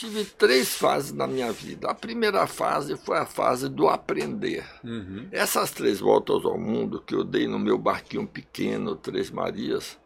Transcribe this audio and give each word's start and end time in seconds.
tive 0.00 0.24
três 0.24 0.74
fases 0.74 1.12
na 1.12 1.26
minha 1.26 1.52
vida. 1.52 1.90
A 1.90 1.94
primeira 1.94 2.46
fase 2.46 2.96
foi 2.96 3.18
a 3.18 3.26
fase 3.26 3.68
do 3.68 3.86
aprender. 3.86 4.64
Uhum. 4.82 5.28
Essas 5.30 5.70
três 5.72 6.00
voltas 6.00 6.42
ao 6.46 6.58
mundo 6.58 7.02
que 7.02 7.14
eu 7.14 7.22
dei 7.22 7.46
no 7.46 7.58
meu 7.58 7.76
barquinho 7.76 8.26
pequeno, 8.26 8.96
Três 8.96 9.30
Marias, 9.30 9.98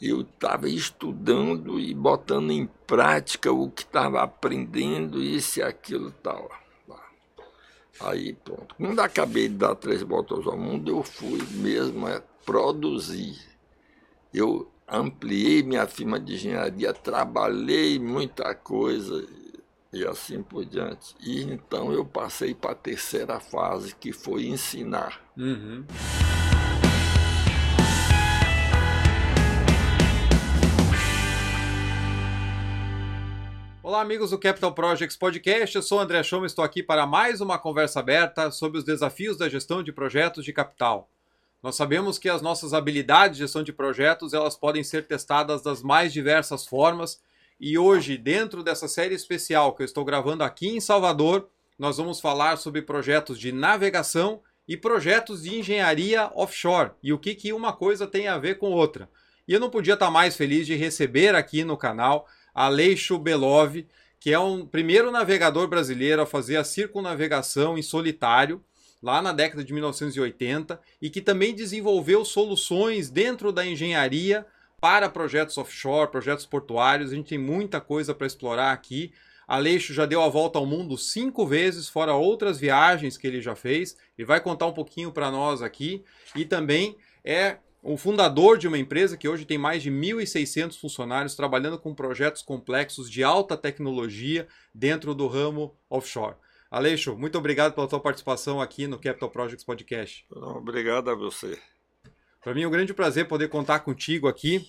eu 0.00 0.20
estava 0.20 0.68
estudando 0.68 1.80
e 1.80 1.94
botando 1.94 2.50
em 2.50 2.66
prática 2.86 3.50
o 3.50 3.70
que 3.70 3.82
estava 3.82 4.22
aprendendo, 4.22 5.22
isso 5.22 5.60
e 5.60 5.62
aquilo 5.62 6.10
tal. 6.10 6.50
Aí 8.00 8.34
pronto. 8.34 8.74
Quando 8.76 9.00
acabei 9.00 9.48
de 9.48 9.54
dar 9.54 9.74
três 9.74 10.02
voltas 10.02 10.46
ao 10.46 10.56
mundo, 10.56 10.90
eu 10.90 11.02
fui 11.02 11.42
mesmo 11.50 12.06
a 12.06 12.20
produzir. 12.44 13.38
Eu 14.32 14.70
ampliei 14.88 15.62
minha 15.62 15.86
firma 15.86 16.18
de 16.18 16.34
engenharia, 16.34 16.94
trabalhei 16.94 17.98
muita 17.98 18.54
coisa 18.54 19.26
e 19.92 20.04
assim 20.06 20.42
por 20.42 20.64
diante. 20.64 21.14
E 21.20 21.42
então 21.42 21.92
eu 21.92 22.04
passei 22.04 22.54
para 22.54 22.72
a 22.72 22.74
terceira 22.74 23.38
fase, 23.38 23.94
que 23.94 24.12
foi 24.12 24.46
ensinar. 24.46 25.20
Uhum. 25.36 25.84
Olá, 33.82 34.02
amigos 34.02 34.30
do 34.30 34.38
Capital 34.38 34.74
Projects 34.74 35.16
Podcast. 35.16 35.76
Eu 35.76 35.82
sou 35.82 35.98
André 35.98 36.22
Choma 36.22 36.44
e 36.44 36.46
estou 36.46 36.64
aqui 36.64 36.82
para 36.82 37.06
mais 37.06 37.40
uma 37.40 37.58
conversa 37.58 38.00
aberta 38.00 38.50
sobre 38.50 38.78
os 38.78 38.84
desafios 38.84 39.38
da 39.38 39.48
gestão 39.48 39.82
de 39.82 39.92
projetos 39.92 40.44
de 40.44 40.52
capital. 40.52 41.10
Nós 41.62 41.74
sabemos 41.74 42.18
que 42.18 42.28
as 42.28 42.40
nossas 42.40 42.72
habilidades 42.72 43.36
de 43.36 43.44
gestão 43.44 43.62
de 43.62 43.72
projetos 43.72 44.32
elas 44.32 44.56
podem 44.56 44.84
ser 44.84 45.06
testadas 45.06 45.62
das 45.62 45.82
mais 45.82 46.12
diversas 46.12 46.66
formas 46.66 47.20
e 47.60 47.76
hoje, 47.76 48.16
dentro 48.16 48.62
dessa 48.62 48.86
série 48.86 49.16
especial 49.16 49.74
que 49.74 49.82
eu 49.82 49.84
estou 49.84 50.04
gravando 50.04 50.44
aqui 50.44 50.68
em 50.68 50.80
Salvador, 50.80 51.48
nós 51.76 51.96
vamos 51.96 52.20
falar 52.20 52.56
sobre 52.56 52.82
projetos 52.82 53.36
de 53.36 53.50
navegação 53.50 54.40
e 54.66 54.76
projetos 54.76 55.42
de 55.42 55.58
engenharia 55.58 56.30
offshore 56.36 56.92
e 57.02 57.12
o 57.12 57.18
que, 57.18 57.34
que 57.34 57.52
uma 57.52 57.72
coisa 57.72 58.06
tem 58.06 58.28
a 58.28 58.38
ver 58.38 58.58
com 58.58 58.70
outra. 58.70 59.10
E 59.46 59.52
eu 59.52 59.58
não 59.58 59.70
podia 59.70 59.94
estar 59.94 60.08
mais 60.08 60.36
feliz 60.36 60.68
de 60.68 60.76
receber 60.76 61.34
aqui 61.34 61.64
no 61.64 61.76
canal 61.76 62.28
Aleixo 62.54 63.18
Belov, 63.18 63.84
que 64.20 64.32
é 64.32 64.38
um 64.38 64.64
primeiro 64.64 65.10
navegador 65.10 65.66
brasileiro 65.66 66.22
a 66.22 66.26
fazer 66.26 66.58
a 66.58 66.64
circunnavegação 66.64 67.76
em 67.76 67.82
solitário, 67.82 68.62
lá 69.02 69.22
na 69.22 69.32
década 69.32 69.64
de 69.64 69.72
1980, 69.72 70.80
e 71.00 71.08
que 71.10 71.20
também 71.20 71.54
desenvolveu 71.54 72.24
soluções 72.24 73.10
dentro 73.10 73.52
da 73.52 73.64
engenharia 73.64 74.46
para 74.80 75.08
projetos 75.08 75.58
offshore, 75.58 76.10
projetos 76.10 76.46
portuários. 76.46 77.12
A 77.12 77.14
gente 77.14 77.28
tem 77.28 77.38
muita 77.38 77.80
coisa 77.80 78.14
para 78.14 78.26
explorar 78.26 78.72
aqui. 78.72 79.12
Aleixo 79.46 79.94
já 79.94 80.04
deu 80.04 80.22
a 80.22 80.28
volta 80.28 80.58
ao 80.58 80.66
mundo 80.66 80.96
cinco 80.98 81.46
vezes, 81.46 81.88
fora 81.88 82.14
outras 82.14 82.58
viagens 82.58 83.16
que 83.16 83.26
ele 83.26 83.40
já 83.40 83.54
fez. 83.54 83.96
Ele 84.16 84.26
vai 84.26 84.40
contar 84.40 84.66
um 84.66 84.72
pouquinho 84.72 85.10
para 85.10 85.30
nós 85.30 85.62
aqui. 85.62 86.04
E 86.36 86.44
também 86.44 86.96
é 87.24 87.56
o 87.82 87.96
fundador 87.96 88.58
de 88.58 88.68
uma 88.68 88.78
empresa 88.78 89.16
que 89.16 89.28
hoje 89.28 89.44
tem 89.44 89.56
mais 89.56 89.82
de 89.82 89.90
1.600 89.90 90.78
funcionários 90.78 91.34
trabalhando 91.34 91.78
com 91.78 91.94
projetos 91.94 92.42
complexos 92.42 93.10
de 93.10 93.24
alta 93.24 93.56
tecnologia 93.56 94.46
dentro 94.74 95.14
do 95.14 95.26
ramo 95.26 95.74
offshore. 95.88 96.36
Aleixo, 96.70 97.16
muito 97.16 97.38
obrigado 97.38 97.72
pela 97.72 97.88
tua 97.88 97.98
participação 97.98 98.60
aqui 98.60 98.86
no 98.86 98.98
Capital 98.98 99.30
Projects 99.30 99.64
Podcast. 99.64 100.26
Obrigado 100.30 101.08
a 101.08 101.14
você. 101.14 101.58
Para 102.44 102.52
mim 102.52 102.62
é 102.62 102.68
um 102.68 102.70
grande 102.70 102.92
prazer 102.92 103.26
poder 103.26 103.48
contar 103.48 103.80
contigo 103.80 104.28
aqui 104.28 104.68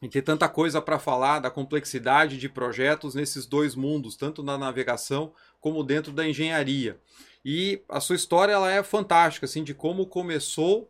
e 0.00 0.08
ter 0.08 0.22
tanta 0.22 0.48
coisa 0.48 0.80
para 0.80 0.98
falar 0.98 1.40
da 1.40 1.50
complexidade 1.50 2.38
de 2.38 2.48
projetos 2.48 3.14
nesses 3.14 3.44
dois 3.44 3.74
mundos, 3.74 4.16
tanto 4.16 4.42
na 4.42 4.56
navegação 4.56 5.30
como 5.60 5.84
dentro 5.84 6.10
da 6.10 6.26
engenharia. 6.26 6.98
E 7.44 7.82
a 7.86 8.00
sua 8.00 8.16
história 8.16 8.54
ela 8.54 8.72
é 8.72 8.82
fantástica, 8.82 9.44
assim, 9.44 9.62
de 9.62 9.74
como 9.74 10.06
começou 10.06 10.88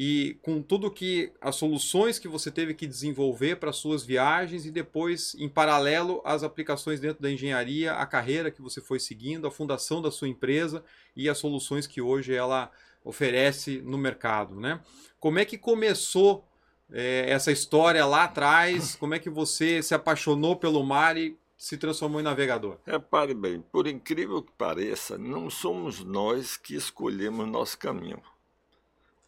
e 0.00 0.38
com 0.42 0.62
tudo 0.62 0.92
que 0.92 1.32
as 1.40 1.56
soluções 1.56 2.20
que 2.20 2.28
você 2.28 2.52
teve 2.52 2.72
que 2.72 2.86
desenvolver 2.86 3.56
para 3.56 3.72
suas 3.72 4.04
viagens 4.04 4.64
e 4.64 4.70
depois 4.70 5.34
em 5.34 5.48
paralelo 5.48 6.22
as 6.24 6.44
aplicações 6.44 7.00
dentro 7.00 7.20
da 7.20 7.28
engenharia, 7.28 7.94
a 7.94 8.06
carreira 8.06 8.48
que 8.48 8.62
você 8.62 8.80
foi 8.80 9.00
seguindo, 9.00 9.44
a 9.44 9.50
fundação 9.50 10.00
da 10.00 10.08
sua 10.12 10.28
empresa 10.28 10.84
e 11.16 11.28
as 11.28 11.38
soluções 11.38 11.84
que 11.84 12.00
hoje 12.00 12.32
ela 12.32 12.70
oferece 13.02 13.82
no 13.82 13.98
mercado, 13.98 14.54
né? 14.54 14.80
Como 15.18 15.40
é 15.40 15.44
que 15.44 15.58
começou 15.58 16.46
é, 16.92 17.28
essa 17.28 17.50
história 17.50 18.06
lá 18.06 18.22
atrás? 18.22 18.94
Como 19.00 19.14
é 19.14 19.18
que 19.18 19.28
você 19.28 19.82
se 19.82 19.96
apaixonou 19.96 20.54
pelo 20.54 20.84
mar 20.84 21.16
e 21.16 21.36
se 21.56 21.76
transformou 21.76 22.20
em 22.20 22.24
navegador? 22.24 22.78
Repare 22.86 23.34
bem, 23.34 23.60
por 23.72 23.88
incrível 23.88 24.44
que 24.44 24.52
pareça, 24.52 25.18
não 25.18 25.50
somos 25.50 26.04
nós 26.04 26.56
que 26.56 26.76
escolhemos 26.76 27.48
nosso 27.48 27.76
caminho 27.76 28.22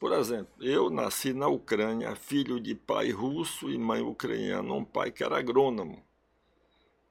por 0.01 0.15
exemplo, 0.15 0.51
eu 0.63 0.89
nasci 0.89 1.35
na 1.35 1.47
Ucrânia, 1.47 2.17
filho 2.17 2.59
de 2.59 2.75
pai 2.75 3.11
russo 3.11 3.71
e 3.71 3.77
mãe 3.77 4.01
ucraniana, 4.01 4.73
um 4.73 4.83
pai 4.83 5.11
que 5.11 5.23
era 5.23 5.39
agrônomo. 5.39 6.03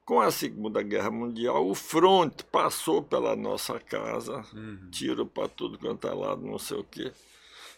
Com 0.04 0.20
a 0.20 0.32
Segunda 0.32 0.82
Guerra 0.82 1.08
Mundial, 1.08 1.68
o 1.68 1.72
fronte 1.72 2.42
passou 2.42 3.00
pela 3.00 3.36
nossa 3.36 3.78
casa, 3.78 4.44
uhum. 4.52 4.90
tiro 4.90 5.24
para 5.24 5.48
tudo 5.48 5.78
quanto 5.78 6.08
é 6.08 6.12
lado, 6.12 6.42
não 6.42 6.58
sei 6.58 6.78
o 6.78 6.84
quê. 6.84 7.12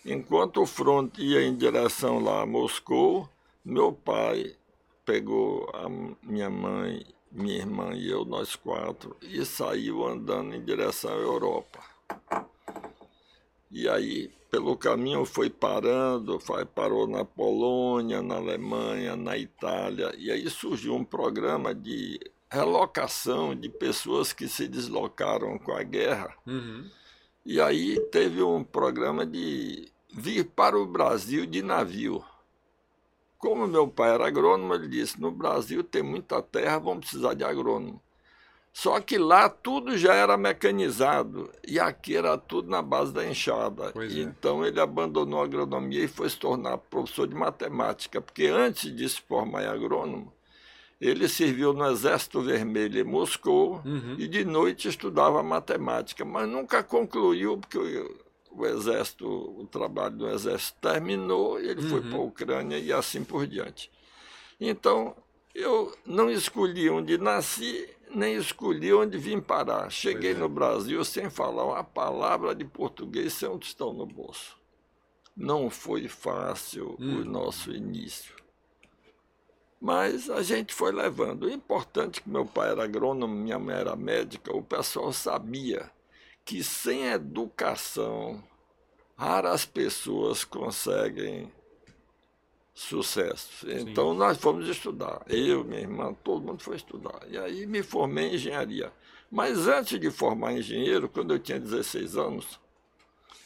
Enquanto 0.02 0.62
o 0.62 0.66
fronte 0.66 1.20
ia 1.20 1.42
em 1.42 1.54
direção 1.54 2.18
lá 2.18 2.40
a 2.40 2.46
Moscou, 2.46 3.28
meu 3.62 3.92
pai 3.92 4.56
pegou 5.04 5.70
a 5.74 5.90
minha 6.22 6.48
mãe, 6.48 7.04
minha 7.30 7.58
irmã 7.58 7.92
e 7.92 8.10
eu, 8.10 8.24
nós 8.24 8.56
quatro, 8.56 9.14
e 9.20 9.44
saiu 9.44 10.06
andando 10.06 10.54
em 10.54 10.64
direção 10.64 11.12
à 11.12 11.16
Europa. 11.16 11.80
E 13.70 13.86
aí 13.86 14.32
pelo 14.52 14.76
caminho 14.76 15.24
foi 15.24 15.48
parando, 15.48 16.38
foi, 16.38 16.66
parou 16.66 17.06
na 17.06 17.24
Polônia, 17.24 18.20
na 18.20 18.36
Alemanha, 18.36 19.16
na 19.16 19.38
Itália, 19.38 20.14
e 20.18 20.30
aí 20.30 20.48
surgiu 20.50 20.94
um 20.94 21.02
programa 21.02 21.74
de 21.74 22.20
relocação 22.50 23.54
de 23.54 23.70
pessoas 23.70 24.30
que 24.30 24.46
se 24.46 24.68
deslocaram 24.68 25.58
com 25.58 25.72
a 25.72 25.82
guerra. 25.82 26.36
Uhum. 26.46 26.86
E 27.46 27.62
aí 27.62 27.98
teve 28.10 28.42
um 28.42 28.62
programa 28.62 29.24
de 29.24 29.90
vir 30.12 30.44
para 30.44 30.78
o 30.78 30.84
Brasil 30.84 31.46
de 31.46 31.62
navio. 31.62 32.22
Como 33.38 33.66
meu 33.66 33.88
pai 33.88 34.10
era 34.10 34.26
agrônomo, 34.26 34.74
ele 34.74 34.86
disse: 34.86 35.18
no 35.18 35.30
Brasil 35.30 35.82
tem 35.82 36.02
muita 36.02 36.42
terra, 36.42 36.78
vamos 36.78 37.06
precisar 37.06 37.32
de 37.32 37.42
agrônomo. 37.42 38.01
Só 38.72 38.98
que 39.00 39.18
lá 39.18 39.50
tudo 39.50 39.98
já 39.98 40.14
era 40.14 40.36
mecanizado 40.36 41.50
e 41.66 41.78
aqui 41.78 42.16
era 42.16 42.38
tudo 42.38 42.70
na 42.70 42.80
base 42.80 43.12
da 43.12 43.24
enxada. 43.24 43.92
É. 43.94 44.20
Então 44.20 44.64
ele 44.64 44.80
abandonou 44.80 45.42
a 45.42 45.44
agronomia 45.44 46.04
e 46.04 46.08
foi 46.08 46.30
se 46.30 46.38
tornar 46.38 46.78
professor 46.78 47.26
de 47.26 47.34
matemática, 47.34 48.20
porque 48.20 48.46
antes 48.46 48.94
de 48.94 49.06
se 49.08 49.20
formar 49.20 49.64
em 49.64 49.66
agrônomo, 49.66 50.32
ele 50.98 51.28
serviu 51.28 51.72
no 51.74 51.84
Exército 51.90 52.40
Vermelho 52.40 53.00
em 53.00 53.04
Moscou 53.04 53.82
uhum. 53.84 54.14
e 54.18 54.26
de 54.26 54.44
noite 54.44 54.88
estudava 54.88 55.42
matemática, 55.42 56.24
mas 56.24 56.48
nunca 56.48 56.82
concluiu, 56.82 57.58
porque 57.58 57.76
o, 57.76 58.16
o 58.52 58.66
exército, 58.66 59.26
o 59.26 59.66
trabalho 59.66 60.16
do 60.16 60.28
exército 60.28 60.78
terminou, 60.80 61.60
e 61.60 61.68
ele 61.68 61.82
uhum. 61.82 61.90
foi 61.90 62.00
para 62.02 62.16
a 62.16 62.22
Ucrânia 62.22 62.78
e 62.78 62.92
assim 62.92 63.24
por 63.24 63.46
diante. 63.48 63.90
Então, 64.60 65.16
eu 65.52 65.92
não 66.06 66.30
escolhi 66.30 66.88
onde 66.88 67.18
nasci 67.18 67.88
nem 68.14 68.34
escolhi 68.34 68.92
onde 68.92 69.18
vim 69.18 69.40
parar. 69.40 69.90
Cheguei 69.90 70.32
é. 70.32 70.34
no 70.34 70.48
Brasil 70.48 71.04
sem 71.04 71.30
falar 71.30 71.64
uma 71.64 71.84
palavra 71.84 72.54
de 72.54 72.64
português 72.64 73.32
sem 73.32 73.48
um 73.48 73.58
tostão 73.58 73.92
no 73.92 74.06
bolso. 74.06 74.56
Não 75.36 75.70
foi 75.70 76.08
fácil 76.08 76.96
hum. 76.98 77.20
o 77.20 77.24
nosso 77.24 77.72
início. 77.72 78.34
Mas 79.80 80.30
a 80.30 80.42
gente 80.42 80.72
foi 80.72 80.92
levando. 80.92 81.44
O 81.44 81.50
importante 81.50 82.20
é 82.20 82.22
que 82.22 82.30
meu 82.30 82.46
pai 82.46 82.70
era 82.70 82.84
agrônomo, 82.84 83.34
minha 83.34 83.58
mãe 83.58 83.74
era 83.74 83.96
médica, 83.96 84.54
o 84.54 84.62
pessoal 84.62 85.12
sabia 85.12 85.90
que 86.44 86.62
sem 86.62 87.06
educação 87.06 88.42
raras 89.16 89.64
pessoas 89.64 90.44
conseguem 90.44 91.50
sucesso. 92.74 93.66
Então 93.70 94.12
Sim. 94.12 94.18
nós 94.18 94.38
fomos 94.38 94.68
estudar. 94.68 95.22
Eu, 95.28 95.64
minha 95.64 95.80
irmã, 95.80 96.14
todo 96.24 96.44
mundo 96.44 96.62
foi 96.62 96.76
estudar. 96.76 97.20
E 97.28 97.36
aí 97.36 97.66
me 97.66 97.82
formei 97.82 98.28
em 98.28 98.34
engenharia. 98.34 98.92
Mas 99.30 99.66
antes 99.66 99.98
de 99.98 100.10
formar 100.10 100.52
engenheiro, 100.52 101.08
quando 101.08 101.32
eu 101.32 101.38
tinha 101.38 101.58
16 101.58 102.16
anos, 102.16 102.60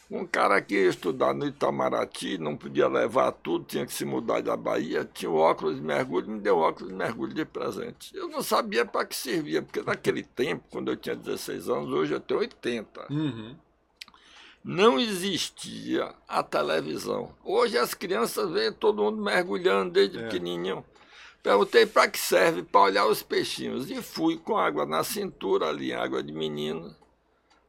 um 0.09 0.25
cara 0.25 0.61
que 0.61 0.75
ia 0.75 0.89
estudar 0.89 1.33
no 1.33 1.45
Itamaraty, 1.45 2.37
não 2.37 2.55
podia 2.55 2.87
levar 2.87 3.31
tudo, 3.31 3.65
tinha 3.65 3.85
que 3.85 3.93
se 3.93 4.05
mudar 4.05 4.41
da 4.41 4.55
Bahia, 4.55 5.09
tinha 5.13 5.29
o 5.29 5.35
óculos 5.35 5.75
de 5.75 5.81
mergulho, 5.81 6.29
me 6.29 6.39
deu 6.39 6.57
óculos 6.57 6.89
de 6.89 6.95
mergulho 6.95 7.33
de 7.33 7.45
presente. 7.45 8.15
Eu 8.15 8.29
não 8.29 8.41
sabia 8.41 8.85
para 8.85 9.05
que 9.05 9.15
servia, 9.15 9.61
porque 9.61 9.81
naquele 9.81 10.23
tempo, 10.23 10.63
quando 10.69 10.91
eu 10.91 10.97
tinha 10.97 11.15
16 11.15 11.69
anos, 11.69 11.91
hoje 11.91 12.13
eu 12.13 12.19
tenho 12.19 12.39
80. 12.39 13.07
Uhum 13.09 13.55
não 14.67 14.99
existia 14.99 16.13
a 16.27 16.43
televisão. 16.43 17.33
Hoje 17.41 17.77
as 17.77 17.93
crianças 17.93 18.51
veem 18.51 18.73
todo 18.73 19.01
mundo 19.01 19.23
mergulhando 19.23 19.91
desde 19.91 20.19
é. 20.19 20.23
pequenininho. 20.23 20.83
Perguntei 21.41 21.85
para 21.85 22.09
que 22.09 22.19
serve, 22.19 22.63
para 22.63 22.81
olhar 22.81 23.05
os 23.07 23.23
peixinhos. 23.23 23.89
E 23.89 24.01
fui 24.01 24.37
com 24.37 24.57
água 24.57 24.85
na 24.85 25.05
cintura, 25.05 25.69
ali, 25.69 25.93
água 25.93 26.21
de 26.21 26.33
menino, 26.33 26.93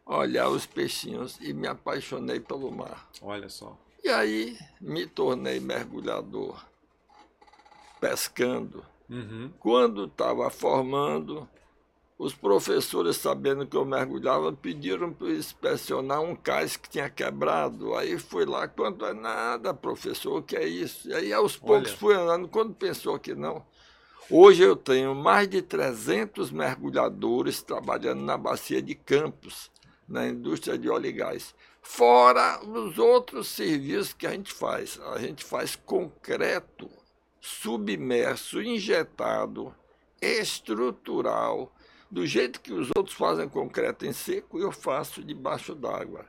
olhar 0.05 0.49
os 0.49 0.67
peixinhos 0.67 1.39
e 1.41 1.53
me 1.53 1.69
apaixonei 1.69 2.41
pelo 2.41 2.73
mar. 2.73 3.09
Olha 3.23 3.49
só. 3.49 3.79
E 4.03 4.09
aí 4.09 4.59
me 4.81 5.06
tornei 5.06 5.61
mergulhador, 5.61 6.65
pescando. 8.00 8.85
Uhum. 9.09 9.53
Quando 9.61 10.06
estava 10.06 10.50
formando, 10.50 11.49
os 12.19 12.35
professores, 12.35 13.17
sabendo 13.17 13.65
que 13.65 13.76
eu 13.76 13.85
mergulhava, 13.85 14.53
pediram 14.53 15.12
para 15.12 15.29
inspecionar 15.31 16.20
um 16.20 16.35
cais 16.35 16.76
que 16.76 16.91
tinha 16.91 17.09
quebrado. 17.09 17.94
Aí 17.94 18.19
fui 18.19 18.44
lá, 18.44 18.67
quanto 18.67 19.06
é 19.06 19.15
nada, 19.15 19.73
professor, 19.73 20.38
o 20.38 20.43
que 20.43 20.56
é 20.56 20.67
isso? 20.67 21.09
E 21.09 21.15
aí 21.15 21.32
aos 21.32 21.56
poucos 21.56 21.91
Olha. 21.91 21.99
fui 21.99 22.15
andando, 22.15 22.49
quando 22.49 22.75
pensou 22.75 23.19
que 23.20 23.37
não. 23.37 23.65
Hoje 24.29 24.62
eu 24.62 24.75
tenho 24.75 25.15
mais 25.15 25.49
de 25.49 25.62
300 25.62 26.50
mergulhadores 26.50 27.62
trabalhando 27.62 28.23
na 28.23 28.37
bacia 28.37 28.82
de 28.82 28.97
Campos, 28.97 29.71
na 30.09 30.26
indústria 30.26 30.76
de 30.76 30.91
óleo 30.91 31.06
e 31.06 31.12
gás. 31.12 31.55
Fora 31.81 32.61
os 32.62 32.99
outros 32.99 33.47
serviços 33.47 34.12
que 34.12 34.26
a 34.26 34.32
gente 34.32 34.53
faz. 34.53 35.00
A 35.14 35.19
gente 35.19 35.44
faz 35.44 35.76
concreto 35.76 36.91
submerso, 37.41 38.61
injetado, 38.61 39.75
estrutural, 40.21 41.73
do 42.11 42.27
jeito 42.27 42.61
que 42.61 42.73
os 42.73 42.91
outros 42.97 43.17
fazem 43.17 43.49
concreto 43.49 44.07
em 44.07 44.13
seco, 44.13 44.59
eu 44.59 44.73
faço 44.73 45.23
debaixo 45.23 45.75
d'água. 45.75 46.27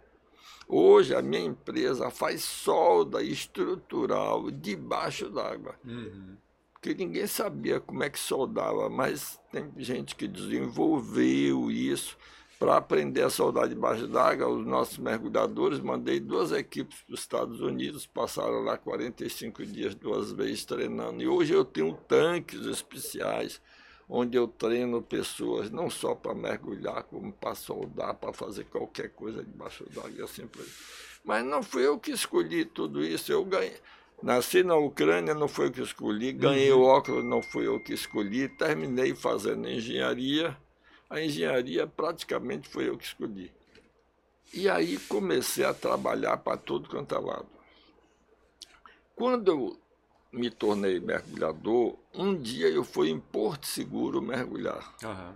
Hoje 0.68 1.16
a 1.16 1.22
minha 1.22 1.44
empresa 1.44 2.12
faz 2.12 2.44
solda 2.44 3.24
estrutural 3.24 4.52
debaixo 4.52 5.30
d'água. 5.30 5.76
Uhum. 5.84 6.38
Porque 6.74 6.94
ninguém 6.94 7.28
sabia 7.28 7.80
como 7.80 8.04
é 8.04 8.10
que 8.10 8.20
soldava, 8.20 8.90
mas 8.90 9.40
tem 9.52 9.72
gente 9.78 10.16
que 10.16 10.28
desenvolveu 10.28 11.72
isso 11.72 12.18
para 12.60 12.78
aprender 12.78 13.24
a 13.24 13.30
soldar 13.30 13.68
debaixo 13.68 14.08
d'água. 14.08 14.48
Os 14.48 14.66
nossos 14.66 14.98
mergulhadores, 14.98 15.80
mandei 15.80 16.20
duas 16.20 16.52
equipes 16.52 17.02
para 17.02 17.14
os 17.14 17.22
Estados 17.22 17.62
Unidos, 17.62 18.06
passaram 18.06 18.62
lá 18.62 18.78
45 18.78 19.66
dias, 19.66 19.96
duas 19.96 20.31
vezes 20.31 20.66
treinando. 20.66 21.22
E 21.22 21.28
hoje 21.28 21.54
eu 21.54 21.66
tenho 21.66 21.94
tanques 22.08 22.66
especiais 22.66 23.62
onde 24.09 24.35
eu 24.35 24.47
treino 24.47 25.01
pessoas 25.03 25.69
não 25.69 25.89
só 25.89 26.15
para 26.15 26.33
mergulhar, 26.33 27.03
como 27.03 27.31
para 27.31 27.53
soldar, 27.53 28.15
para 28.15 28.33
fazer 28.33 28.65
qualquer 28.65 29.09
coisa 29.09 29.44
debaixo 29.44 29.85
d'água, 29.91 30.25
assim 30.25 30.47
por 30.47 30.65
Mas 31.23 31.45
não 31.45 31.61
fui 31.61 31.85
eu 31.85 32.00
que 32.00 32.11
escolhi 32.11 32.65
tudo 32.65 33.03
isso, 33.03 33.31
eu 33.31 33.45
ganhei. 33.45 33.77
Nasci 34.21 34.63
na 34.63 34.75
Ucrânia, 34.75 35.33
não 35.33 35.47
foi 35.47 35.67
eu 35.67 35.71
que 35.71 35.81
escolhi, 35.81 36.33
ganhei 36.33 36.71
uhum. 36.71 36.81
o 36.81 36.85
óculos, 36.85 37.23
não 37.23 37.41
foi 37.41 37.67
eu 37.67 37.81
que 37.81 37.94
escolhi, 37.94 38.50
terminei 38.50 39.13
fazendo 39.15 39.69
engenharia, 39.69 40.57
a 41.09 41.21
engenharia 41.21 41.85
praticamente 41.85 42.67
foi 42.67 42.89
eu 42.89 42.97
que 42.97 43.06
escolhi. 43.06 43.51
E 44.51 44.67
aí 44.67 44.97
comecei 44.97 45.63
a 45.63 45.73
trabalhar 45.73 46.38
para 46.38 46.57
todo 46.57 46.89
quanto 46.89 47.13
é 47.13 47.19
lado. 47.19 47.47
Quando 49.15 49.51
eu 49.51 49.79
me 50.31 50.50
tornei 50.50 51.00
mergulhador, 51.00 51.96
um 52.14 52.36
dia 52.36 52.68
eu 52.68 52.84
fui 52.84 53.10
em 53.10 53.20
Porto 53.20 53.68
Seguro 53.68 54.22
mergulhar. 54.22 54.96
Uhum. 55.04 55.34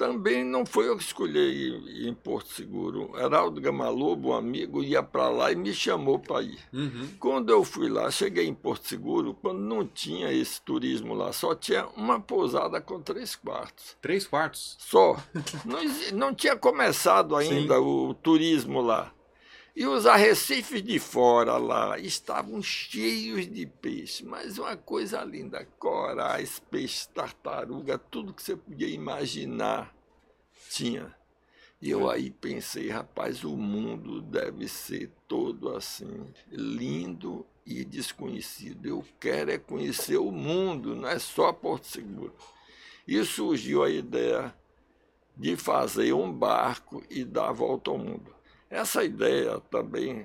Também 0.00 0.42
não 0.42 0.64
foi 0.64 0.88
eu 0.88 0.96
que 0.96 1.02
escolhi 1.02 1.38
ir, 1.38 2.08
em 2.08 2.14
Porto 2.14 2.48
Seguro. 2.54 3.12
Heraldo 3.18 3.60
Gamalobo, 3.60 4.30
um 4.30 4.32
amigo, 4.32 4.82
ia 4.82 5.02
para 5.02 5.28
lá 5.28 5.52
e 5.52 5.54
me 5.54 5.74
chamou 5.74 6.18
para 6.18 6.40
ir. 6.40 6.58
Uhum. 6.72 7.10
Quando 7.20 7.50
eu 7.50 7.62
fui 7.62 7.90
lá, 7.90 8.10
cheguei 8.10 8.46
em 8.46 8.54
Porto 8.54 8.88
Seguro, 8.88 9.34
quando 9.34 9.60
não 9.60 9.86
tinha 9.86 10.32
esse 10.32 10.58
turismo 10.62 11.12
lá, 11.12 11.34
só 11.34 11.54
tinha 11.54 11.86
uma 11.98 12.18
pousada 12.18 12.80
com 12.80 12.98
três 13.02 13.36
quartos. 13.36 13.94
Três 14.00 14.26
quartos? 14.26 14.74
Só. 14.78 15.22
não, 15.66 15.80
não 16.14 16.34
tinha 16.34 16.56
começado 16.56 17.36
ainda 17.36 17.74
Sim. 17.74 17.80
o 17.80 18.14
turismo 18.14 18.80
lá. 18.80 19.12
E 19.74 19.86
os 19.86 20.04
arrecifes 20.04 20.82
de 20.82 20.98
fora 20.98 21.56
lá 21.56 21.98
estavam 21.98 22.60
cheios 22.60 23.46
de 23.46 23.66
peixe, 23.66 24.24
mas 24.24 24.58
uma 24.58 24.76
coisa 24.76 25.22
linda: 25.22 25.64
corais, 25.78 26.60
peixe, 26.70 27.08
tartaruga, 27.08 27.96
tudo 27.96 28.34
que 28.34 28.42
você 28.42 28.56
podia 28.56 28.88
imaginar 28.88 29.94
tinha. 30.70 31.14
E 31.80 31.88
eu 31.88 32.10
aí 32.10 32.30
pensei, 32.30 32.90
rapaz, 32.90 33.42
o 33.42 33.56
mundo 33.56 34.20
deve 34.20 34.68
ser 34.68 35.10
todo 35.26 35.74
assim, 35.74 36.26
lindo 36.50 37.46
e 37.64 37.84
desconhecido. 37.84 38.86
Eu 38.86 39.04
quero 39.18 39.50
é 39.50 39.56
conhecer 39.56 40.18
o 40.18 40.30
mundo, 40.30 40.94
não 40.94 41.08
é 41.08 41.18
só 41.18 41.52
Porto 41.54 41.86
Seguro. 41.86 42.34
E 43.08 43.24
surgiu 43.24 43.82
a 43.82 43.88
ideia 43.88 44.54
de 45.34 45.56
fazer 45.56 46.12
um 46.12 46.30
barco 46.30 47.02
e 47.08 47.24
dar 47.24 47.48
a 47.48 47.52
volta 47.52 47.90
ao 47.90 47.96
mundo. 47.96 48.39
Essa 48.70 49.02
ideia 49.02 49.60
também 49.68 50.24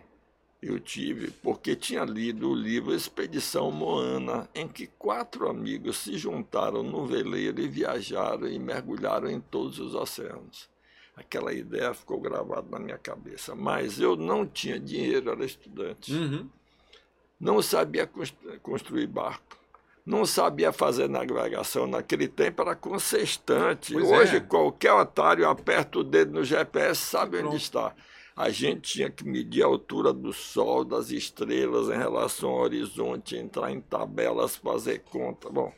eu 0.62 0.80
tive 0.80 1.32
porque 1.32 1.76
tinha 1.76 2.04
lido 2.04 2.52
o 2.52 2.56
livro 2.56 2.94
Expedição 2.94 3.72
Moana, 3.72 4.48
em 4.54 4.68
que 4.68 4.88
quatro 4.88 5.50
amigos 5.50 5.98
se 5.98 6.18
juntaram 6.18 6.84
no 6.84 7.06
veleiro 7.06 7.60
e 7.60 7.68
viajaram 7.68 8.48
e 8.48 8.60
mergulharam 8.60 9.30
em 9.30 9.40
todos 9.40 9.80
os 9.80 9.96
oceanos. 9.96 10.70
Aquela 11.16 11.54
ideia 11.54 11.94
ficou 11.94 12.20
gravada 12.20 12.68
na 12.70 12.80
minha 12.80 12.98
cabeça, 12.98 13.56
mas 13.56 14.00
eu 14.00 14.16
não 14.16 14.46
tinha 14.46 14.80
dinheiro, 14.80 15.32
era 15.32 15.46
estudante. 15.46 16.14
Uhum. 16.14 16.48
Não 17.40 17.62
sabia 17.62 18.10
construir 18.62 19.08
barco. 19.08 19.58
Não 20.06 20.24
sabia 20.26 20.72
fazer 20.72 21.10
navegação 21.10 21.88
naquele 21.88 22.28
tempo, 22.28 22.62
era 22.62 22.76
com 22.76 23.00
sextante. 23.00 23.94
Pois 23.94 24.08
Hoje, 24.08 24.38
é. 24.38 24.40
qualquer 24.40 24.94
otário 24.94 25.50
aperta 25.50 25.98
o 26.00 26.04
dedo 26.04 26.34
no 26.34 26.44
GPS 26.44 27.02
sabe 27.02 27.38
Pronto. 27.38 27.54
onde 27.54 27.64
está 27.64 27.96
a 28.36 28.50
gente 28.50 28.94
tinha 28.94 29.10
que 29.10 29.24
medir 29.24 29.64
a 29.64 29.68
altura 29.68 30.12
do 30.12 30.34
Sol, 30.34 30.84
das 30.84 31.10
estrelas 31.10 31.88
em 31.88 31.98
relação 31.98 32.50
ao 32.50 32.62
horizonte, 32.62 33.38
entrar 33.38 33.72
em 33.72 33.80
tabelas, 33.80 34.58
fazer 34.58 35.00
conta. 35.00 35.50
Bom, 35.50 35.74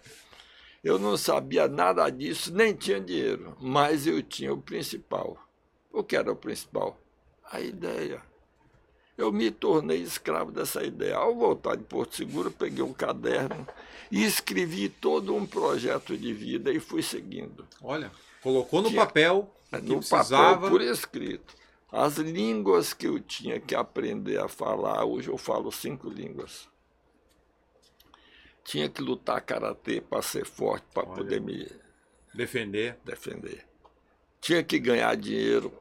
eu 0.84 0.98
não 0.98 1.16
sabia 1.16 1.68
nada 1.68 2.10
disso, 2.10 2.52
nem 2.54 2.74
tinha 2.74 3.00
dinheiro, 3.00 3.56
mas 3.62 4.08
eu 4.08 4.24
tinha 4.24 4.52
o 4.52 4.62
principal. 4.62 5.38
O 5.92 6.04
que 6.04 6.16
era 6.16 6.32
o 6.32 6.36
principal? 6.36 7.00
A 7.52 7.62
ideia. 7.62 8.22
Eu 9.16 9.32
me 9.32 9.50
tornei 9.52 10.02
escravo 10.02 10.52
dessa 10.52 10.84
ideia. 10.84 11.16
Ao 11.16 11.36
voltar 11.36 11.76
de 11.76 11.84
Porto 11.84 12.16
Seguro, 12.16 12.52
peguei 12.52 12.84
um 12.84 12.94
caderno 12.94 13.68
e 14.12 14.24
escrevi 14.24 14.90
todo 14.90 15.36
um 15.36 15.46
projeto 15.46 16.16
de 16.16 16.34
vida 16.34 16.72
e 16.72 16.80
fui 16.80 17.02
seguindo. 17.02 17.68
Olha, 17.82 18.12
colocou 18.42 18.82
no 18.82 18.90
tinha, 18.90 19.02
papel. 19.02 19.52
No 19.84 19.98
precisava... 19.98 20.56
papel 20.56 20.70
por 20.70 20.82
escrito. 20.82 21.56
As 21.92 22.18
línguas 22.18 22.94
que 22.94 23.08
eu 23.08 23.20
tinha 23.20 23.60
que 23.60 23.74
aprender 23.74 24.40
a 24.40 24.48
falar, 24.50 25.06
hoje 25.06 25.30
eu 25.30 25.38
falo 25.38 25.72
cinco 25.72 26.10
línguas. 26.10 26.68
Tinha 28.64 28.90
que 28.90 29.02
lutar 29.02 29.40
karatê 29.42 30.02
para 30.02 30.22
ser 30.22 30.46
forte, 30.46 30.86
para 30.94 31.06
poder 31.06 31.40
me 31.40 31.66
defender. 32.34 32.98
defender. 33.06 33.66
Tinha 34.42 34.62
que 34.62 34.78
ganhar 34.78 35.16
dinheiro 35.16 35.72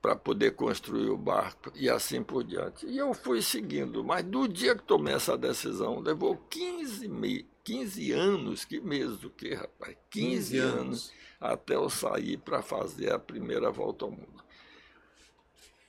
para 0.00 0.14
poder 0.14 0.52
construir 0.52 1.10
o 1.10 1.16
barco 1.16 1.72
e 1.74 1.90
assim 1.90 2.22
por 2.22 2.44
diante. 2.44 2.86
E 2.86 2.98
eu 2.98 3.12
fui 3.12 3.42
seguindo, 3.42 4.04
mas 4.04 4.22
do 4.22 4.46
dia 4.46 4.76
que 4.76 4.82
tomei 4.82 5.14
essa 5.14 5.36
decisão, 5.36 6.00
levou 6.00 6.36
15, 6.36 7.08
me... 7.08 7.48
15 7.64 8.12
anos, 8.12 8.64
que 8.66 8.78
mês 8.78 9.16
do 9.16 9.30
que, 9.30 9.54
rapaz? 9.54 9.96
15, 10.10 10.36
15 10.52 10.58
anos. 10.58 10.78
anos 10.78 11.12
até 11.40 11.74
eu 11.74 11.88
sair 11.88 12.36
para 12.36 12.60
fazer 12.60 13.10
a 13.10 13.18
primeira 13.18 13.70
volta 13.70 14.04
ao 14.04 14.10
mundo. 14.10 14.43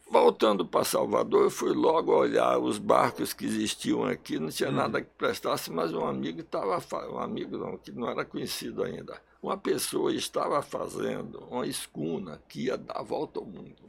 Voltando 0.08 0.66
para 0.66 0.86
Salvador, 0.86 1.46
eu 1.46 1.50
fui 1.50 1.74
logo 1.74 2.16
olhar 2.16 2.60
os 2.60 2.78
barcos 2.78 3.34
que 3.34 3.46
existiam 3.46 4.04
aqui, 4.04 4.38
não 4.38 4.50
tinha 4.50 4.70
hum. 4.70 4.74
nada 4.74 5.02
que 5.02 5.10
prestasse, 5.18 5.72
mas 5.72 5.92
um 5.94 6.06
amigo 6.06 6.42
estava, 6.42 6.80
um 7.12 7.20
amigo 7.20 7.58
não, 7.58 7.78
que 7.78 7.92
não 7.92 8.08
era 8.08 8.24
conhecido 8.24 8.84
ainda, 8.84 9.20
uma 9.42 9.58
pessoa 9.58 10.14
estava 10.14 10.62
fazendo 10.62 11.40
uma 11.50 11.66
escuna 11.66 12.42
que 12.48 12.66
ia 12.66 12.78
dar 12.78 13.00
a 13.00 13.02
volta 13.02 13.40
ao 13.40 13.46
mundo. 13.46 13.84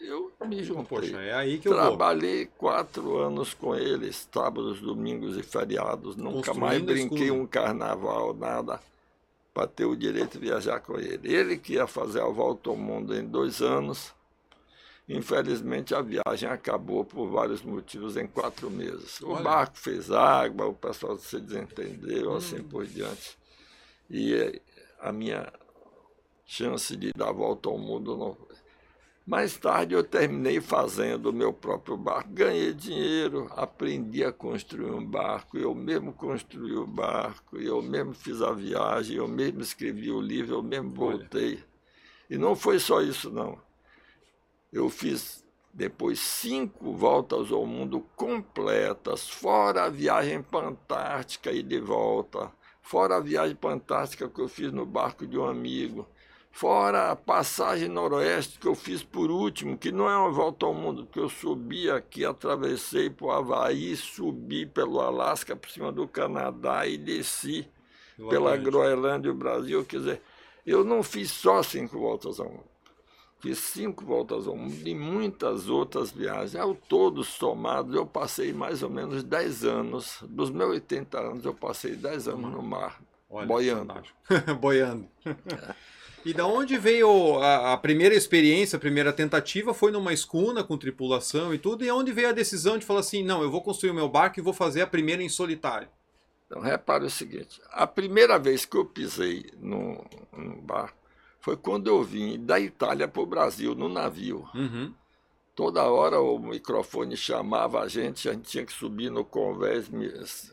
Eu 0.00 0.32
me 0.46 0.62
juntei. 0.62 0.84
Poxa, 0.84 1.22
é 1.22 1.32
aí 1.32 1.58
que 1.58 1.68
eu 1.68 1.72
Trabalhei 1.72 2.44
vou. 2.44 2.54
quatro 2.58 3.16
anos 3.16 3.54
com 3.54 3.74
eles, 3.74 4.28
sábados, 4.30 4.80
domingos 4.80 5.36
e 5.36 5.42
feriados. 5.42 6.16
Nunca 6.16 6.52
mais 6.52 6.82
brinquei 6.82 7.30
um 7.30 7.46
carnaval, 7.46 8.34
nada, 8.34 8.80
para 9.54 9.66
ter 9.66 9.86
o 9.86 9.96
direito 9.96 10.32
de 10.32 10.46
viajar 10.46 10.80
com 10.80 10.98
ele. 10.98 11.32
Ele 11.32 11.56
que 11.56 11.74
ia 11.74 11.86
fazer 11.86 12.20
a 12.20 12.28
volta 12.28 12.68
ao 12.68 12.76
mundo 12.76 13.16
em 13.16 13.24
dois 13.24 13.62
anos 13.62 14.12
Infelizmente, 15.08 15.94
a 15.94 16.00
viagem 16.00 16.48
acabou 16.48 17.04
por 17.04 17.28
vários 17.28 17.62
motivos 17.62 18.16
em 18.16 18.26
quatro 18.26 18.70
meses. 18.70 19.20
O 19.20 19.32
Olha. 19.32 19.42
barco 19.42 19.78
fez 19.78 20.10
água, 20.10 20.66
o 20.66 20.74
pessoal 20.74 21.18
se 21.18 21.38
desentendeu, 21.38 22.32
hum. 22.32 22.36
assim 22.36 22.62
por 22.62 22.86
diante. 22.86 23.36
E 24.10 24.60
a 24.98 25.12
minha 25.12 25.52
chance 26.46 26.96
de 26.96 27.12
dar 27.12 27.28
a 27.28 27.32
volta 27.32 27.68
ao 27.68 27.78
mundo 27.78 28.16
não. 28.16 28.36
Mais 29.26 29.56
tarde 29.56 29.94
eu 29.94 30.04
terminei 30.04 30.60
fazendo 30.60 31.30
o 31.30 31.32
meu 31.32 31.50
próprio 31.50 31.96
barco, 31.96 32.28
ganhei 32.30 32.74
dinheiro, 32.74 33.50
aprendi 33.56 34.22
a 34.22 34.30
construir 34.30 34.90
um 34.90 35.04
barco, 35.04 35.56
eu 35.56 35.74
mesmo 35.74 36.12
construí 36.12 36.76
o 36.76 36.86
barco, 36.86 37.56
eu 37.56 37.80
mesmo 37.80 38.12
fiz 38.12 38.42
a 38.42 38.52
viagem, 38.52 39.16
eu 39.16 39.26
mesmo 39.26 39.62
escrevi 39.62 40.10
o 40.10 40.20
livro, 40.20 40.56
eu 40.56 40.62
mesmo 40.62 40.90
voltei. 40.90 41.64
E 42.28 42.36
não 42.36 42.54
foi 42.54 42.78
só 42.78 43.00
isso 43.00 43.30
não. 43.30 43.58
Eu 44.74 44.90
fiz 44.90 45.42
depois 45.72 46.20
cinco 46.20 46.92
voltas 46.92 47.50
ao 47.50 47.64
mundo 47.64 48.04
completas, 48.14 49.28
fora 49.30 49.84
a 49.84 49.88
viagem 49.88 50.42
para 50.42 50.66
a 50.66 50.68
Antártica 50.68 51.50
e 51.50 51.62
de 51.62 51.80
volta, 51.80 52.52
fora 52.82 53.16
a 53.16 53.20
viagem 53.20 53.56
para 53.56 53.70
a 53.70 53.74
Antártica 53.74 54.28
que 54.28 54.40
eu 54.40 54.48
fiz 54.48 54.70
no 54.70 54.84
barco 54.84 55.26
de 55.26 55.38
um 55.38 55.46
amigo, 55.46 56.06
Fora 56.56 57.10
a 57.10 57.16
passagem 57.16 57.88
noroeste 57.88 58.60
que 58.60 58.68
eu 58.68 58.76
fiz 58.76 59.02
por 59.02 59.28
último, 59.28 59.76
que 59.76 59.90
não 59.90 60.08
é 60.08 60.16
uma 60.16 60.30
volta 60.30 60.64
ao 60.64 60.72
mundo, 60.72 61.04
que 61.04 61.18
eu 61.18 61.28
subi 61.28 61.90
aqui, 61.90 62.24
atravessei 62.24 63.10
para 63.10 63.26
o 63.26 63.32
Havaí, 63.32 63.96
subi 63.96 64.64
pelo 64.64 65.00
Alasca, 65.00 65.56
por 65.56 65.68
cima 65.68 65.90
do 65.90 66.06
Canadá 66.06 66.86
e 66.86 66.96
desci 66.96 67.68
pela 68.30 68.56
Groenlândia 68.56 69.30
e 69.30 69.32
o 69.32 69.34
Brasil. 69.34 69.84
Quer 69.84 69.96
dizer, 69.96 70.22
eu 70.64 70.84
não 70.84 71.02
fiz 71.02 71.32
só 71.32 71.60
cinco 71.60 71.98
voltas 71.98 72.38
ao 72.38 72.48
mundo. 72.48 72.73
Fiz 73.44 73.58
cinco 73.58 74.06
voltas 74.06 74.46
ao 74.48 74.56
mundo 74.56 74.88
e 74.88 74.94
muitas 74.94 75.68
outras 75.68 76.10
viagens. 76.10 76.56
Ao 76.56 76.74
todo, 76.74 77.22
somados, 77.22 77.94
eu 77.94 78.06
passei 78.06 78.54
mais 78.54 78.82
ou 78.82 78.88
menos 78.88 79.22
10 79.22 79.64
anos. 79.66 80.24
Dos 80.26 80.48
meus 80.48 80.70
80 80.70 81.20
anos, 81.20 81.44
eu 81.44 81.52
passei 81.52 81.94
10 81.94 82.28
anos 82.28 82.50
no 82.50 82.62
mar, 82.62 82.98
Olha, 83.28 83.46
boiando. 83.46 84.02
boiando. 84.58 85.06
É. 85.26 85.74
E 86.24 86.32
da 86.32 86.46
onde 86.46 86.78
veio 86.78 87.36
a, 87.36 87.74
a, 87.74 87.76
primeira 87.76 88.14
experiência, 88.14 88.78
a 88.78 88.80
primeira 88.80 89.12
tentativa? 89.12 89.74
Foi 89.74 89.92
numa 89.92 90.14
escuna 90.14 90.64
com 90.64 90.78
tripulação 90.78 91.52
e 91.52 91.58
tudo. 91.58 91.84
E 91.84 91.90
onde 91.90 92.12
veio 92.12 92.30
a 92.30 92.32
decisão 92.32 92.78
de 92.78 92.86
falar 92.86 93.00
assim: 93.00 93.22
não, 93.22 93.42
eu 93.42 93.50
vou 93.50 93.60
construir 93.60 93.90
o 93.90 93.94
meu 93.94 94.08
barco 94.08 94.40
e 94.40 94.42
vou 94.42 94.54
fazer 94.54 94.80
a 94.80 94.86
primeira 94.86 95.22
em 95.22 95.28
solitário? 95.28 95.88
Então, 96.46 96.62
repare 96.62 97.04
o 97.04 97.10
seguinte: 97.10 97.60
a 97.70 97.86
primeira 97.86 98.38
vez 98.38 98.64
que 98.64 98.74
eu 98.74 98.86
pisei 98.86 99.44
no, 99.60 100.02
no 100.32 100.62
barco 100.62 101.03
foi 101.44 101.58
quando 101.58 101.88
eu 101.88 102.02
vim 102.02 102.42
da 102.42 102.58
Itália 102.58 103.06
para 103.06 103.20
o 103.20 103.26
Brasil, 103.26 103.74
no 103.74 103.86
navio. 103.86 104.48
Uhum. 104.54 104.94
Toda 105.54 105.84
hora 105.84 106.18
o 106.18 106.38
microfone 106.38 107.18
chamava 107.18 107.80
a 107.80 107.86
gente, 107.86 108.26
a 108.30 108.32
gente 108.32 108.48
tinha 108.48 108.64
que 108.64 108.72
subir 108.72 109.10
no 109.10 109.26
convés 109.26 109.90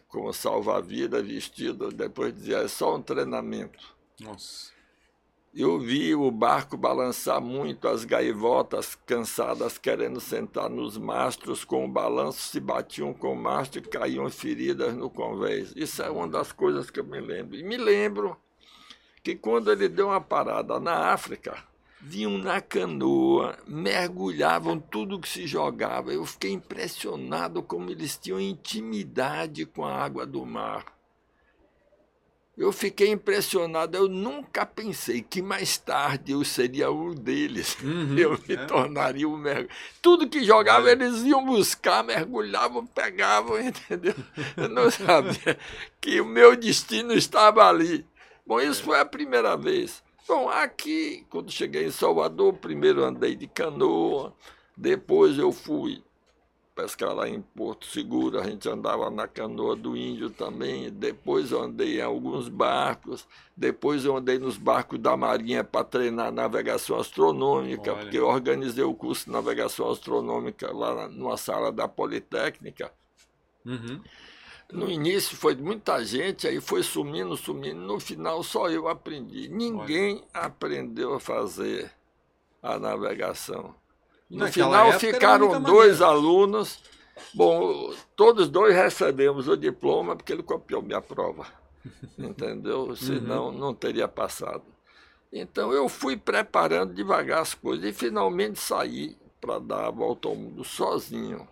com 0.09 0.31
salva-vida 0.33 1.23
vestido, 1.23 1.93
depois 1.93 2.33
dizia, 2.33 2.57
é 2.57 2.67
só 2.67 2.97
um 2.97 3.01
treinamento. 3.01 3.95
Nossa. 4.19 4.69
Eu 5.55 5.79
vi 5.79 6.13
o 6.13 6.29
barco 6.29 6.75
balançar 6.75 7.39
muito, 7.39 7.87
as 7.87 8.03
gaivotas 8.03 8.93
cansadas 8.93 9.77
querendo 9.77 10.19
sentar 10.19 10.69
nos 10.69 10.97
mastros, 10.97 11.63
com 11.63 11.85
o 11.85 11.87
balanço 11.87 12.49
se 12.49 12.59
batiam 12.59 13.13
com 13.13 13.31
o 13.31 13.41
mastro 13.41 13.79
e 13.79 13.87
caíam 13.87 14.29
feridas 14.29 14.93
no 14.93 15.09
convés. 15.09 15.71
Isso 15.73 16.03
é 16.03 16.09
uma 16.09 16.27
das 16.27 16.51
coisas 16.51 16.89
que 16.89 16.99
eu 16.99 17.05
me 17.05 17.21
lembro. 17.21 17.55
E 17.55 17.63
me 17.63 17.77
lembro 17.77 18.37
que 19.23 19.35
quando 19.35 19.71
ele 19.71 19.87
deu 19.87 20.07
uma 20.07 20.21
parada 20.21 20.79
na 20.79 21.11
África, 21.11 21.57
vinham 21.99 22.37
na 22.37 22.59
canoa, 22.59 23.57
mergulhavam 23.67 24.79
tudo 24.79 25.19
que 25.19 25.29
se 25.29 25.45
jogava. 25.45 26.11
Eu 26.11 26.25
fiquei 26.25 26.51
impressionado 26.51 27.61
como 27.61 27.91
eles 27.91 28.17
tinham 28.17 28.39
intimidade 28.39 29.65
com 29.65 29.85
a 29.85 29.93
água 29.93 30.25
do 30.25 30.45
mar 30.45 30.85
eu 32.61 32.71
fiquei 32.71 33.09
impressionado. 33.09 33.97
Eu 33.97 34.07
nunca 34.07 34.65
pensei 34.65 35.21
que 35.21 35.41
mais 35.41 35.77
tarde 35.77 36.33
eu 36.33 36.43
seria 36.43 36.91
um 36.91 37.13
deles. 37.13 37.77
Uhum, 37.81 38.17
eu 38.17 38.31
me 38.47 38.55
é. 38.55 38.65
tornaria 38.65 39.27
um 39.27 39.37
mergulhador. 39.37 39.75
Tudo 40.01 40.29
que 40.29 40.43
jogava, 40.43 40.89
é. 40.89 40.91
eles 40.91 41.23
iam 41.23 41.43
buscar, 41.45 42.03
mergulhavam, 42.03 42.85
pegavam, 42.85 43.59
entendeu? 43.61 44.13
Eu 44.55 44.69
não 44.69 44.91
sabia 44.91 45.57
que 45.99 46.21
o 46.21 46.25
meu 46.25 46.55
destino 46.55 47.13
estava 47.13 47.67
ali. 47.67 48.05
Bom, 48.45 48.59
isso 48.59 48.83
foi 48.83 48.99
a 48.99 49.05
primeira 49.05 49.55
vez. 49.55 50.03
Bom, 50.27 50.49
aqui, 50.49 51.25
quando 51.29 51.51
cheguei 51.51 51.85
em 51.85 51.91
Salvador, 51.91 52.53
primeiro 52.53 53.03
andei 53.03 53.35
de 53.35 53.47
canoa, 53.47 54.33
depois 54.77 55.37
eu 55.37 55.51
fui 55.51 56.03
pescar 56.75 57.13
lá 57.13 57.27
em 57.27 57.41
Porto 57.41 57.85
Seguro, 57.85 58.39
a 58.39 58.43
gente 58.43 58.67
andava 58.67 59.09
na 59.09 59.27
canoa 59.27 59.75
do 59.75 59.95
Índio 59.95 60.29
também, 60.29 60.89
depois 60.89 61.51
eu 61.51 61.61
andei 61.61 61.99
em 61.99 62.01
alguns 62.01 62.47
barcos, 62.47 63.27
depois 63.55 64.05
eu 64.05 64.15
andei 64.15 64.39
nos 64.39 64.57
barcos 64.57 64.97
da 64.97 65.15
Marinha 65.17 65.63
para 65.63 65.83
treinar 65.83 66.31
navegação 66.31 66.99
astronômica, 66.99 67.91
Olha. 67.91 68.01
porque 68.01 68.17
eu 68.17 68.27
organizei 68.27 68.83
o 68.83 68.95
curso 68.95 69.25
de 69.25 69.31
navegação 69.31 69.89
astronômica 69.89 70.71
lá 70.71 71.07
numa 71.09 71.37
sala 71.37 71.71
da 71.71 71.87
Politécnica. 71.87 72.91
Uhum. 73.65 74.01
No 74.71 74.89
início 74.89 75.35
foi 75.35 75.55
muita 75.55 76.03
gente, 76.03 76.47
aí 76.47 76.61
foi 76.61 76.83
sumindo, 76.83 77.35
sumindo. 77.35 77.79
No 77.79 77.99
final 77.99 78.41
só 78.43 78.69
eu 78.69 78.87
aprendi. 78.87 79.49
Ninguém 79.49 80.23
Olha. 80.33 80.45
aprendeu 80.45 81.13
a 81.13 81.19
fazer 81.19 81.91
a 82.61 82.79
navegação. 82.79 83.75
No 84.29 84.45
Naquela 84.45 84.85
final 84.85 84.99
ficaram 84.99 85.61
dois 85.61 86.01
alunos. 86.01 86.79
Bom, 87.33 87.93
todos 88.15 88.49
dois 88.49 88.73
recebemos 88.73 89.47
o 89.47 89.57
diploma 89.57 90.15
porque 90.15 90.31
ele 90.31 90.43
copiou 90.43 90.81
minha 90.81 91.01
prova. 91.01 91.45
Entendeu? 92.17 92.95
Senão 92.95 93.47
uhum. 93.47 93.57
não 93.57 93.73
teria 93.73 94.07
passado. 94.07 94.63
Então 95.31 95.71
eu 95.71 95.87
fui 95.87 96.17
preparando 96.17 96.93
devagar 96.93 97.41
as 97.41 97.53
coisas 97.53 97.85
e 97.85 97.93
finalmente 97.93 98.59
saí 98.59 99.17
para 99.39 99.59
dar 99.59 99.87
a 99.87 99.91
volta 99.91 100.27
ao 100.27 100.35
mundo 100.35 100.63
sozinho. 100.63 101.47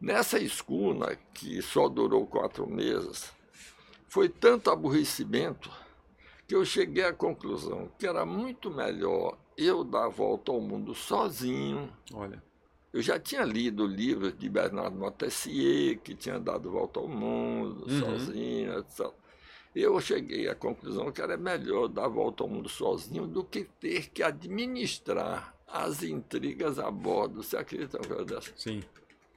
Nessa 0.00 0.38
escuna, 0.38 1.18
que 1.34 1.60
só 1.60 1.88
durou 1.88 2.26
quatro 2.26 2.68
meses, 2.68 3.32
foi 4.06 4.28
tanto 4.28 4.70
aborrecimento 4.70 5.70
que 6.46 6.54
eu 6.54 6.64
cheguei 6.64 7.04
à 7.04 7.12
conclusão 7.12 7.90
que 7.98 8.06
era 8.06 8.24
muito 8.24 8.70
melhor 8.70 9.36
eu 9.56 9.82
dar 9.82 10.04
a 10.04 10.08
volta 10.08 10.52
ao 10.52 10.60
mundo 10.60 10.94
sozinho. 10.94 11.92
Olha. 12.14 12.42
Eu 12.92 13.02
já 13.02 13.18
tinha 13.18 13.42
lido 13.42 13.86
livros 13.86 14.38
de 14.38 14.48
Bernardo 14.48 14.96
Montessier, 14.96 15.98
que 15.98 16.14
tinha 16.14 16.38
dado 16.38 16.70
volta 16.70 17.00
ao 17.00 17.08
mundo 17.08 17.84
uhum. 17.86 18.00
sozinho, 18.00 18.78
etc. 18.78 19.12
Eu 19.74 20.00
cheguei 20.00 20.48
à 20.48 20.54
conclusão 20.54 21.12
que 21.12 21.20
era 21.20 21.36
melhor 21.36 21.88
dar 21.88 22.06
a 22.06 22.08
volta 22.08 22.42
ao 22.44 22.48
mundo 22.48 22.68
sozinho 22.68 23.26
do 23.26 23.44
que 23.44 23.64
ter 23.64 24.08
que 24.08 24.22
administrar 24.22 25.54
as 25.66 26.02
intrigas 26.02 26.78
a 26.78 26.90
bordo. 26.90 27.42
Você 27.42 27.56
acredita 27.56 27.98
uma 27.98 28.06
coisa 28.06 28.24
dessa? 28.24 28.52
Sim. 28.56 28.82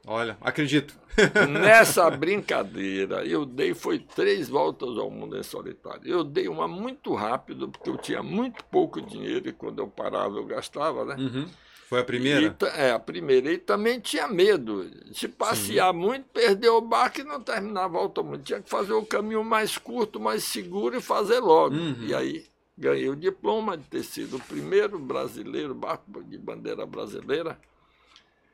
Olha, 0.05 0.38
acredito. 0.41 1.00
Nessa 1.50 2.10
brincadeira, 2.10 3.25
eu 3.25 3.46
dei 3.46 3.74
foi 3.74 4.00
três 4.00 4.50
voltas 4.50 4.98
ao 4.98 5.12
mundo 5.12 5.38
em 5.38 5.43
solitário. 5.43 6.01
Eu 6.05 6.24
dei 6.24 6.48
uma 6.48 6.67
muito 6.67 7.13
rápido, 7.13 7.70
porque 7.70 7.89
eu 7.89 7.98
tinha 7.98 8.24
muito 8.24 8.63
pouco 8.65 9.01
dinheiro 9.01 9.50
e 9.50 9.53
quando 9.53 9.79
eu 9.79 9.88
parava 9.88 10.38
eu 10.38 10.46
gastava, 10.46 11.05
né? 11.05 11.15
Uhum. 11.17 11.48
Foi 11.88 12.00
a 12.00 12.03
primeira? 12.05 12.58
E, 12.62 12.65
é, 12.79 12.91
a 12.91 13.00
primeira. 13.00 13.51
E 13.51 13.58
também 13.58 14.00
tinha 14.00 14.25
medo 14.25 14.89
de 15.12 15.27
passear 15.27 15.93
Sim. 15.93 16.00
muito, 16.00 16.25
perder 16.29 16.70
o 16.70 16.79
barco 16.79 17.20
e 17.20 17.24
não 17.25 17.41
terminar 17.41 17.84
a 17.84 17.88
volta 17.89 18.24
mundo. 18.24 18.41
Tinha 18.41 18.62
que 18.62 18.70
fazer 18.70 18.93
o 18.93 19.05
caminho 19.05 19.43
mais 19.43 19.77
curto, 19.77 20.17
mais 20.17 20.46
seguro 20.46 20.98
e 20.98 21.01
fazer 21.01 21.39
logo. 21.39 21.75
Uhum. 21.75 21.98
E 22.00 22.15
aí 22.15 22.46
ganhei 22.77 23.10
o 23.10 23.15
diploma 23.15 23.77
de 23.77 23.84
ter 23.84 24.03
sido 24.03 24.38
o 24.38 24.39
primeiro 24.39 24.98
brasileiro, 24.98 25.75
barco 25.75 26.24
de 26.24 26.38
bandeira 26.38 26.86
brasileira, 26.86 27.60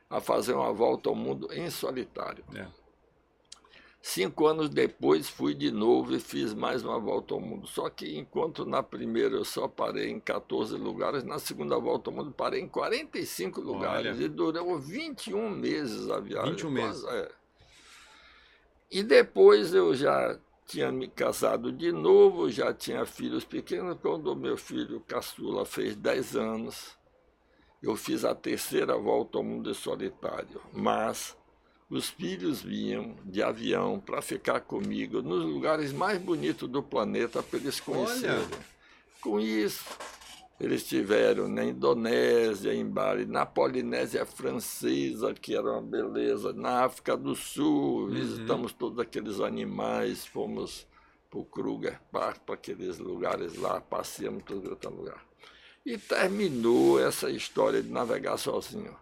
a 0.10 0.20
fazer 0.20 0.54
uma 0.54 0.72
volta 0.74 1.10
ao 1.10 1.16
mundo 1.16 1.48
em 1.52 1.70
solitário. 1.70 2.44
É. 2.56 2.68
Cinco 4.02 4.48
anos 4.48 4.70
depois 4.70 5.28
fui 5.28 5.54
de 5.54 5.70
novo 5.70 6.16
e 6.16 6.20
fiz 6.20 6.54
mais 6.54 6.82
uma 6.82 6.98
volta 6.98 7.34
ao 7.34 7.42
mundo. 7.42 7.68
Só 7.68 7.90
que 7.90 8.18
enquanto 8.18 8.66
na 8.66 8.82
primeira 8.82 9.36
eu 9.36 9.44
só 9.44 9.68
parei 9.68 10.10
em 10.10 10.20
14 10.20 10.78
lugares, 10.78 11.24
na 11.24 11.40
segunda 11.40 11.78
volta 11.78 12.10
ao 12.10 12.16
mundo 12.16 12.32
parei 12.32 12.62
em 12.62 12.70
45 12.70 13.60
lugares. 13.60 14.16
Olha. 14.16 14.26
E 14.26 14.30
durou 14.30 14.80
21 14.80 15.50
meses 15.50 16.10
a 16.10 16.20
viagem. 16.20 16.52
21 16.52 16.72
meses. 16.72 17.04
É. 17.04 17.32
E 18.90 19.04
depois 19.04 19.74
eu 19.74 19.94
já 19.94 20.40
tinha 20.66 20.92
me 20.92 21.10
casado 21.10 21.72
de 21.72 21.92
novo, 21.92 22.50
já 22.50 22.74
tinha 22.74 23.06
filhos 23.06 23.44
pequenos. 23.44 23.98
Quando 24.02 24.28
o 24.28 24.36
meu 24.36 24.56
filho 24.56 25.02
caçula 25.02 25.66
fez 25.66 25.96
10 25.98 26.36
anos, 26.38 26.97
eu 27.82 27.96
fiz 27.96 28.26
a 28.26 28.34
terceira 28.34 28.98
volta 28.98 29.38
ao 29.38 29.44
mundo 29.44 29.74
solitário, 29.74 30.62
mas 30.74 31.38
os 31.90 32.10
filhos 32.10 32.62
vinham 32.62 33.16
de 33.24 33.42
avião 33.42 34.00
para 34.00 34.22
ficar 34.22 34.62
comigo 34.62 35.22
nos 35.22 35.46
lugares 35.46 35.94
mais 35.94 36.20
bonitos 36.20 36.68
do 36.68 36.84
planeta 36.84 37.42
para 37.42 37.60
eles 37.60 37.80
conhecerem. 37.80 38.36
Olha. 38.36 38.78
Com 39.22 39.40
isso, 39.40 39.86
eles 40.60 40.82
estiveram 40.82 41.48
na 41.48 41.64
Indonésia, 41.64 42.74
em 42.74 42.86
Bali, 42.86 43.26
na 43.26 43.46
Polinésia 43.46 44.26
Francesa, 44.26 45.34
que 45.34 45.56
era 45.56 45.72
uma 45.72 45.82
beleza, 45.82 46.52
na 46.52 46.84
África 46.84 47.16
do 47.16 47.36
Sul, 47.36 48.06
uhum. 48.06 48.10
visitamos 48.10 48.74
todos 48.74 49.00
aqueles 49.00 49.40
animais, 49.40 50.26
fomos 50.26 50.88
para 51.30 51.40
o 51.40 51.46
Kruger 51.46 52.00
Park, 52.12 52.40
para 52.46 52.56
aqueles 52.56 52.98
lugares 52.98 53.56
lá, 53.58 53.80
passeamos 53.82 54.44
todo 54.44 54.70
outro 54.70 54.90
lugar. 54.90 55.27
E 55.88 55.98
terminou 55.98 57.00
essa 57.00 57.30
história 57.30 57.82
de 57.82 57.90
navegar 57.90 58.36
sozinho. 58.36 58.94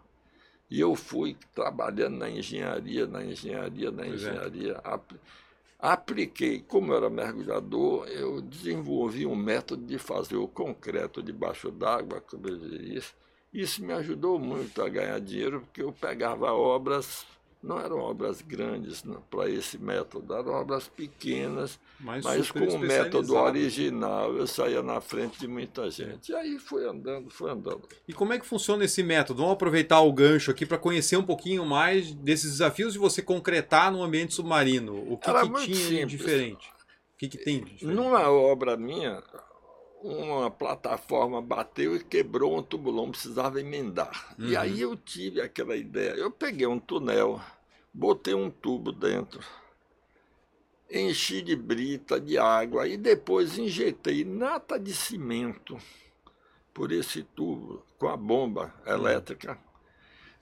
E 0.70 0.78
eu 0.78 0.94
fui 0.94 1.36
trabalhando 1.52 2.18
na 2.18 2.30
engenharia, 2.30 3.08
na 3.08 3.24
engenharia, 3.24 3.90
na 3.90 4.04
é. 4.04 4.08
engenharia. 4.08 4.80
É. 4.84 5.00
Apliquei, 5.80 6.60
como 6.60 6.92
eu 6.92 6.96
era 6.98 7.10
mergulhador, 7.10 8.06
eu 8.06 8.40
desenvolvi 8.40 9.26
um 9.26 9.34
método 9.34 9.84
de 9.84 9.98
fazer 9.98 10.36
o 10.36 10.46
concreto 10.46 11.20
debaixo 11.20 11.72
d'água, 11.72 12.20
como 12.20 12.46
eu 12.46 12.56
disse. 12.56 13.12
Isso 13.52 13.84
me 13.84 13.92
ajudou 13.92 14.38
muito 14.38 14.80
a 14.80 14.88
ganhar 14.88 15.20
dinheiro, 15.20 15.62
porque 15.62 15.82
eu 15.82 15.92
pegava 15.92 16.52
obras 16.52 17.26
não 17.66 17.80
eram 17.80 17.98
obras 17.98 18.40
grandes 18.40 19.02
para 19.28 19.50
esse 19.50 19.76
método, 19.76 20.34
eram 20.34 20.52
obras 20.52 20.86
pequenas, 20.86 21.80
mas, 21.98 22.24
mas 22.24 22.50
com 22.50 22.60
o 22.60 22.78
método 22.78 23.34
original 23.34 24.32
eu 24.34 24.46
saía 24.46 24.82
na 24.82 25.00
frente 25.00 25.40
de 25.40 25.48
muita 25.48 25.90
gente. 25.90 26.30
E 26.30 26.34
aí 26.34 26.58
foi 26.58 26.86
andando, 26.88 27.28
foi 27.28 27.50
andando. 27.50 27.82
E 28.06 28.12
como 28.12 28.32
é 28.32 28.38
que 28.38 28.46
funciona 28.46 28.84
esse 28.84 29.02
método? 29.02 29.40
Vamos 29.40 29.54
aproveitar 29.54 30.00
o 30.00 30.12
gancho 30.12 30.50
aqui 30.50 30.64
para 30.64 30.78
conhecer 30.78 31.16
um 31.16 31.24
pouquinho 31.24 31.66
mais 31.66 32.14
desses 32.14 32.52
desafios 32.52 32.92
de 32.92 32.98
você 32.98 33.20
concretar 33.20 33.90
no 33.90 34.02
ambiente 34.02 34.34
submarino. 34.34 34.94
O 35.12 35.18
que, 35.18 35.32
que 35.32 35.64
tinha 35.64 35.76
simples. 35.76 35.98
de 35.98 36.06
diferente? 36.06 36.68
O 36.68 37.18
que, 37.18 37.28
que 37.28 37.38
tem 37.38 37.64
de 37.64 37.72
diferente? 37.72 37.96
Numa 37.96 38.30
obra 38.30 38.76
minha, 38.76 39.22
uma 40.02 40.50
plataforma 40.50 41.42
bateu 41.42 41.96
e 41.96 42.04
quebrou 42.04 42.56
um 42.56 42.62
tubulão, 42.62 43.10
precisava 43.10 43.60
emendar. 43.60 44.34
Uhum. 44.38 44.46
E 44.46 44.56
aí 44.56 44.80
eu 44.80 44.96
tive 44.96 45.40
aquela 45.40 45.76
ideia. 45.76 46.12
Eu 46.12 46.30
peguei 46.30 46.66
um 46.66 46.78
túnel 46.78 47.40
botei 47.96 48.34
um 48.34 48.50
tubo 48.50 48.92
dentro, 48.92 49.40
enchi 50.90 51.40
de 51.40 51.56
brita, 51.56 52.20
de 52.20 52.36
água 52.36 52.86
e 52.86 52.94
depois 52.98 53.56
injetei 53.56 54.22
nata 54.22 54.78
de 54.78 54.92
cimento 54.92 55.78
por 56.74 56.92
esse 56.92 57.22
tubo 57.22 57.82
com 57.98 58.06
a 58.08 58.16
bomba 58.16 58.74
elétrica. 58.86 59.58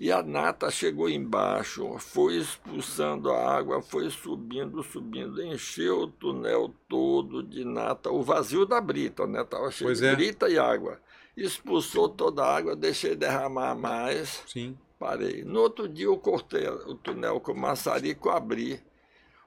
E 0.00 0.10
a 0.10 0.20
nata 0.20 0.68
chegou 0.68 1.08
embaixo, 1.08 1.96
foi 2.00 2.38
expulsando 2.38 3.30
a 3.30 3.56
água, 3.56 3.80
foi 3.80 4.10
subindo, 4.10 4.82
subindo, 4.82 5.40
encheu 5.40 6.00
o 6.00 6.08
túnel 6.08 6.74
todo 6.88 7.40
de 7.40 7.64
nata, 7.64 8.10
o 8.10 8.20
vazio 8.20 8.66
da 8.66 8.80
brita, 8.80 9.24
né? 9.28 9.42
Estava 9.42 9.70
cheio 9.70 9.86
pois 9.86 10.00
de 10.00 10.06
é. 10.06 10.16
brita 10.16 10.48
e 10.48 10.58
água. 10.58 11.00
Expulsou 11.36 12.08
toda 12.08 12.44
a 12.44 12.56
água, 12.56 12.74
deixei 12.74 13.14
derramar 13.14 13.76
mais. 13.76 14.42
Sim. 14.48 14.76
Parei. 15.04 15.44
No 15.44 15.60
outro 15.60 15.86
dia 15.86 16.06
eu 16.06 16.16
cortei 16.16 16.66
o 16.66 16.94
túnel 16.94 17.38
com 17.38 17.52
maçarico, 17.52 18.30
abri. 18.30 18.80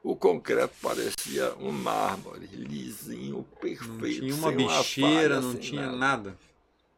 O 0.04 0.16
concreto 0.16 0.76
parecia 0.80 1.52
um 1.56 1.72
mármore, 1.72 2.46
lisinho, 2.46 3.44
perfeito. 3.60 4.22
Não 4.22 4.28
tinha 4.28 4.36
uma 4.36 4.52
bicheira, 4.52 5.40
uma 5.40 5.42
não 5.42 5.56
tinha 5.56 5.82
nada. 5.88 5.98
nada. 5.98 6.38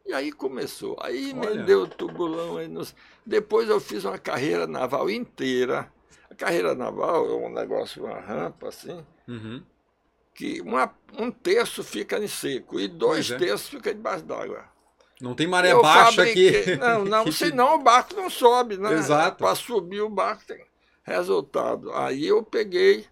E 0.06 0.12
aí 0.12 0.30
começou. 0.34 0.98
Aí 1.00 1.34
me 1.34 1.64
deu 1.64 1.84
o 1.84 1.88
tubulão. 1.88 2.58
Aí 2.58 2.68
nos... 2.68 2.94
Depois 3.26 3.70
eu 3.70 3.80
fiz 3.80 4.04
uma 4.04 4.18
carreira 4.20 4.68
naval 4.68 5.10
inteira. 5.10 5.90
A 6.30 6.36
carreira 6.36 6.76
naval 6.76 7.30
é 7.30 7.36
um 7.36 7.50
negócio, 7.50 8.04
uma 8.04 8.20
rampa 8.20 8.68
assim, 8.68 9.06
uhum. 9.26 9.64
que 10.36 10.60
uma, 10.60 10.94
um 11.18 11.32
terço 11.32 11.82
fica 11.82 12.20
em 12.20 12.28
seco 12.28 12.78
e 12.78 12.90
dois 12.90 13.32
é. 13.32 13.38
terços 13.38 13.70
fica 13.70 13.94
debaixo 13.94 14.26
d'água. 14.26 14.66
Não 15.22 15.36
tem 15.36 15.48
maré 15.48 15.74
eu 15.74 15.82
baixa 15.82 16.24
aqui. 16.24 16.78
Não, 16.78 17.04
não, 17.04 17.24
que 17.26 17.34
senão 17.34 17.76
o 17.76 17.80
barco 17.80 18.16
não 18.16 18.30
sobe, 18.30 18.78
né? 18.78 18.94
Exato. 18.94 19.38
Para 19.38 19.56
subir 19.56 20.02
o 20.02 20.10
barco 20.10 20.46
tem 20.46 20.64
resultado. 21.04 21.92
Aí 21.94 22.26
eu 22.26 22.42
peguei, 22.42 23.06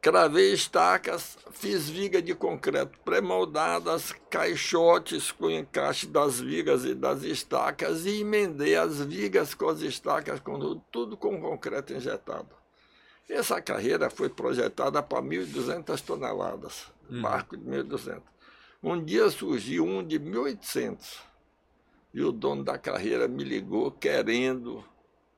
cravei 0.00 0.52
estacas, 0.52 1.38
fiz 1.50 1.88
viga 1.88 2.22
de 2.22 2.34
concreto 2.34 2.98
pré-moldadas, 3.04 4.14
caixotes 4.30 5.32
com 5.32 5.50
encaixe 5.50 6.06
das 6.06 6.38
vigas 6.38 6.84
e 6.84 6.94
das 6.94 7.22
estacas 7.22 8.06
e 8.06 8.20
emendei 8.20 8.76
as 8.76 9.00
vigas 9.00 9.54
com 9.54 9.68
as 9.68 9.80
estacas, 9.80 10.38
com, 10.38 10.80
tudo 10.92 11.16
com 11.16 11.40
concreto 11.40 11.92
injetado. 11.92 12.60
Essa 13.28 13.60
carreira 13.60 14.10
foi 14.10 14.28
projetada 14.28 15.02
para 15.02 15.22
1.200 15.22 16.00
toneladas, 16.00 16.86
hum. 17.08 17.22
barco 17.22 17.56
de 17.56 17.64
1.200. 17.64 18.20
Um 18.82 19.04
dia 19.04 19.28
surgiu 19.28 19.84
um 19.84 20.02
de 20.02 20.18
1800 20.18 21.20
e 22.14 22.22
o 22.22 22.32
dono 22.32 22.64
da 22.64 22.78
carreira 22.78 23.28
me 23.28 23.44
ligou 23.44 23.90
querendo 23.90 24.82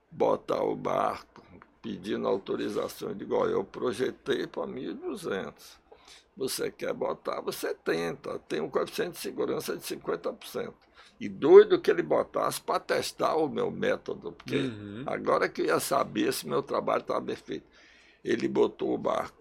botar 0.08 0.62
o 0.62 0.76
barco, 0.76 1.42
pedindo 1.82 2.28
autorização. 2.28 3.08
Eu 3.08 3.14
digo, 3.16 3.34
olha, 3.34 3.50
eu 3.50 3.64
projetei 3.64 4.46
para 4.46 4.62
1.200. 4.62 5.52
Você 6.36 6.70
quer 6.70 6.94
botar, 6.94 7.40
você 7.40 7.74
tenta. 7.74 8.38
Tem 8.48 8.60
um 8.60 8.70
coeficiente 8.70 9.12
de 9.12 9.18
segurança 9.18 9.76
de 9.76 9.82
50%. 9.82 10.72
E 11.18 11.28
doido 11.28 11.80
que 11.80 11.90
ele 11.90 12.02
botasse 12.02 12.60
para 12.60 12.78
testar 12.78 13.34
o 13.34 13.48
meu 13.48 13.70
método, 13.70 14.32
porque 14.32 14.56
uhum. 14.56 15.02
agora 15.06 15.48
que 15.48 15.62
eu 15.62 15.66
ia 15.66 15.80
saber 15.80 16.32
se 16.32 16.48
meu 16.48 16.62
trabalho 16.62 17.02
estava 17.02 17.20
bem 17.20 17.36
feito. 17.36 17.66
Ele 18.24 18.46
botou 18.46 18.94
o 18.94 18.98
barco 18.98 19.36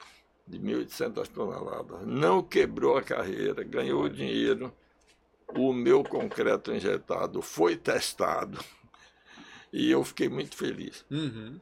de 0.48 0.60
1.800 0.60 1.28
toneladas. 1.28 2.06
Não 2.06 2.42
quebrou 2.42 2.98
a 2.98 3.02
carreira, 3.02 3.64
ganhou 3.64 4.08
dinheiro. 4.10 4.74
O 5.56 5.74
meu 5.74 6.04
concreto 6.04 6.74
injetado 6.74 7.42
foi 7.42 7.76
testado 7.76 8.60
e 9.72 9.92
eu 9.92 10.04
fiquei 10.04 10.30
muito 10.30 10.56
feliz. 10.56 11.06
Uhum. 11.12 11.60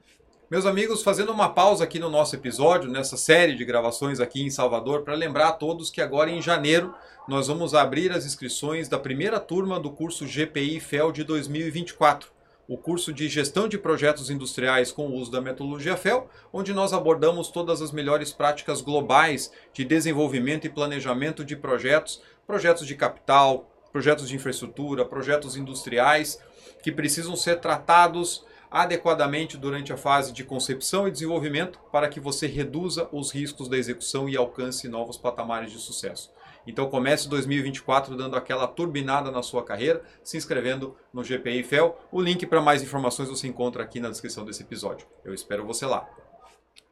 Meus 0.49 0.65
amigos, 0.65 1.03
fazendo 1.03 1.31
uma 1.31 1.49
pausa 1.49 1.83
aqui 1.83 1.99
no 1.99 2.09
nosso 2.09 2.35
episódio, 2.35 2.89
nessa 2.89 3.17
série 3.17 3.55
de 3.55 3.63
gravações 3.63 4.19
aqui 4.19 4.41
em 4.41 4.49
Salvador, 4.49 5.03
para 5.03 5.13
lembrar 5.13 5.49
a 5.49 5.53
todos 5.53 5.91
que 5.91 6.01
agora 6.01 6.31
em 6.31 6.41
janeiro 6.41 6.93
nós 7.27 7.47
vamos 7.47 7.75
abrir 7.75 8.11
as 8.11 8.25
inscrições 8.25 8.87
da 8.87 8.97
primeira 8.97 9.39
turma 9.39 9.79
do 9.79 9.91
curso 9.91 10.25
GPI 10.25 10.79
FEL 10.79 11.11
de 11.11 11.23
2024 11.23 12.38
o 12.69 12.77
curso 12.77 13.11
de 13.11 13.27
Gestão 13.27 13.67
de 13.67 13.79
Projetos 13.79 14.29
Industriais 14.29 14.91
com 14.91 15.07
o 15.07 15.15
uso 15.15 15.31
da 15.31 15.41
metodologia 15.41 15.97
FEL, 15.97 16.29
onde 16.53 16.71
nós 16.71 16.93
abordamos 16.93 17.49
todas 17.49 17.81
as 17.81 17.91
melhores 17.91 18.31
práticas 18.31 18.79
globais 18.79 19.51
de 19.73 19.83
desenvolvimento 19.83 20.67
e 20.67 20.69
planejamento 20.69 21.43
de 21.43 21.55
projetos, 21.55 22.21
projetos 22.45 22.85
de 22.85 22.93
capital, 22.93 23.67
projetos 23.91 24.29
de 24.29 24.35
infraestrutura, 24.35 25.03
projetos 25.03 25.57
industriais 25.57 26.39
que 26.83 26.91
precisam 26.91 27.35
ser 27.35 27.59
tratados 27.59 28.45
adequadamente 28.69 29.57
durante 29.57 29.91
a 29.91 29.97
fase 29.97 30.31
de 30.31 30.43
concepção 30.43 31.07
e 31.07 31.11
desenvolvimento 31.11 31.79
para 31.91 32.07
que 32.07 32.19
você 32.19 32.45
reduza 32.45 33.09
os 33.11 33.31
riscos 33.31 33.67
da 33.67 33.79
execução 33.79 34.29
e 34.29 34.37
alcance 34.37 34.87
novos 34.87 35.17
patamares 35.17 35.71
de 35.71 35.79
sucesso. 35.79 36.31
Então 36.67 36.89
comece 36.89 37.27
2024 37.29 38.15
dando 38.15 38.35
aquela 38.35 38.67
turbinada 38.67 39.31
na 39.31 39.41
sua 39.41 39.63
carreira, 39.63 40.03
se 40.23 40.37
inscrevendo 40.37 40.95
no 41.13 41.23
GPI 41.23 41.63
FEL. 41.63 41.97
O 42.11 42.21
link 42.21 42.45
para 42.45 42.61
mais 42.61 42.81
informações 42.81 43.29
você 43.29 43.47
encontra 43.47 43.83
aqui 43.83 43.99
na 43.99 44.09
descrição 44.09 44.45
desse 44.45 44.63
episódio. 44.63 45.07
Eu 45.23 45.33
espero 45.33 45.65
você 45.65 45.85
lá. 45.85 46.07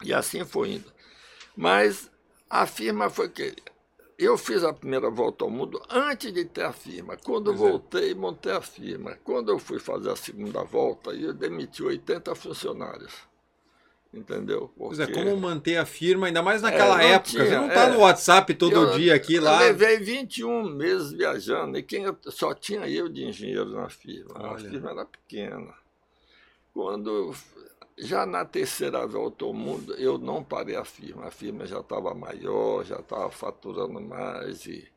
E 0.04 0.14
assim 0.14 0.44
foi 0.46 0.74
indo. 0.74 0.92
Mas 1.56 2.10
a 2.50 2.66
firma 2.66 3.10
foi 3.10 3.30
que 3.30 3.56
eu 4.18 4.38
fiz 4.38 4.64
a 4.64 4.74
primeira 4.74 5.12
volta 5.12 5.46
ao 5.46 5.52
mundo 5.52 5.82
antes 5.90 6.34
de 6.34 6.46
ter 6.46 6.64
a 6.64 6.74
firma. 6.74 7.18
Quando 7.18 7.54
pois 7.54 7.62
é. 7.62 7.70
voltei, 7.70 8.12
é. 8.12 8.16
montei 8.16 8.52
a 8.52 8.62
firma. 8.62 9.18
Quando 9.24 9.52
eu 9.52 9.60
fui 9.60 9.80
fazer 9.80 10.10
a 10.10 10.16
segunda 10.16 10.64
volta, 10.64 11.12
eu 11.12 11.34
demiti 11.34 11.84
80 11.84 12.34
funcionários. 12.34 13.14
Entendeu? 14.14 14.72
Porque... 14.76 14.96
Pois 14.96 15.00
é, 15.00 15.12
como 15.12 15.36
manter 15.38 15.78
a 15.78 15.86
firma, 15.86 16.28
ainda 16.28 16.42
mais 16.42 16.62
naquela 16.62 17.02
é, 17.02 17.14
época. 17.14 17.32
Tinha, 17.32 17.46
você 17.46 17.56
não 17.56 17.68
está 17.68 17.84
é, 17.84 17.92
no 17.92 18.00
WhatsApp 18.00 18.54
todo 18.54 18.76
eu, 18.76 18.92
dia 18.92 19.14
aqui 19.14 19.40
lá. 19.40 19.62
Eu 19.64 19.68
levei 19.68 19.98
21 19.98 20.70
meses 20.70 21.12
viajando 21.12 21.78
e 21.78 21.84
quem 21.84 22.04
eu, 22.04 22.18
só 22.28 22.54
tinha 22.54 22.88
eu 22.88 23.10
de 23.10 23.26
engenheiro 23.26 23.72
na 23.72 23.90
firma. 23.90 24.34
Olha. 24.36 24.52
A 24.52 24.58
firma 24.58 24.92
era 24.92 25.06
pequena. 25.06 25.74
Quando 26.74 27.36
já 27.98 28.26
na 28.26 28.46
terceira 28.46 29.06
volta 29.06 29.44
ao 29.44 29.54
mundo, 29.54 29.94
eu 29.96 30.18
não 30.18 30.44
parei 30.44 30.76
a 30.76 30.86
firma. 30.86 31.26
A 31.26 31.32
firma 31.32 31.66
já 31.66 31.80
estava 31.80 32.14
maior, 32.14 32.86
já 32.86 33.00
estava 33.00 33.30
faturando 33.30 34.00
mais 34.00 34.66
e, 34.66 34.88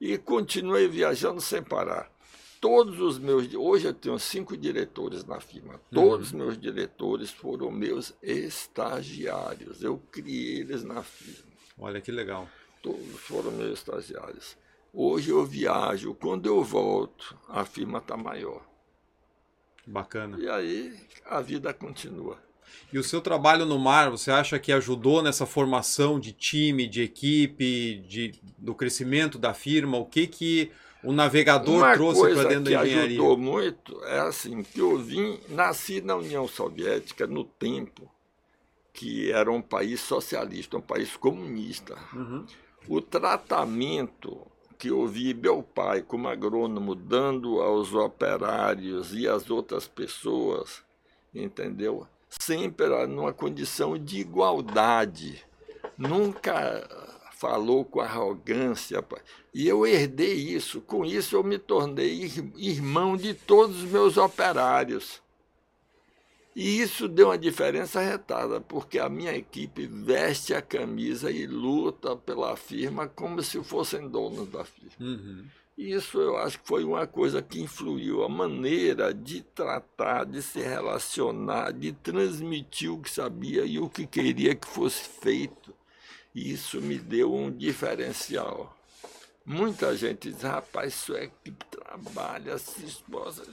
e 0.00 0.16
continuei 0.16 0.86
viajando 0.86 1.40
sem 1.40 1.62
parar 1.62 2.17
todos 2.60 3.00
os 3.00 3.18
meus. 3.18 3.52
Hoje 3.54 3.86
eu 3.86 3.94
tenho 3.94 4.18
cinco 4.18 4.56
diretores 4.56 5.24
na 5.24 5.40
firma. 5.40 5.80
Todos 5.92 6.28
os 6.28 6.32
uhum. 6.32 6.38
meus 6.38 6.58
diretores 6.58 7.30
foram 7.30 7.70
meus 7.70 8.14
estagiários. 8.22 9.82
Eu 9.82 9.98
criei 10.10 10.60
eles 10.60 10.84
na 10.84 11.02
firma. 11.02 11.52
Olha 11.78 12.00
que 12.00 12.10
legal. 12.10 12.48
Todos 12.82 13.20
foram 13.20 13.50
meus 13.52 13.78
estagiários. 13.78 14.56
Hoje 14.92 15.30
eu 15.30 15.44
viajo. 15.44 16.14
Quando 16.14 16.46
eu 16.46 16.62
volto, 16.62 17.36
a 17.48 17.64
firma 17.64 17.98
está 17.98 18.16
maior. 18.16 18.66
Bacana. 19.86 20.38
E 20.38 20.48
aí 20.48 20.98
a 21.24 21.40
vida 21.40 21.72
continua. 21.72 22.38
E 22.92 22.98
o 22.98 23.04
seu 23.04 23.20
trabalho 23.20 23.64
no 23.64 23.78
mar, 23.78 24.10
você 24.10 24.30
acha 24.30 24.58
que 24.58 24.72
ajudou 24.72 25.22
nessa 25.22 25.46
formação 25.46 26.18
de 26.20 26.32
time, 26.32 26.86
de 26.86 27.02
equipe, 27.02 28.04
de, 28.06 28.34
do 28.58 28.74
crescimento 28.74 29.38
da 29.38 29.54
firma? 29.54 29.96
O 29.96 30.04
que 30.04 30.26
que 30.26 30.70
o 31.02 31.12
navegador 31.12 31.76
Uma 31.76 31.94
trouxe 31.94 32.34
para 32.34 32.48
dentro 32.48 32.64
da 32.64 32.84
engenharia? 32.84 32.94
que 32.94 33.14
ajudou 33.14 33.38
muito 33.38 34.04
é 34.04 34.20
assim, 34.20 34.62
que 34.62 34.80
eu 34.80 34.98
vim, 34.98 35.38
nasci 35.48 36.00
na 36.00 36.16
União 36.16 36.46
Soviética 36.48 37.26
no 37.26 37.44
tempo 37.44 38.10
que 38.92 39.30
era 39.30 39.48
um 39.48 39.62
país 39.62 40.00
socialista, 40.00 40.76
um 40.76 40.80
país 40.80 41.16
comunista. 41.16 41.96
Uhum. 42.12 42.44
O 42.88 43.00
tratamento 43.00 44.44
que 44.76 44.88
eu 44.88 45.06
vi 45.06 45.32
meu 45.34 45.62
pai 45.62 46.02
como 46.02 46.26
agrônomo 46.26 46.96
dando 46.96 47.60
aos 47.60 47.94
operários 47.94 49.14
e 49.14 49.28
às 49.28 49.50
outras 49.50 49.86
pessoas, 49.86 50.82
entendeu? 51.32 52.08
Sempre 52.28 52.88
numa 53.06 53.32
condição 53.32 53.96
de 53.96 54.18
igualdade. 54.18 55.44
Nunca 55.96 56.97
falou 57.38 57.84
com 57.84 58.00
arrogância. 58.00 59.04
E 59.54 59.68
eu 59.68 59.86
herdei 59.86 60.34
isso. 60.34 60.80
Com 60.80 61.04
isso, 61.04 61.36
eu 61.36 61.44
me 61.44 61.58
tornei 61.58 62.30
irmão 62.56 63.16
de 63.16 63.32
todos 63.32 63.84
os 63.84 63.90
meus 63.90 64.16
operários. 64.16 65.22
E 66.54 66.80
isso 66.80 67.06
deu 67.06 67.28
uma 67.28 67.38
diferença 67.38 68.00
retada, 68.00 68.60
porque 68.60 68.98
a 68.98 69.08
minha 69.08 69.32
equipe 69.32 69.86
veste 69.86 70.52
a 70.52 70.60
camisa 70.60 71.30
e 71.30 71.46
luta 71.46 72.16
pela 72.16 72.56
firma 72.56 73.06
como 73.06 73.40
se 73.44 73.62
fossem 73.62 74.08
donos 74.08 74.48
da 74.48 74.64
firma. 74.64 74.92
Uhum. 74.98 75.44
Isso 75.76 76.20
eu 76.20 76.36
acho 76.36 76.58
que 76.58 76.66
foi 76.66 76.82
uma 76.82 77.06
coisa 77.06 77.40
que 77.40 77.60
influiu 77.60 78.24
a 78.24 78.28
maneira 78.28 79.14
de 79.14 79.42
tratar, 79.42 80.24
de 80.24 80.42
se 80.42 80.58
relacionar, 80.60 81.70
de 81.72 81.92
transmitir 81.92 82.92
o 82.92 83.00
que 83.00 83.08
sabia 83.08 83.64
e 83.64 83.78
o 83.78 83.88
que 83.88 84.04
queria 84.04 84.56
que 84.56 84.66
fosse 84.66 85.04
feito. 85.20 85.72
E 86.34 86.52
isso 86.52 86.80
me 86.80 86.98
deu 86.98 87.34
um 87.34 87.50
diferencial. 87.50 88.76
Muita 89.44 89.96
gente 89.96 90.30
diz, 90.30 90.42
rapaz, 90.42 90.94
isso 90.94 91.16
é 91.16 91.30
que 91.42 91.50
trabalha, 91.70 92.58
se 92.58 92.84
esposa. 92.84 93.44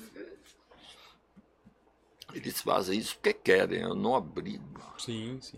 Eles 2.33 2.61
fazem 2.61 2.99
isso 2.99 3.15
porque 3.15 3.33
querem, 3.33 3.81
eu 3.81 3.95
não 3.95 4.13
abrigo. 4.13 4.81
Sim, 4.97 5.39
sim. 5.41 5.57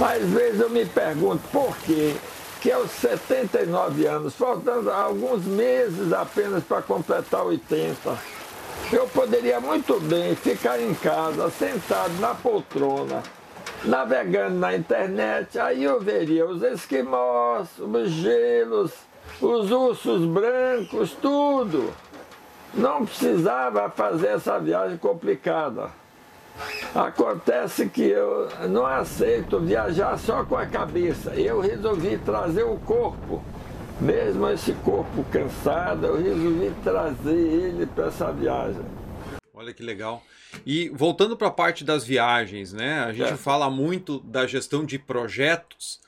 Às 0.00 0.28
vezes 0.30 0.60
eu 0.60 0.68
me 0.68 0.84
pergunto 0.84 1.46
por 1.48 1.76
quê 1.78 2.16
que 2.60 2.72
aos 2.72 2.90
79 2.92 4.06
anos, 4.06 4.34
faltando 4.34 4.90
alguns 4.90 5.44
meses 5.44 6.12
apenas 6.12 6.64
para 6.64 6.82
completar 6.82 7.44
80, 7.44 8.18
eu 8.92 9.06
poderia 9.08 9.60
muito 9.60 9.98
bem 10.00 10.34
ficar 10.36 10.80
em 10.80 10.94
casa, 10.94 11.50
sentado 11.50 12.14
na 12.20 12.34
poltrona, 12.34 13.22
navegando 13.84 14.58
na 14.58 14.76
internet, 14.76 15.58
aí 15.58 15.84
eu 15.84 16.00
veria 16.00 16.46
os 16.46 16.62
esquimós, 16.62 17.68
os 17.78 18.10
gelos, 18.10 18.92
os 19.40 19.70
ursos 19.70 20.24
brancos, 20.24 21.12
tudo. 21.20 21.92
Não 22.74 23.04
precisava 23.04 23.90
fazer 23.90 24.28
essa 24.28 24.58
viagem 24.58 24.96
complicada. 24.96 25.90
Acontece 26.94 27.88
que 27.88 28.02
eu 28.02 28.48
não 28.68 28.86
aceito 28.86 29.58
viajar 29.60 30.18
só 30.18 30.44
com 30.44 30.56
a 30.56 30.66
cabeça. 30.66 31.34
Eu 31.34 31.60
resolvi 31.60 32.18
trazer 32.18 32.62
o 32.62 32.76
corpo. 32.78 33.42
Mesmo 34.00 34.48
esse 34.48 34.72
corpo 34.72 35.24
cansado, 35.30 36.06
eu 36.06 36.16
resolvi 36.16 36.72
trazer 36.82 37.36
ele 37.36 37.86
para 37.86 38.06
essa 38.06 38.32
viagem. 38.32 38.82
Olha 39.54 39.72
que 39.72 39.82
legal. 39.82 40.22
E 40.66 40.88
voltando 40.90 41.36
para 41.36 41.48
a 41.48 41.52
parte 41.52 41.84
das 41.84 42.04
viagens, 42.04 42.72
né? 42.72 43.00
A 43.00 43.12
gente 43.12 43.32
é. 43.32 43.36
fala 43.36 43.70
muito 43.70 44.20
da 44.20 44.46
gestão 44.46 44.84
de 44.84 44.98
projetos. 44.98 46.00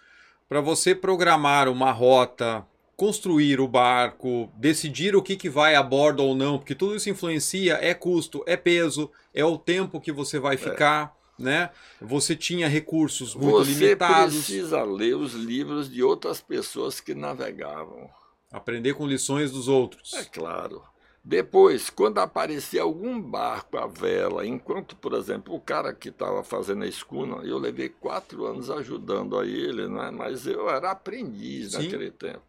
Para 0.48 0.60
você 0.60 0.94
programar 0.94 1.68
uma 1.68 1.90
rota 1.90 2.64
construir 2.96 3.60
o 3.60 3.68
barco, 3.68 4.50
decidir 4.56 5.16
o 5.16 5.22
que, 5.22 5.36
que 5.36 5.48
vai 5.48 5.74
a 5.74 5.82
bordo 5.82 6.22
ou 6.22 6.34
não, 6.34 6.58
porque 6.58 6.74
tudo 6.74 6.94
isso 6.94 7.10
influencia, 7.10 7.78
é 7.80 7.92
custo, 7.92 8.42
é 8.46 8.56
peso, 8.56 9.10
é 9.32 9.44
o 9.44 9.58
tempo 9.58 10.00
que 10.00 10.12
você 10.12 10.38
vai 10.38 10.54
é. 10.54 10.58
ficar, 10.58 11.16
é. 11.38 11.42
né? 11.42 11.70
Você 12.00 12.36
tinha 12.36 12.68
recursos 12.68 13.34
muito 13.34 13.64
você 13.64 13.72
limitados. 13.72 14.34
Você 14.34 14.52
precisa 14.52 14.82
ler 14.84 15.16
os 15.16 15.34
livros 15.34 15.90
de 15.90 16.02
outras 16.02 16.40
pessoas 16.40 17.00
que 17.00 17.14
navegavam. 17.14 18.08
Aprender 18.52 18.94
com 18.94 19.06
lições 19.06 19.50
dos 19.50 19.66
outros. 19.66 20.14
É 20.14 20.24
claro. 20.24 20.82
Depois, 21.26 21.88
quando 21.88 22.18
aparecia 22.18 22.82
algum 22.82 23.18
barco 23.18 23.78
à 23.78 23.86
vela, 23.86 24.46
enquanto, 24.46 24.94
por 24.94 25.14
exemplo, 25.14 25.54
o 25.54 25.60
cara 25.60 25.94
que 25.94 26.10
estava 26.10 26.44
fazendo 26.44 26.84
a 26.84 26.86
escuna, 26.86 27.36
eu 27.44 27.56
levei 27.56 27.88
quatro 27.88 28.44
anos 28.44 28.68
ajudando 28.68 29.38
a 29.38 29.46
ele, 29.46 29.88
né? 29.88 30.10
mas 30.10 30.46
eu 30.46 30.68
era 30.68 30.90
aprendiz 30.90 31.72
Sim. 31.72 31.84
naquele 31.84 32.10
tempo. 32.10 32.42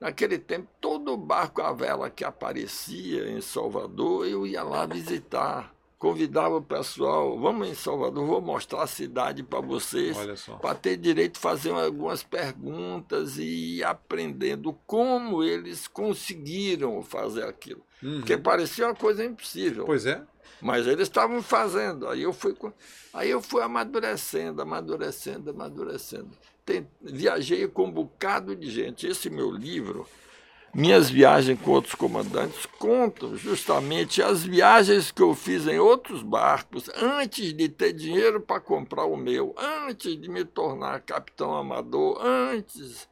Naquele 0.00 0.38
tempo, 0.38 0.66
todo 0.80 1.14
barco 1.14 1.60
à 1.60 1.74
vela 1.74 2.08
que 2.08 2.24
aparecia 2.24 3.28
em 3.28 3.42
Salvador, 3.42 4.26
eu 4.26 4.46
ia 4.46 4.62
lá 4.62 4.86
visitar. 4.86 5.74
Convidava 6.00 6.56
o 6.56 6.62
pessoal, 6.62 7.38
vamos 7.38 7.68
em 7.68 7.74
Salvador, 7.74 8.26
vou 8.26 8.40
mostrar 8.40 8.82
a 8.82 8.86
cidade 8.86 9.42
para 9.42 9.60
vocês, 9.60 10.16
para 10.60 10.74
ter 10.74 10.96
direito 10.96 11.34
de 11.34 11.40
fazer 11.40 11.70
algumas 11.70 12.22
perguntas 12.22 13.36
e 13.36 13.76
ir 13.76 13.84
aprendendo 13.84 14.72
como 14.86 15.44
eles 15.44 15.86
conseguiram 15.86 17.02
fazer 17.02 17.44
aquilo. 17.44 17.84
Uhum. 18.02 18.20
Porque 18.20 18.38
parecia 18.38 18.86
uma 18.86 18.94
coisa 18.94 19.22
impossível. 19.22 19.84
Pois 19.84 20.06
é. 20.06 20.22
Mas 20.60 20.86
eles 20.86 21.02
estavam 21.02 21.42
fazendo. 21.42 22.08
Aí 22.08 22.22
eu 22.22 22.32
fui, 22.32 22.56
aí 23.12 23.30
eu 23.30 23.42
fui 23.42 23.62
amadurecendo, 23.62 24.62
amadurecendo, 24.62 25.50
amadurecendo 25.50 26.30
tem, 26.70 26.86
viajei 27.00 27.66
com 27.66 27.86
um 27.86 27.90
bocado 27.90 28.54
de 28.54 28.70
gente. 28.70 29.06
Esse 29.06 29.28
meu 29.28 29.50
livro, 29.50 30.06
Minhas 30.72 31.10
Viagens 31.10 31.60
com 31.60 31.72
Outros 31.72 31.94
Comandantes, 31.94 32.64
contam 32.78 33.36
justamente 33.36 34.22
as 34.22 34.44
viagens 34.44 35.10
que 35.10 35.22
eu 35.22 35.34
fiz 35.34 35.66
em 35.66 35.78
outros 35.78 36.22
barcos 36.22 36.88
antes 36.94 37.52
de 37.52 37.68
ter 37.68 37.92
dinheiro 37.92 38.40
para 38.40 38.60
comprar 38.60 39.04
o 39.04 39.16
meu, 39.16 39.54
antes 39.58 40.16
de 40.20 40.28
me 40.28 40.44
tornar 40.44 41.00
capitão 41.00 41.56
amador, 41.56 42.20
antes 42.24 43.08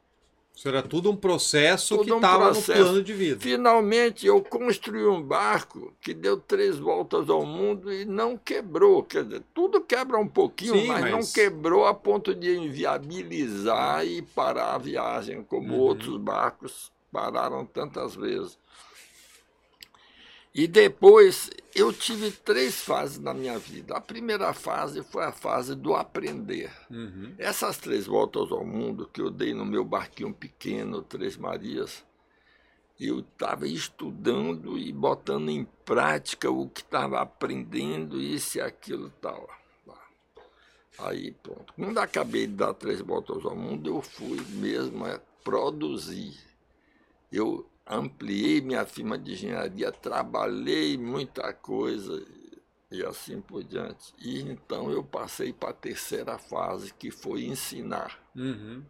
isso 0.58 0.68
era 0.68 0.82
tudo 0.82 1.08
um 1.08 1.14
processo 1.14 1.96
tudo 1.96 2.04
que 2.04 2.12
estava 2.16 2.50
um 2.50 2.52
no 2.52 2.62
plano 2.62 3.00
de 3.00 3.12
vida. 3.12 3.40
Finalmente, 3.40 4.26
eu 4.26 4.42
construí 4.42 5.06
um 5.06 5.22
barco 5.22 5.94
que 6.00 6.12
deu 6.12 6.36
três 6.36 6.80
voltas 6.80 7.30
ao 7.30 7.46
mundo 7.46 7.92
e 7.92 8.04
não 8.04 8.36
quebrou. 8.36 9.04
Quer 9.04 9.22
dizer, 9.22 9.44
tudo 9.54 9.80
quebra 9.80 10.18
um 10.18 10.26
pouquinho, 10.26 10.74
Sim, 10.74 10.88
mas, 10.88 11.02
mas, 11.02 11.10
não 11.12 11.24
quebrou 11.32 11.86
a 11.86 11.94
ponto 11.94 12.34
de 12.34 12.56
inviabilizar 12.56 14.04
e 14.04 14.20
parar 14.20 14.74
a 14.74 14.78
viagem, 14.78 15.44
como 15.44 15.74
uhum. 15.74 15.80
outros 15.80 16.16
barcos 16.16 16.90
pararam 17.12 17.64
tantas 17.64 18.14
vezes. 18.14 18.58
E 20.54 20.66
depois 20.66 21.50
eu 21.74 21.92
tive 21.92 22.30
três 22.32 22.80
fases 22.80 23.18
na 23.18 23.32
minha 23.32 23.58
vida. 23.58 23.96
A 23.96 24.00
primeira 24.00 24.52
fase 24.52 25.04
foi 25.04 25.24
a 25.24 25.32
fase 25.32 25.74
do 25.74 25.94
aprender. 25.94 26.72
Uhum. 26.90 27.34
Essas 27.38 27.78
três 27.78 28.06
voltas 28.06 28.50
ao 28.50 28.64
mundo 28.64 29.08
que 29.12 29.20
eu 29.20 29.30
dei 29.30 29.54
no 29.54 29.64
meu 29.64 29.84
barquinho 29.84 30.32
pequeno, 30.34 31.02
Três 31.02 31.36
Marias, 31.36 32.04
eu 32.98 33.20
estava 33.20 33.68
estudando 33.68 34.76
e 34.76 34.92
botando 34.92 35.50
em 35.50 35.64
prática 35.84 36.50
o 36.50 36.68
que 36.68 36.80
estava 36.80 37.20
aprendendo, 37.20 38.20
isso 38.20 38.58
e 38.58 38.60
aquilo 38.60 39.10
tal. 39.20 39.48
Aí 40.98 41.30
pronto. 41.30 41.72
Quando 41.74 41.98
acabei 41.98 42.48
de 42.48 42.54
dar 42.54 42.74
três 42.74 43.00
voltas 43.00 43.44
ao 43.44 43.54
mundo, 43.54 43.88
eu 43.88 44.02
fui 44.02 44.40
mesmo 44.50 45.04
a 45.04 45.20
produzir. 45.44 46.47
Eu 47.30 47.68
ampliei 47.86 48.60
minha 48.60 48.84
firma 48.84 49.18
de 49.18 49.32
engenharia, 49.32 49.90
trabalhei 49.90 50.96
muita 50.98 51.52
coisa 51.52 52.22
e 52.90 53.02
assim 53.04 53.40
por 53.40 53.62
diante. 53.62 54.12
E 54.18 54.40
então 54.42 54.90
eu 54.90 55.02
passei 55.02 55.52
para 55.52 55.70
a 55.70 55.74
terceira 55.74 56.38
fase, 56.38 56.92
que 56.92 57.10
foi 57.10 57.44
ensinar. 57.44 58.18
Uhum. 58.34 58.82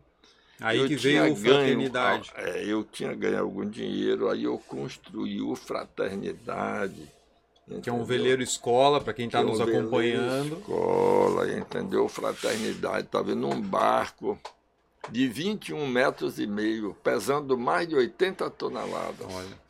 Aí 0.60 0.78
eu 0.78 0.88
que 0.88 0.96
veio 0.96 1.32
o 1.32 1.36
Fraternidade. 1.36 2.32
Ganho, 2.34 2.48
é, 2.48 2.64
eu 2.64 2.84
tinha 2.84 3.14
ganho 3.14 3.40
algum 3.40 3.68
dinheiro, 3.68 4.28
aí 4.28 4.44
eu 4.44 4.58
construí 4.58 5.40
o 5.40 5.54
Fraternidade. 5.54 7.08
Entendeu? 7.62 7.82
Que 7.82 7.90
é 7.90 7.92
um 7.92 8.04
veleiro 8.04 8.42
escola, 8.42 9.00
para 9.00 9.12
quem 9.12 9.26
está 9.26 9.40
é 9.40 9.44
nos 9.44 9.60
um 9.60 9.62
acompanhando. 9.62 10.58
Escola, 10.58 11.52
entendeu? 11.52 12.08
Fraternidade, 12.08 13.06
estava 13.06 13.34
num 13.34 13.60
barco 13.60 14.38
de 15.10 15.28
21 15.28 15.86
metros 15.86 16.38
e 16.38 16.46
meio, 16.46 16.94
pesando 17.02 17.56
mais 17.56 17.88
de 17.88 17.96
80 17.96 18.50
toneladas. 18.50 19.26
Olha. 19.28 19.68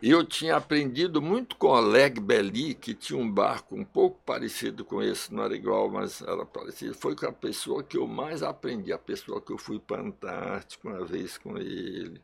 Eu 0.00 0.24
tinha 0.24 0.56
aprendido 0.56 1.20
muito 1.20 1.56
com 1.56 1.68
Oleg 1.68 2.20
Belli, 2.20 2.74
que 2.74 2.94
tinha 2.94 3.18
um 3.18 3.28
barco 3.28 3.74
um 3.74 3.84
pouco 3.84 4.20
parecido 4.24 4.84
com 4.84 5.02
esse, 5.02 5.34
não 5.34 5.42
era 5.42 5.56
igual, 5.56 5.90
mas 5.90 6.22
era 6.22 6.46
parecido. 6.46 6.94
Foi 6.94 7.16
com 7.16 7.26
a 7.26 7.32
pessoa 7.32 7.82
que 7.82 7.96
eu 7.96 8.06
mais 8.06 8.42
aprendi, 8.44 8.92
a 8.92 8.98
pessoa 8.98 9.40
que 9.40 9.52
eu 9.52 9.58
fui 9.58 9.80
para 9.80 10.00
a 10.00 10.04
Antártica 10.06 10.88
uma 10.88 11.04
vez 11.04 11.36
com 11.36 11.58
ele, 11.58 12.20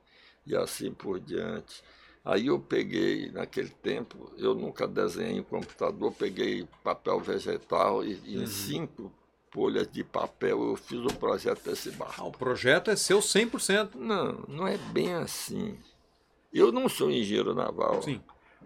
e 0.46 0.54
assim 0.54 0.92
por 0.92 1.18
diante. 1.18 1.82
Aí 2.24 2.46
eu 2.46 2.60
peguei, 2.60 3.30
naquele 3.32 3.70
tempo, 3.70 4.32
eu 4.38 4.54
nunca 4.54 4.86
desenhei 4.86 5.36
em 5.36 5.42
computador, 5.42 6.12
peguei 6.12 6.68
papel 6.84 7.18
vegetal 7.18 8.04
e, 8.04 8.20
e 8.24 8.36
uhum. 8.36 8.42
em 8.44 8.46
cinco 8.46 9.12
folhas 9.54 9.86
de 9.90 10.02
papel 10.02 10.60
eu 10.70 10.76
fiz 10.76 10.98
o 10.98 11.14
projeto 11.16 11.62
desse 11.64 11.92
barco. 11.92 12.14
Ah, 12.18 12.24
o 12.24 12.32
projeto 12.32 12.90
é 12.90 12.96
seu 12.96 13.20
100%. 13.20 13.90
Não, 13.94 14.44
não 14.48 14.66
é 14.66 14.76
bem 14.76 15.14
assim. 15.14 15.78
Eu 16.52 16.72
não 16.72 16.88
sou 16.88 17.08
engenheiro 17.10 17.54
naval, 17.54 18.02
Sim. 18.02 18.20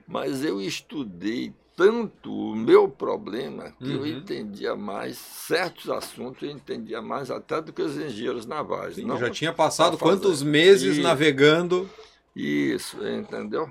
mas 0.07 0.42
eu 0.42 0.61
estudei 0.62 1.53
tanto 1.77 2.33
o 2.33 2.57
meu 2.57 2.88
problema 2.88 3.72
que 3.79 3.85
Uhum. 3.85 4.05
eu 4.05 4.07
entendia 4.07 4.74
mais 4.74 5.16
certos 5.18 5.88
assuntos, 5.90 6.42
eu 6.42 6.51
entendia 6.51 7.01
mais 7.03 7.31
até 7.31 7.61
do 7.62 7.72
que 7.72 7.83
os 7.83 7.96
engenheiros 7.96 8.46
navais. 8.46 8.96
Sim, 8.96 9.05
não 9.05 9.18
já 9.18 9.31
tinha 9.31 9.53
passado 9.53 9.96
quantos 9.98 10.42
meses 10.42 10.94
Isso. 10.96 11.03
navegando. 11.03 11.88
Isso, 12.35 12.96
entendeu? 13.07 13.70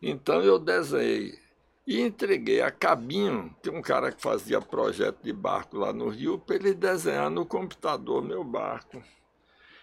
Então 0.00 0.40
eu 0.42 0.58
desenhei 0.58 1.38
e 1.90 2.00
entreguei 2.00 2.62
a 2.62 2.70
Cabinho, 2.70 3.52
tem 3.60 3.76
um 3.76 3.82
cara 3.82 4.12
que 4.12 4.22
fazia 4.22 4.60
projeto 4.60 5.24
de 5.24 5.32
barco 5.32 5.76
lá 5.76 5.92
no 5.92 6.08
Rio, 6.08 6.38
para 6.38 6.54
ele 6.54 6.72
desenhar 6.72 7.28
no 7.28 7.44
computador 7.44 8.22
meu 8.22 8.44
barco. 8.44 9.02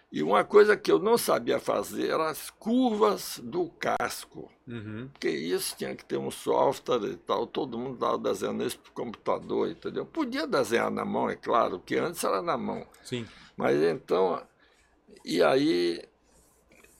E 0.09 0.23
uma 0.23 0.45
coisa 0.45 0.77
que 0.77 0.89
eu 0.89 0.99
não 0.99 1.17
sabia 1.17 1.59
fazer 1.59 2.11
era 2.11 2.29
as 2.29 2.49
curvas 2.49 3.41
do 3.43 3.69
casco. 3.71 4.49
Uhum. 4.65 5.09
Porque 5.11 5.29
isso 5.29 5.75
tinha 5.75 5.93
que 5.97 6.05
ter 6.05 6.15
um 6.15 6.31
software 6.31 7.03
e 7.11 7.17
tal, 7.17 7.45
todo 7.45 7.77
mundo 7.77 7.95
estava 7.95 8.17
desenhando 8.17 8.63
isso 8.63 8.79
para 8.79 8.93
computador, 8.93 9.69
entendeu? 9.69 10.05
Podia 10.05 10.47
desenhar 10.47 10.89
na 10.89 11.03
mão, 11.03 11.29
é 11.29 11.35
claro, 11.35 11.77
que 11.77 11.97
antes 11.97 12.23
era 12.23 12.41
na 12.41 12.55
mão. 12.55 12.87
Sim. 13.03 13.27
Mas 13.57 13.75
então, 13.83 14.41
e 15.25 15.43
aí 15.43 16.07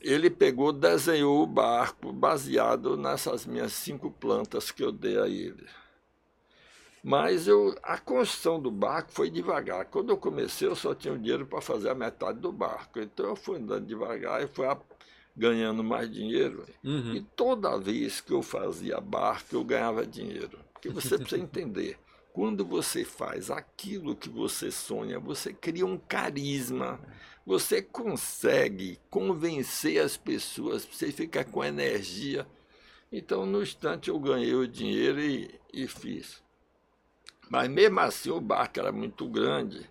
ele 0.00 0.30
pegou, 0.30 0.72
desenhou 0.72 1.42
o 1.42 1.46
barco 1.46 2.12
baseado 2.12 2.96
nessas 2.96 3.46
minhas 3.46 3.72
cinco 3.72 4.10
plantas 4.10 4.70
que 4.70 4.82
eu 4.82 4.92
dei 4.92 5.18
a 5.18 5.28
ele. 5.28 5.66
Mas 7.02 7.46
eu, 7.46 7.74
a 7.82 7.96
construção 7.98 8.60
do 8.60 8.70
barco 8.70 9.12
foi 9.12 9.30
devagar. 9.30 9.86
Quando 9.86 10.10
eu 10.10 10.16
comecei, 10.18 10.66
eu 10.68 10.74
só 10.76 10.94
tinha 10.94 11.14
o 11.14 11.18
dinheiro 11.18 11.46
para 11.46 11.60
fazer 11.60 11.88
a 11.90 11.94
metade 11.94 12.40
do 12.40 12.52
barco. 12.52 12.98
Então 13.00 13.26
eu 13.26 13.36
fui 13.36 13.58
andando 13.58 13.86
devagar 13.86 14.42
e 14.42 14.48
fui 14.48 14.66
a- 14.66 14.78
ganhando 15.36 15.82
mais 15.84 16.10
dinheiro. 16.10 16.66
E 17.10 17.20
Uhum. 17.20 17.26
toda 17.36 17.78
vez 17.78 18.20
que 18.20 18.32
eu 18.32 18.42
fazia 18.42 19.00
barco, 19.00 19.54
eu 19.54 19.64
ganhava 19.64 20.06
dinheiro. 20.06 20.58
Porque 20.72 20.90
você 20.90 21.16
precisa 21.18 21.40
entender. 21.42 21.98
Quando 22.32 22.64
você 22.64 23.04
faz 23.04 23.50
aquilo 23.50 24.14
que 24.16 24.28
você 24.28 24.70
sonha, 24.70 25.18
você 25.18 25.52
cria 25.52 25.86
um 25.86 25.96
carisma. 25.98 27.00
Você 27.48 27.80
consegue 27.80 29.00
convencer 29.08 30.04
as 30.04 30.18
pessoas, 30.18 30.84
você 30.84 31.10
fica 31.10 31.42
com 31.42 31.64
energia. 31.64 32.46
Então, 33.10 33.46
no 33.46 33.62
instante, 33.62 34.10
eu 34.10 34.18
ganhei 34.20 34.54
o 34.54 34.68
dinheiro 34.68 35.18
e, 35.18 35.58
e 35.72 35.88
fiz. 35.88 36.42
Mas 37.48 37.70
mesmo 37.70 38.00
assim, 38.00 38.28
o 38.28 38.38
barco 38.38 38.78
era 38.78 38.92
muito 38.92 39.26
grande 39.26 39.88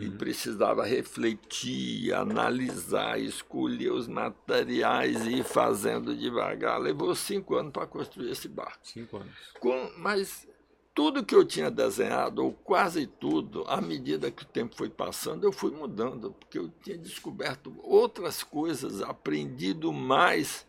e 0.00 0.06
Uhum. 0.06 0.16
precisava 0.16 0.82
refletir, 0.86 2.14
analisar, 2.14 3.20
escolher 3.20 3.92
os 3.92 4.08
materiais 4.08 5.26
e 5.26 5.40
ir 5.40 5.44
fazendo 5.44 6.16
devagar. 6.16 6.80
Levou 6.80 7.14
cinco 7.14 7.54
anos 7.54 7.70
para 7.70 7.86
construir 7.86 8.30
esse 8.30 8.48
barco. 8.48 8.78
Cinco 8.82 9.18
anos. 9.18 9.34
Com- 9.60 9.92
mas 9.98 10.48
tudo 10.94 11.24
que 11.24 11.34
eu 11.34 11.44
tinha 11.44 11.70
desenhado, 11.70 12.44
ou 12.44 12.52
quase 12.52 13.06
tudo, 13.06 13.64
à 13.66 13.80
medida 13.80 14.30
que 14.30 14.44
o 14.44 14.46
tempo 14.46 14.76
foi 14.76 14.88
passando, 14.88 15.44
eu 15.44 15.50
fui 15.50 15.72
mudando, 15.72 16.32
porque 16.32 16.58
eu 16.58 16.70
tinha 16.82 16.96
descoberto 16.96 17.74
outras 17.82 18.44
coisas, 18.44 19.02
aprendido 19.02 19.92
mais. 19.92 20.64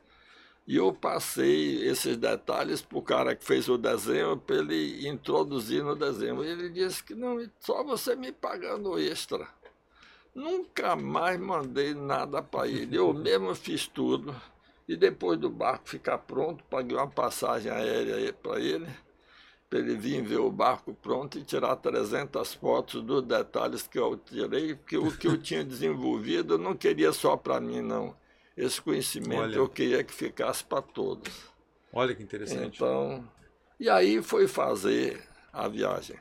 E 0.67 0.77
eu 0.77 0.91
passei 0.91 1.87
esses 1.87 2.17
detalhes 2.17 2.81
para 2.81 2.97
o 2.97 3.01
cara 3.01 3.35
que 3.35 3.45
fez 3.45 3.69
o 3.69 3.77
desenho, 3.77 4.35
para 4.35 4.55
ele 4.55 5.07
introduzir 5.07 5.83
no 5.83 5.95
desenho. 5.95 6.43
Ele 6.43 6.69
disse 6.69 7.03
que 7.03 7.13
não, 7.13 7.37
só 7.59 7.83
você 7.83 8.15
me 8.15 8.31
pagando 8.31 8.97
extra. 8.97 9.47
Nunca 10.33 10.95
mais 10.95 11.39
mandei 11.39 11.93
nada 11.93 12.41
para 12.41 12.67
ele. 12.67 12.97
Eu 12.97 13.13
mesmo 13.15 13.53
fiz 13.53 13.85
tudo. 13.85 14.35
E 14.87 14.95
depois 14.95 15.37
do 15.39 15.51
barco 15.51 15.87
ficar 15.87 16.17
pronto, 16.17 16.63
paguei 16.63 16.97
uma 16.97 17.07
passagem 17.07 17.71
aérea 17.71 18.33
para 18.33 18.59
ele, 18.59 18.87
para 19.75 19.79
ele 19.83 19.95
vir 19.97 20.21
ver 20.23 20.37
o 20.39 20.49
barco 20.49 20.93
pronto 20.93 21.37
e 21.37 21.43
tirar 21.43 21.75
300 21.75 22.53
fotos 22.53 23.01
dos 23.03 23.21
detalhes 23.23 23.85
que 23.85 23.99
eu 23.99 24.15
tirei, 24.15 24.73
porque 24.75 24.97
o 24.97 25.11
que 25.11 25.27
eu 25.27 25.37
tinha 25.37 25.63
desenvolvido 25.65 26.53
eu 26.53 26.57
não 26.57 26.73
queria 26.73 27.11
só 27.11 27.35
para 27.35 27.59
mim, 27.59 27.81
não. 27.81 28.15
Esse 28.55 28.81
conhecimento 28.81 29.41
Olha. 29.41 29.55
eu 29.55 29.67
queria 29.67 30.01
que 30.01 30.13
ficasse 30.13 30.63
para 30.63 30.81
todos. 30.81 31.29
Olha 31.91 32.15
que 32.15 32.23
interessante. 32.23 32.77
Então, 32.77 33.27
e 33.77 33.89
aí 33.89 34.21
foi 34.21 34.47
fazer 34.47 35.21
a 35.51 35.67
viagem. 35.67 36.15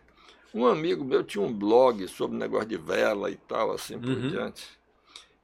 Um 0.52 0.66
amigo 0.66 1.04
meu 1.04 1.22
tinha 1.22 1.44
um 1.44 1.52
blog 1.52 2.08
sobre 2.08 2.36
negócio 2.36 2.66
de 2.68 2.76
vela 2.76 3.30
e 3.30 3.36
tal, 3.36 3.70
assim 3.70 4.00
por 4.00 4.08
Uhum. 4.08 4.28
diante. 4.30 4.66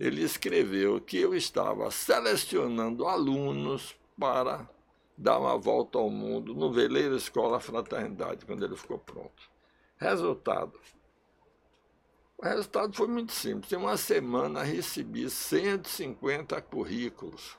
Ele 0.00 0.22
escreveu 0.22 1.00
que 1.00 1.16
eu 1.18 1.32
estava 1.32 1.88
selecionando 1.92 3.06
alunos 3.06 3.94
para 4.18 4.68
dar 5.20 5.38
uma 5.38 5.56
volta 5.58 5.98
ao 5.98 6.08
mundo 6.08 6.54
no 6.54 6.72
veleiro 6.72 7.14
Escola 7.14 7.60
Fraternidade, 7.60 8.46
quando 8.46 8.64
ele 8.64 8.74
ficou 8.74 8.98
pronto. 8.98 9.50
Resultado. 9.98 10.80
O 12.38 12.42
resultado 12.44 12.96
foi 12.96 13.06
muito 13.06 13.32
simples. 13.32 13.70
Em 13.70 13.76
uma 13.76 13.98
semana 13.98 14.62
recebi 14.62 15.28
150 15.28 16.60
currículos. 16.62 17.58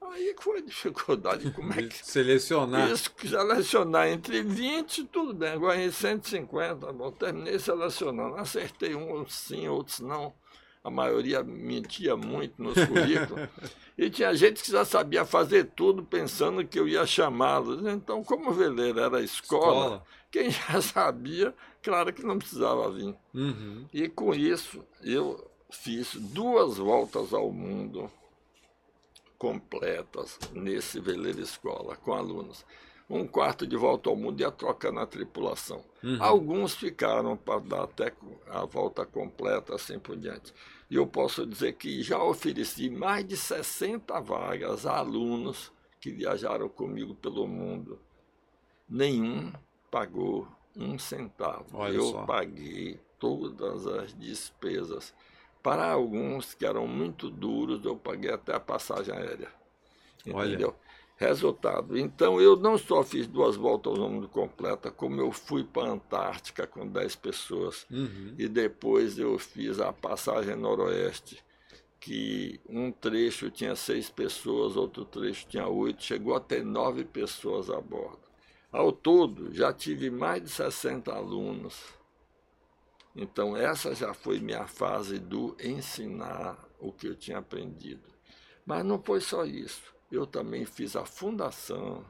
Aí 0.00 0.32
que 0.34 0.42
foi 0.44 0.58
a 0.58 0.62
dificuldade. 0.62 1.50
Como 1.50 1.72
é 1.72 1.82
que 1.88 2.06
Selecionar. 2.06 2.88
isso, 2.90 3.10
que 3.14 3.28
selecionar 3.28 4.06
entre 4.08 4.42
20, 4.42 5.06
tudo 5.06 5.34
bem. 5.34 5.50
Agora 5.50 5.76
em 5.82 5.90
150, 5.90 6.92
bom, 6.92 7.10
terminei 7.10 7.58
selecionando. 7.58 8.36
Acertei 8.36 8.94
um, 8.94 9.26
sim, 9.26 9.66
outros 9.66 9.98
não. 9.98 10.32
A 10.82 10.90
maioria 10.90 11.42
mentia 11.42 12.16
muito 12.16 12.62
nos 12.62 12.74
currículos. 12.74 13.48
e 13.98 14.08
tinha 14.08 14.34
gente 14.34 14.62
que 14.62 14.70
já 14.72 14.84
sabia 14.84 15.24
fazer 15.26 15.64
tudo 15.76 16.02
pensando 16.02 16.66
que 16.66 16.78
eu 16.78 16.88
ia 16.88 17.04
chamá-los. 17.06 17.84
Então, 17.86 18.24
como 18.24 18.50
o 18.50 18.54
veleiro 18.54 18.98
era 18.98 19.20
escola, 19.20 19.66
Escola. 19.96 20.04
quem 20.30 20.50
já 20.50 20.80
sabia, 20.82 21.54
claro 21.82 22.12
que 22.12 22.24
não 22.24 22.38
precisava 22.38 22.90
vir. 22.90 23.14
Uhum. 23.34 23.86
E 23.92 24.08
com 24.08 24.34
isso, 24.34 24.82
eu 25.02 25.46
fiz 25.70 26.14
duas 26.14 26.78
voltas 26.78 27.34
ao 27.34 27.52
mundo 27.52 28.10
completas 29.38 30.38
nesse 30.52 31.00
veleiro 31.00 31.40
escola 31.40 31.96
com 31.96 32.12
alunos. 32.12 32.64
Um 33.10 33.26
quarto 33.26 33.66
de 33.66 33.76
volta 33.76 34.08
ao 34.08 34.14
mundo 34.14 34.40
ia 34.40 34.52
trocando 34.52 35.00
a 35.00 35.06
tripulação. 35.06 35.84
Uhum. 36.00 36.22
Alguns 36.22 36.74
ficaram 36.76 37.36
para 37.36 37.58
dar 37.58 37.82
até 37.82 38.12
a 38.46 38.64
volta 38.64 39.04
completa, 39.04 39.74
assim 39.74 39.98
por 39.98 40.16
diante. 40.16 40.54
E 40.88 40.94
eu 40.94 41.04
posso 41.08 41.44
dizer 41.44 41.72
que 41.72 42.04
já 42.04 42.22
ofereci 42.22 42.88
mais 42.88 43.26
de 43.26 43.36
60 43.36 44.20
vagas 44.20 44.86
a 44.86 44.98
alunos 44.98 45.72
que 46.00 46.12
viajaram 46.12 46.68
comigo 46.68 47.12
pelo 47.16 47.48
mundo. 47.48 47.98
Nenhum 48.88 49.52
pagou 49.90 50.46
um 50.76 50.96
centavo. 50.96 51.66
Olha 51.72 51.96
eu 51.96 52.12
só. 52.12 52.24
paguei 52.24 53.00
todas 53.18 53.88
as 53.88 54.14
despesas. 54.14 55.12
Para 55.60 55.90
alguns 55.90 56.54
que 56.54 56.64
eram 56.64 56.86
muito 56.86 57.28
duros, 57.28 57.84
eu 57.84 57.96
paguei 57.96 58.30
até 58.30 58.54
a 58.54 58.60
passagem 58.60 59.12
aérea. 59.12 59.48
Olha. 60.32 60.72
Resultado. 61.20 61.98
Então, 61.98 62.40
eu 62.40 62.56
não 62.56 62.78
só 62.78 63.02
fiz 63.02 63.26
duas 63.26 63.54
voltas 63.54 63.98
ao 63.98 64.08
mundo 64.08 64.26
completa, 64.26 64.90
como 64.90 65.20
eu 65.20 65.30
fui 65.30 65.62
para 65.62 65.90
a 65.90 65.92
Antártica 65.92 66.66
com 66.66 66.88
10 66.88 67.14
pessoas. 67.16 67.86
Uhum. 67.90 68.34
E 68.38 68.48
depois 68.48 69.18
eu 69.18 69.38
fiz 69.38 69.80
a 69.80 69.92
passagem 69.92 70.56
noroeste, 70.56 71.44
que 72.00 72.58
um 72.66 72.90
trecho 72.90 73.50
tinha 73.50 73.76
seis 73.76 74.08
pessoas, 74.08 74.76
outro 74.76 75.04
trecho 75.04 75.46
tinha 75.46 75.68
oito, 75.68 76.02
chegou 76.02 76.34
a 76.34 76.40
ter 76.40 76.64
nove 76.64 77.04
pessoas 77.04 77.68
a 77.68 77.78
bordo. 77.78 78.22
Ao 78.72 78.90
todo, 78.90 79.52
já 79.52 79.74
tive 79.74 80.08
mais 80.08 80.42
de 80.42 80.48
60 80.48 81.12
alunos. 81.12 81.84
Então, 83.14 83.54
essa 83.54 83.94
já 83.94 84.14
foi 84.14 84.40
minha 84.40 84.66
fase 84.66 85.18
do 85.18 85.54
ensinar 85.62 86.56
o 86.78 86.90
que 86.90 87.08
eu 87.08 87.14
tinha 87.14 87.36
aprendido. 87.36 88.08
Mas 88.64 88.82
não 88.86 88.98
foi 89.02 89.20
só 89.20 89.44
isso. 89.44 89.99
Eu 90.10 90.26
também 90.26 90.64
fiz 90.64 90.96
a 90.96 91.04
fundação, 91.04 92.04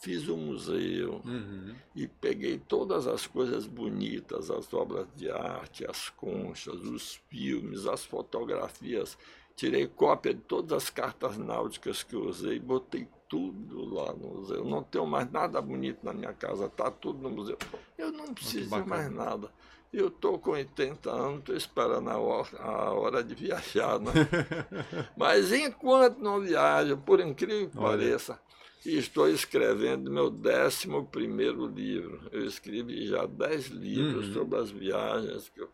fiz 0.00 0.28
o 0.28 0.36
museu, 0.36 1.20
Uhum. 1.24 1.74
e 1.94 2.06
peguei 2.06 2.58
todas 2.58 3.06
as 3.06 3.26
coisas 3.26 3.66
bonitas, 3.66 4.50
as 4.50 4.72
obras 4.72 5.06
de 5.16 5.30
arte, 5.30 5.84
as 5.88 6.08
conchas, 6.10 6.74
os 6.82 7.16
filmes, 7.28 7.86
as 7.86 8.04
fotografias. 8.04 9.18
Tirei 9.56 9.86
cópia 9.86 10.34
de 10.34 10.40
todas 10.42 10.84
as 10.84 10.90
cartas 10.90 11.38
náuticas 11.38 12.02
que 12.02 12.14
eu 12.14 12.26
usei, 12.26 12.58
botei 12.60 13.08
tudo 13.28 13.86
lá 13.86 14.12
no 14.12 14.34
museu. 14.34 14.64
Não 14.64 14.82
tenho 14.82 15.06
mais 15.06 15.30
nada 15.32 15.60
bonito 15.62 16.04
na 16.04 16.12
minha 16.12 16.32
casa, 16.32 16.66
está 16.66 16.90
tudo 16.90 17.18
no 17.22 17.30
museu. 17.30 17.56
Eu 17.96 18.12
não 18.12 18.34
preciso 18.34 18.68
mais 18.86 19.10
nada. 19.10 19.50
Eu 19.92 20.08
estou 20.08 20.38
com 20.38 20.50
80 20.50 21.10
anos, 21.10 21.38
estou 21.38 21.56
esperando 21.56 22.10
a 22.10 22.18
hora, 22.18 22.48
a 22.58 22.92
hora 22.92 23.24
de 23.24 23.34
viajar, 23.34 23.98
né? 23.98 24.12
Mas 25.16 25.52
enquanto 25.52 26.18
não 26.18 26.40
viajo, 26.40 26.96
por 26.98 27.20
incrível 27.20 27.70
que 27.70 27.78
Olha. 27.78 27.96
pareça, 27.96 28.38
estou 28.84 29.28
escrevendo 29.28 30.10
meu 30.10 30.28
décimo 30.28 31.06
primeiro 31.06 31.66
livro. 31.66 32.28
Eu 32.30 32.44
escrevi 32.44 33.06
já 33.06 33.24
dez 33.26 33.68
livros 33.68 34.26
Uhum. 34.28 34.34
sobre 34.34 34.58
as 34.58 34.70
viagens. 34.70 35.50
eu- 35.56 35.70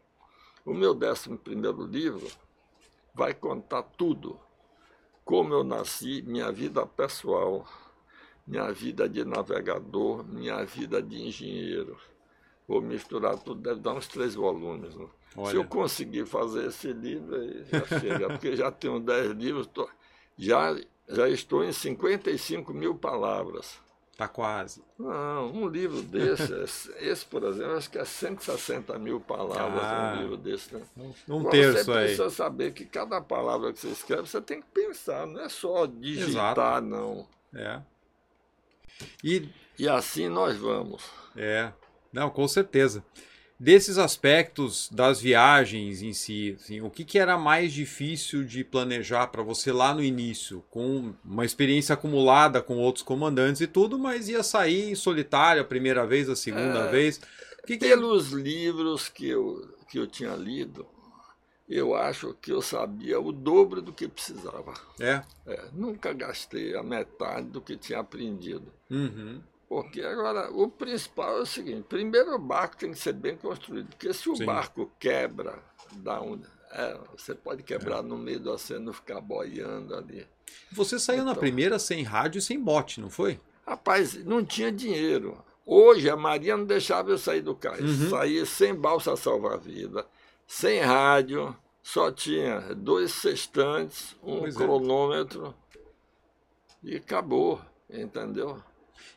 O 0.65 0.73
meu 0.73 0.95
décimo 0.95 1.37
primeiro 1.37 1.85
livro 1.85 2.29
vai 3.15 3.35
contar 3.35 3.83
tudo. 3.83 4.39
Como 5.25 5.53
eu 5.53 5.65
nasci, 5.65 6.23
minha 6.23 6.53
vida 6.53 6.87
pessoal, 6.87 7.67
minha 8.47 8.71
vida 8.73 9.09
de 9.09 9.25
navegador, 9.25 10.25
minha 10.25 10.65
vida 10.65 11.03
de 11.03 11.21
engenheiro. 11.21 11.97
Vou 12.73 12.81
misturar 12.81 13.39
tudo, 13.39 13.61
deve 13.61 13.81
dar 13.81 13.93
uns 13.93 14.09
três 14.09 14.35
volumes. 14.35 14.97
Né? 14.97 15.07
Se 15.51 15.57
eu 15.57 15.65
conseguir 15.67 16.25
fazer 16.25 16.69
esse 16.69 16.91
livro, 16.91 17.37
aí 17.37 17.67
já 17.71 18.01
chega, 18.01 18.29
porque 18.31 18.57
já 18.57 18.73
tenho 18.73 18.99
dez 18.99 19.31
livros, 19.33 19.67
tô, 19.67 19.87
já, 20.39 20.75
já 21.07 21.29
estou 21.29 21.63
em 21.63 21.71
55 21.71 22.73
mil 22.73 22.95
palavras. 22.95 23.79
Está 24.11 24.27
quase. 24.27 24.83
Não, 24.99 25.53
um 25.53 25.69
livro 25.69 26.01
desse, 26.01 26.51
esse, 26.97 27.27
por 27.27 27.45
exemplo, 27.45 27.77
acho 27.77 27.91
que 27.91 27.99
é 27.99 28.07
160 28.07 28.99
mil 28.99 29.21
palavras 29.21 29.83
ah, 29.85 30.15
um 30.17 30.23
livro 30.23 30.37
desse. 30.39 30.75
Né? 30.75 30.81
Um 31.29 31.41
Agora, 31.41 31.51
terço 31.51 31.85
você 31.85 31.91
aí. 31.91 32.05
precisa 32.05 32.31
saber 32.31 32.73
que 32.73 32.87
cada 32.87 33.21
palavra 33.21 33.71
que 33.71 33.81
você 33.81 33.89
escreve, 33.89 34.27
você 34.27 34.41
tem 34.41 34.63
que 34.63 34.69
pensar, 34.69 35.27
não 35.27 35.43
é 35.43 35.49
só 35.51 35.85
digitar, 35.85 36.79
Exato. 36.79 36.87
não. 36.87 37.29
É. 37.55 37.83
E, 39.23 39.47
e 39.79 39.87
assim 39.87 40.31
nós 40.31 40.57
vamos. 40.57 41.05
É, 41.37 41.71
não, 42.13 42.31
com 42.31 42.47
certeza. 42.47 43.05
Desses 43.59 43.97
aspectos 43.97 44.89
das 44.91 45.21
viagens 45.21 46.03
em 46.03 46.13
si, 46.13 46.57
assim, 46.59 46.81
o 46.81 46.91
que, 46.91 47.05
que 47.05 47.17
era 47.17 47.39
mais 47.39 47.73
difícil 47.73 48.43
de 48.45 48.65
planejar 48.65 49.29
para 49.29 49.41
você 49.43 49.71
lá 49.71 49.95
no 49.95 50.03
início, 50.03 50.65
com 50.69 51.15
uma 51.25 51.45
experiência 51.45 51.93
acumulada 51.93 52.61
com 52.61 52.79
outros 52.79 53.05
comandantes 53.05 53.61
e 53.61 53.69
tudo, 53.69 53.97
mas 53.99 54.29
ia 54.29 54.43
sair 54.43 54.91
em 54.91 54.95
solitário 54.97 55.63
a 55.63 55.65
primeira 55.65 56.05
vez, 56.05 56.29
a 56.29 56.35
segunda 56.35 56.81
é, 56.81 56.91
vez? 56.91 57.21
Que 57.65 57.77
que... 57.77 57.87
Pelos 57.87 58.31
livros 58.31 59.09
que 59.09 59.29
eu, 59.29 59.77
que 59.89 59.97
eu 59.97 60.09
tinha 60.09 60.35
lido, 60.35 60.85
eu 61.69 61.95
acho 61.95 62.35
que 62.35 62.51
eu 62.51 62.61
sabia 62.61 63.21
o 63.21 63.31
dobro 63.31 63.81
do 63.81 63.93
que 63.93 64.09
precisava. 64.09 64.75
É? 64.99 65.23
é 65.47 65.69
nunca 65.73 66.13
gastei 66.13 66.77
a 66.77 66.83
metade 66.83 67.47
do 67.47 67.61
que 67.61 67.77
tinha 67.77 68.01
aprendido. 68.01 68.73
Uhum. 68.91 69.41
Porque 69.73 70.03
agora, 70.03 70.51
o 70.53 70.69
principal 70.69 71.39
é 71.39 71.41
o 71.41 71.47
seguinte: 71.47 71.87
primeiro 71.89 72.35
o 72.35 72.39
barco 72.39 72.77
tem 72.77 72.91
que 72.91 72.99
ser 72.99 73.15
bem 73.15 73.39
construído, 73.39 73.89
porque 73.89 74.13
se 74.13 74.29
o 74.29 74.37
Sim. 74.37 74.45
barco 74.45 74.93
quebra, 74.99 75.59
dá 75.93 76.21
um, 76.21 76.39
é, 76.73 76.99
você 77.17 77.35
pode 77.35 77.63
quebrar 77.63 78.01
é. 78.01 78.03
no 78.03 78.19
meio 78.19 78.39
do 78.39 78.51
oceano 78.51 78.93
ficar 78.93 79.23
boiando 79.23 79.97
ali. 79.97 80.27
Você 80.73 80.99
saiu 80.99 81.23
então, 81.23 81.33
na 81.33 81.35
primeira 81.35 81.79
sem 81.79 82.03
rádio 82.03 82.39
e 82.39 82.43
sem 82.43 82.61
bote, 82.61 83.01
não 83.01 83.09
foi? 83.09 83.41
Rapaz, 83.67 84.23
não 84.27 84.45
tinha 84.45 84.71
dinheiro. 84.71 85.43
Hoje 85.65 86.11
a 86.11 86.17
Maria 86.17 86.55
não 86.55 86.67
deixava 86.67 87.09
eu 87.09 87.17
sair 87.17 87.41
do 87.41 87.55
cais. 87.55 87.81
Uhum. 87.81 88.45
Sem 88.45 88.75
balsa 88.75 89.17
salva-vida, 89.17 90.05
sem 90.47 90.81
rádio, 90.81 91.57
só 91.83 92.13
tinha 92.13 92.61
dois 92.75 93.11
sextantes, 93.13 94.15
um 94.23 94.41
pois 94.41 94.55
é. 94.55 94.59
cronômetro 94.59 95.55
é. 95.75 95.79
e 96.83 96.97
acabou, 96.97 97.59
entendeu? 97.89 98.63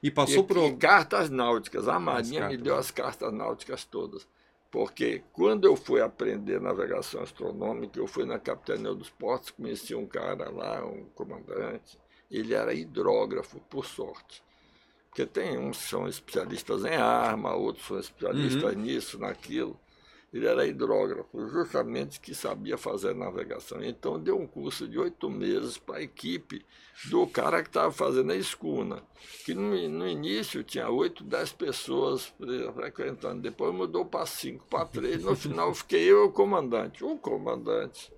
E 0.02 0.12
passou 0.12 0.44
e, 0.44 0.48
por. 0.48 0.58
E 0.58 0.76
cartas 0.76 1.30
náuticas. 1.30 1.88
A 1.88 2.00
Marinha 2.00 2.48
me 2.48 2.58
deu 2.58 2.76
as 2.76 2.92
cartas 2.92 3.32
náuticas 3.34 3.86
todas. 3.86 4.28
Porque 4.72 5.24
quando 5.32 5.66
eu 5.66 5.76
fui 5.76 6.02
aprender 6.02 6.60
navegação 6.60 7.24
astronômica, 7.24 7.98
eu 7.98 8.08
fui 8.08 8.26
na 8.26 8.38
Capitania 8.38 8.94
dos 8.94 9.10
Portos, 9.10 9.52
conheci 9.52 9.96
um 9.96 10.06
cara 10.06 10.50
lá, 10.50 10.86
um 10.86 11.06
comandante. 11.16 11.98
Ele 12.30 12.54
era 12.54 12.74
hidrógrafo, 12.74 13.60
por 13.70 13.86
sorte. 13.86 14.44
Porque 15.08 15.26
tem 15.26 15.58
uns 15.58 15.78
que 15.78 15.90
são 15.90 16.08
especialistas 16.10 16.84
em 16.84 16.96
arma, 16.96 17.56
outros 17.56 17.88
são 17.88 17.98
especialistas 17.98 18.74
uhum. 18.74 18.82
nisso, 18.82 19.18
naquilo. 19.18 19.80
Ele 20.36 20.48
era 20.48 20.68
hidrógrafo, 20.68 21.48
justamente 21.48 22.20
que 22.20 22.36
sabia 22.36 22.78
fazer 22.78 23.16
navegação. 23.16 23.82
Então 23.82 24.20
deu 24.20 24.38
um 24.38 24.46
curso 24.46 24.86
de 24.86 25.00
oito 25.00 25.30
meses 25.30 25.78
para 25.78 26.00
a 26.00 26.02
equipe 26.02 26.66
do 27.06 27.26
cara 27.26 27.64
que 27.64 27.70
estava 27.70 27.90
fazendo 27.90 28.34
a 28.34 28.36
escuna, 28.36 29.02
que 29.46 29.54
no, 29.54 29.88
no 29.88 30.06
início 30.06 30.62
tinha 30.62 30.90
oito, 30.90 31.24
dez 31.24 31.54
pessoas 31.54 32.34
frequentando, 32.74 33.42
depois 33.42 33.74
mudou 33.74 34.04
para 34.04 34.26
cinco, 34.26 34.66
para 34.66 34.86
três, 34.86 35.24
no 35.24 35.38
final 35.38 35.74
fiquei 35.74 36.04
eu 36.04 36.26
e 36.26 36.28
o 36.28 36.32
comandante. 36.34 37.02
O 37.02 37.18
comandante 37.18 38.12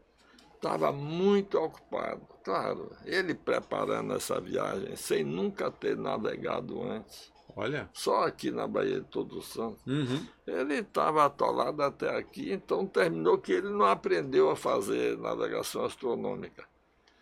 estava 0.55 0.91
muito 0.91 1.59
ocupado, 1.59 2.27
claro, 2.43 2.95
ele 3.05 3.35
preparando 3.35 4.15
essa 4.15 4.41
viagem 4.41 4.95
sem 4.95 5.23
nunca 5.23 5.69
ter 5.69 5.95
navegado 5.95 6.81
antes. 6.81 7.31
Olha. 7.57 7.89
Só 7.91 8.23
aqui 8.23 8.51
na 8.51 8.67
Baía 8.67 9.01
de 9.01 9.07
Todo 9.07 9.41
Santo. 9.41 9.79
Uhum. 9.87 10.23
Ele 10.45 10.75
estava 10.75 11.25
atolado 11.25 11.81
até 11.81 12.15
aqui, 12.15 12.51
então 12.53 12.85
terminou 12.85 13.39
que 13.39 13.51
ele 13.51 13.69
não 13.69 13.87
aprendeu 13.87 14.51
a 14.51 14.55
fazer 14.55 15.17
navegação 15.17 15.83
astronômica. 15.83 16.65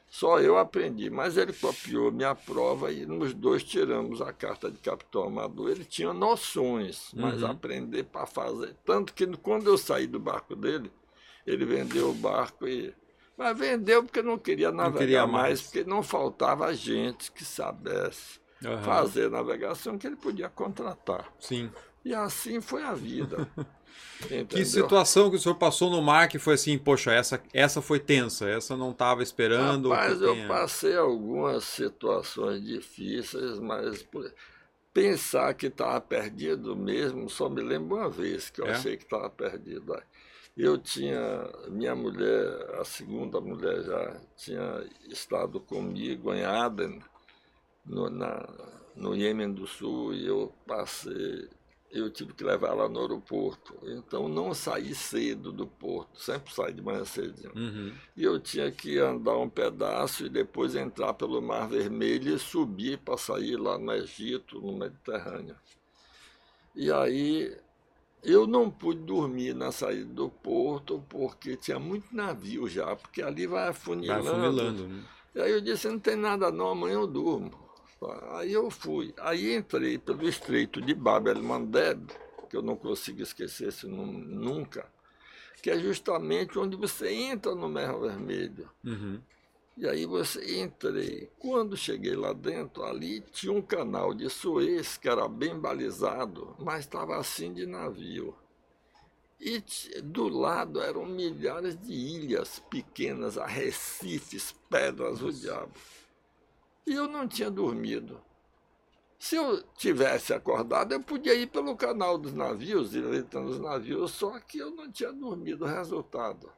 Só 0.09 0.41
eu 0.41 0.57
aprendi, 0.57 1.09
mas 1.09 1.37
ele 1.37 1.53
copiou 1.53 2.11
minha 2.11 2.35
prova 2.35 2.91
e 2.91 3.05
nos 3.05 3.33
dois 3.33 3.63
tiramos 3.63 4.21
a 4.21 4.33
carta 4.33 4.69
de 4.69 4.77
capitão 4.79 5.23
amador. 5.23 5.69
Ele 5.69 5.85
tinha 5.85 6.11
noções, 6.11 7.11
mas 7.13 7.41
uhum. 7.41 7.51
aprender 7.51 8.03
para 8.03 8.25
fazer. 8.25 8.75
Tanto 8.83 9.13
que 9.13 9.25
quando 9.37 9.67
eu 9.67 9.77
saí 9.77 10.05
do 10.05 10.19
barco 10.19 10.53
dele, 10.53 10.91
ele 11.47 11.65
vendeu 11.65 12.09
o 12.09 12.13
barco 12.13 12.67
e. 12.67 12.93
Mas 13.37 13.57
vendeu 13.57 14.03
porque 14.03 14.21
não 14.21 14.37
queria 14.37 14.69
navegar 14.69 14.91
não 14.91 14.97
queria 14.97 15.27
mais. 15.27 15.33
mais, 15.33 15.61
porque 15.61 15.83
não 15.85 16.03
faltava 16.03 16.73
gente 16.73 17.31
que 17.31 17.43
soubesse 17.43 18.44
uhum. 18.63 18.83
fazer 18.83 19.29
navegação 19.29 19.97
que 19.97 20.07
ele 20.07 20.15
podia 20.15 20.49
contratar. 20.49 21.31
Sim. 21.39 21.71
E 22.03 22.13
assim 22.13 22.61
foi 22.61 22.83
a 22.83 22.93
vida. 22.93 23.47
que 24.49 24.63
situação 24.65 25.29
que 25.29 25.35
o 25.35 25.39
senhor 25.39 25.55
passou 25.55 25.89
no 25.89 26.01
mar 26.01 26.27
que 26.27 26.37
foi 26.37 26.53
assim, 26.53 26.77
poxa, 26.77 27.11
essa, 27.11 27.41
essa 27.53 27.81
foi 27.81 27.99
tensa, 27.99 28.47
essa 28.47 28.77
não 28.77 28.91
estava 28.91 29.23
esperando. 29.23 29.89
Mas 29.89 30.21
eu 30.21 30.33
tenha... 30.33 30.47
passei 30.47 30.95
algumas 30.95 31.63
situações 31.63 32.63
difíceis, 32.63 33.59
mas 33.59 34.05
pensar 34.93 35.53
que 35.55 35.67
estava 35.67 35.99
perdido 35.99 36.75
mesmo, 36.75 37.29
só 37.29 37.49
me 37.49 37.61
lembro 37.61 37.97
uma 37.97 38.09
vez 38.09 38.49
que 38.49 38.61
eu 38.61 38.67
é? 38.67 38.71
achei 38.71 38.95
que 38.95 39.03
estava 39.03 39.29
perdido. 39.29 40.01
Eu 40.55 40.77
tinha, 40.77 41.49
minha 41.67 41.93
mulher, 41.93 42.75
a 42.79 42.85
segunda 42.85 43.41
mulher 43.41 43.83
já 43.83 44.21
tinha 44.37 44.85
estado 45.09 45.59
comigo 45.59 46.33
em 46.33 46.45
Aden, 46.45 47.01
no, 47.85 48.09
na, 48.09 48.47
no 48.95 49.15
Iêmen 49.15 49.51
do 49.51 49.67
Sul 49.67 50.13
e 50.13 50.25
eu 50.25 50.53
passei, 50.65 51.47
eu 51.91 52.09
tive 52.09 52.33
que 52.33 52.43
levar 52.43 52.69
ela 52.69 52.89
no 52.89 52.99
aeroporto. 52.99 53.77
Então 53.83 54.27
não 54.27 54.53
saí 54.53 54.93
cedo 54.93 55.51
do 55.51 55.65
porto, 55.65 56.19
sempre 56.19 56.53
saí 56.53 56.73
de 56.73 56.81
manhã 56.81 57.05
cedinho. 57.05 57.51
Uhum. 57.55 57.93
E 58.17 58.23
eu 58.23 58.39
tinha 58.39 58.71
que 58.71 58.97
andar 58.97 59.37
um 59.37 59.49
pedaço 59.49 60.25
e 60.25 60.29
depois 60.29 60.75
entrar 60.75 61.13
pelo 61.13 61.41
Mar 61.41 61.69
Vermelho 61.69 62.35
e 62.35 62.39
subir 62.39 62.97
para 62.97 63.17
sair 63.17 63.55
lá 63.55 63.77
no 63.77 63.93
Egito, 63.93 64.59
no 64.59 64.75
Mediterrâneo. 64.77 65.55
E 66.75 66.91
aí 66.91 67.55
eu 68.21 68.45
não 68.45 68.69
pude 68.69 68.99
dormir 69.01 69.53
na 69.53 69.71
saída 69.71 70.11
do 70.11 70.29
porto 70.29 71.01
porque 71.07 71.55
tinha 71.55 71.79
muito 71.79 72.13
navio 72.13 72.67
já, 72.67 72.95
porque 72.95 73.21
ali 73.21 73.47
vai 73.47 73.69
afunilando. 73.69 74.23
Vai 74.23 74.33
afunilando 74.33 74.87
né? 74.87 75.03
E 75.35 75.41
aí 75.41 75.51
eu 75.51 75.61
disse, 75.61 75.87
não 75.87 75.99
tem 75.99 76.15
nada 76.15 76.51
não, 76.51 76.69
amanhã 76.69 76.95
eu 76.95 77.07
durmo. 77.07 77.64
Aí 78.31 78.53
eu 78.53 78.69
fui. 78.69 79.13
Aí 79.19 79.55
entrei 79.55 79.97
pelo 79.97 80.27
estreito 80.27 80.81
de 80.81 80.93
Bab 80.93 81.29
el-Mandeb, 81.29 82.11
que 82.49 82.57
eu 82.57 82.61
não 82.61 82.75
consigo 82.75 83.21
esquecer 83.21 83.69
esse 83.69 83.87
nome 83.87 84.23
nunca, 84.25 84.87
que 85.61 85.69
é 85.69 85.79
justamente 85.79 86.57
onde 86.59 86.75
você 86.75 87.11
entra 87.11 87.55
no 87.55 87.69
Mar 87.69 87.99
Vermelho. 87.99 88.69
Uhum. 88.83 89.19
E 89.77 89.87
aí 89.87 90.05
você 90.05 90.61
entrei. 90.61 91.29
Quando 91.37 91.75
cheguei 91.75 92.15
lá 92.15 92.31
dentro, 92.31 92.83
ali 92.83 93.19
tinha 93.19 93.51
um 93.51 93.61
canal 93.61 94.13
de 94.13 94.29
Suez 94.29 94.95
que 94.95 95.09
era 95.09 95.27
bem 95.27 95.59
balizado, 95.59 96.55
mas 96.59 96.81
estava 96.81 97.17
assim 97.17 97.53
de 97.53 97.65
navio. 97.65 98.33
E 99.37 99.61
do 100.01 100.29
lado 100.29 100.81
eram 100.81 101.05
milhares 101.05 101.77
de 101.77 101.91
ilhas 101.91 102.59
pequenas, 102.69 103.37
arrecifes, 103.37 104.55
pedras, 104.69 105.21
o 105.21 105.31
diabo. 105.31 105.73
E 106.85 106.93
eu 106.93 107.07
não 107.07 107.27
tinha 107.27 107.49
dormido. 107.49 108.21
Se 109.17 109.35
eu 109.35 109.63
tivesse 109.75 110.33
acordado, 110.33 110.91
eu 110.93 111.01
podia 111.01 111.33
ir 111.33 111.47
pelo 111.47 111.75
canal 111.75 112.17
dos 112.17 112.33
navios, 112.33 112.91
visitando 112.93 113.49
os 113.49 113.59
navios, 113.59 114.11
só 114.11 114.39
que 114.39 114.59
eu 114.59 114.69
não 114.71 114.91
tinha 114.91 115.11
dormido. 115.11 115.65
Resultado, 115.65 116.51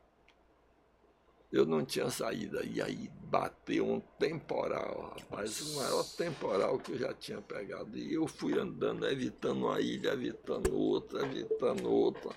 eu 1.50 1.66
não 1.66 1.86
tinha 1.86 2.10
saída. 2.10 2.66
E 2.66 2.82
aí 2.82 3.10
bateu 3.24 3.88
um 3.88 4.02
temporal, 4.20 5.14
rapaz, 5.18 5.62
o 5.62 5.78
maior 5.78 6.04
temporal 6.18 6.78
que 6.80 6.92
eu 6.94 6.98
já 6.98 7.14
tinha 7.14 7.42
pegado. 7.42 7.98
E 7.98 8.14
eu 8.14 8.28
fui 8.28 8.60
andando, 8.60 9.08
evitando 9.08 9.66
uma 9.66 9.80
ilha, 9.80 10.12
evitando 10.12 10.76
outra, 10.76 11.26
evitando 11.26 11.90
outra. 11.90 12.36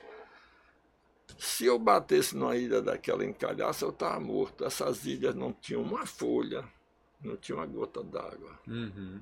Se 1.38 1.64
eu 1.64 1.78
batesse 1.78 2.36
numa 2.36 2.56
ilha 2.56 2.82
daquela 2.82 3.24
encalhaça, 3.24 3.84
eu 3.84 3.90
estava 3.90 4.20
morto. 4.20 4.64
Essas 4.64 5.06
ilhas 5.06 5.34
não 5.34 5.52
tinham 5.52 5.82
uma 5.82 6.06
folha 6.06 6.64
não 7.22 7.36
tinha 7.36 7.56
uma 7.56 7.66
gota 7.66 8.02
d'água. 8.02 8.58
Uhum. 8.66 9.20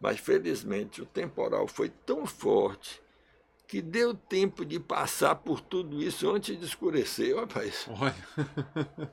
Mas 0.00 0.18
felizmente 0.20 1.00
o 1.00 1.06
temporal 1.06 1.66
foi 1.66 1.88
tão 1.88 2.26
forte 2.26 3.00
que 3.66 3.80
deu 3.82 4.14
tempo 4.14 4.64
de 4.64 4.78
passar 4.78 5.34
por 5.36 5.60
tudo 5.60 6.00
isso 6.02 6.30
antes 6.30 6.58
de 6.58 6.64
escurecer, 6.64 7.34
rapaz. 7.36 7.86
Olha. 7.88 8.14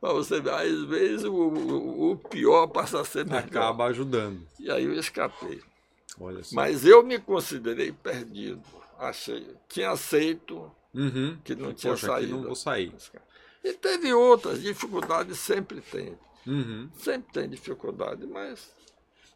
Mas 0.00 0.12
você 0.12 0.40
vê, 0.40 0.50
às 0.50 0.84
vezes 0.84 1.24
o, 1.24 1.32
o, 1.34 2.10
o 2.12 2.16
pior 2.16 2.66
passa 2.68 3.00
a 3.00 3.04
ser 3.04 3.24
melhor. 3.26 3.44
Acaba 3.44 3.86
ajudando. 3.86 4.46
E 4.60 4.70
aí 4.70 4.84
eu 4.84 4.94
escapei. 4.94 5.60
Olha 6.20 6.42
só. 6.44 6.54
Mas 6.54 6.84
eu 6.86 7.02
me 7.02 7.18
considerei 7.18 7.90
perdido. 7.90 8.62
Achei. 8.98 9.54
Tinha 9.68 9.90
aceito 9.90 10.70
Uhum. 10.94 11.36
que 11.42 11.56
não 11.56 11.74
tinha 11.74 11.92
Poxa, 11.92 12.06
aqui 12.06 12.14
saído. 12.26 12.36
não 12.36 12.44
vou 12.44 12.54
sair. 12.54 12.94
E 13.64 13.72
teve 13.72 14.12
outras 14.12 14.62
dificuldades, 14.62 15.38
sempre 15.38 15.80
tem. 15.80 16.16
Uhum. 16.46 16.90
Sempre 16.98 17.32
tem 17.32 17.48
dificuldade, 17.48 18.26
mas 18.26 18.70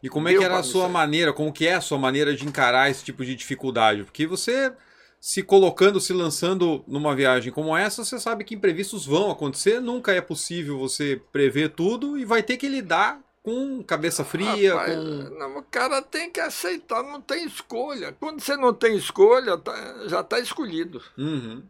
E 0.02 0.08
como 0.10 0.28
é 0.28 0.34
que 0.36 0.44
era 0.44 0.58
a 0.58 0.62
sua 0.62 0.88
maneira, 0.88 1.32
como 1.32 1.50
que 1.52 1.66
é 1.66 1.74
a 1.74 1.80
sua 1.80 1.98
maneira 1.98 2.36
de 2.36 2.46
encarar 2.46 2.90
esse 2.90 3.02
tipo 3.02 3.24
de 3.24 3.34
dificuldade? 3.34 4.04
Porque 4.04 4.26
você 4.26 4.72
se 5.20 5.42
colocando, 5.42 6.00
se 6.00 6.12
lançando 6.12 6.84
numa 6.86 7.14
viagem 7.16 7.50
como 7.52 7.76
essa, 7.76 8.04
você 8.04 8.20
sabe 8.20 8.44
que 8.44 8.54
imprevistos 8.54 9.04
vão 9.06 9.30
acontecer, 9.30 9.80
nunca 9.80 10.12
é 10.12 10.20
possível 10.20 10.78
você 10.78 11.20
prever 11.32 11.70
tudo 11.70 12.18
e 12.18 12.24
vai 12.24 12.42
ter 12.42 12.56
que 12.56 12.68
lidar 12.68 13.20
com 13.42 13.82
cabeça 13.82 14.24
fria, 14.24 14.74
Rapaz, 14.74 14.94
com... 14.94 15.38
não, 15.38 15.58
o 15.58 15.62
cara 15.62 16.02
tem 16.02 16.30
que 16.30 16.38
aceitar, 16.38 17.02
não 17.02 17.20
tem 17.20 17.46
escolha. 17.46 18.14
Quando 18.20 18.40
você 18.40 18.56
não 18.56 18.74
tem 18.74 18.94
escolha, 18.96 19.56
tá- 19.56 20.06
já 20.06 20.20
está 20.20 20.38
escolhido. 20.38 21.02
Uhum. 21.16 21.62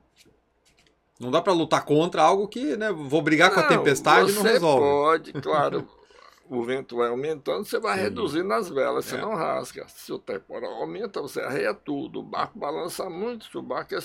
Não 1.19 1.31
dá 1.31 1.41
pra 1.43 1.53
lutar 1.53 1.85
contra 1.85 2.23
algo 2.23 2.47
que, 2.49 2.77
né, 2.77 2.93
vou 2.93 3.21
brigar 3.23 3.53
com 3.53 3.61
a 3.61 3.63
Não, 3.63 3.69
tempestade 3.69 4.31
e 4.31 4.35
não 4.35 4.43
você 4.43 4.53
resolve. 4.53 4.81
pode, 4.85 5.33
claro. 5.33 5.89
o 6.49 6.63
vento 6.63 6.97
vai 6.97 7.09
aumentando, 7.09 7.65
você 7.65 7.79
vai 7.79 7.97
Sim. 7.99 8.05
reduzindo 8.05 8.53
as 8.55 8.69
velas, 8.71 9.05
você 9.05 9.17
É. 9.17 9.21
não 9.21 9.35
rasga. 9.35 9.87
Se 9.89 10.13
o 10.13 10.19
temporal 10.19 10.73
aumenta, 10.75 11.21
você 11.21 11.41
arreia 11.41 11.75
tudo. 11.75 12.21
O 12.21 12.23
barco 12.23 12.59
balança 12.59 13.11
muito, 13.11 13.45
se 13.47 13.59
o 13.59 13.63
barco 13.63 13.95
é, 13.95 13.99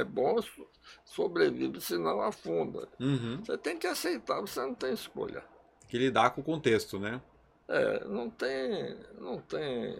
é 0.00 0.02
bom, 0.04 0.40
so- 0.42 0.66
sobrevive, 1.04 1.80
senão 1.80 2.20
afunda. 2.20 2.88
Uhum. 2.98 3.40
Você 3.44 3.56
tem 3.58 3.76
que 3.78 3.86
aceitar, 3.86 4.40
você 4.40 4.60
não 4.60 4.74
tem 4.74 4.92
escolha. 4.92 5.44
Tem 5.82 5.90
que 5.90 5.98
lidar 5.98 6.30
com 6.30 6.40
o 6.40 6.44
contexto, 6.44 6.98
né? 6.98 7.20
É, 7.68 8.04
não 8.06 8.28
tem, 8.28 8.96
não 9.20 9.38
tem. 9.38 9.96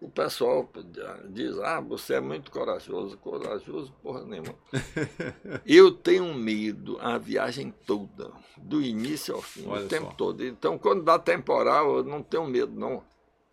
O 0.00 0.08
pessoal 0.08 0.66
diz, 1.28 1.58
ah, 1.58 1.78
você 1.80 2.14
é 2.14 2.20
muito 2.20 2.50
corajoso. 2.50 3.18
Corajoso, 3.18 3.92
porra 4.02 4.24
nenhuma. 4.24 4.54
Eu 5.66 5.90
tenho 5.92 6.32
medo 6.34 6.98
a 7.02 7.18
viagem 7.18 7.74
toda, 7.86 8.30
do 8.56 8.80
início 8.80 9.34
ao 9.34 9.42
fim, 9.42 9.66
Olha 9.68 9.84
o 9.84 9.88
tempo 9.88 10.06
só. 10.06 10.12
todo. 10.12 10.42
Então, 10.44 10.78
quando 10.78 11.02
dá 11.02 11.18
temporal, 11.18 11.98
eu 11.98 12.04
não 12.04 12.22
tenho 12.22 12.46
medo, 12.46 12.72
não. 12.74 13.02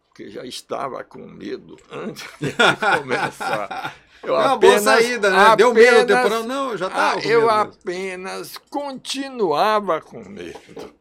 Porque 0.07 0.29
já 0.29 0.45
estava 0.45 1.03
com 1.03 1.19
medo 1.27 1.75
antes 1.91 2.23
de 2.39 2.53
começar. 2.97 3.93
Eu 4.23 4.35
é 4.35 4.45
uma 4.47 4.57
boa 4.57 4.79
saída, 4.79 5.29
né? 5.29 5.55
Deu 5.57 5.73
medo 5.73 6.13
apenas- 6.13 6.23
temporal. 6.23 6.43
Não, 6.43 6.71
eu 6.71 6.77
já 6.77 6.87
Ah, 6.87 6.89
tava 6.89 7.21
com 7.21 7.27
eu 7.27 7.41
mesmo. 7.41 7.51
apenas 7.51 8.57
continuava 8.69 9.99
com 10.01 10.27
medo. 10.27 10.93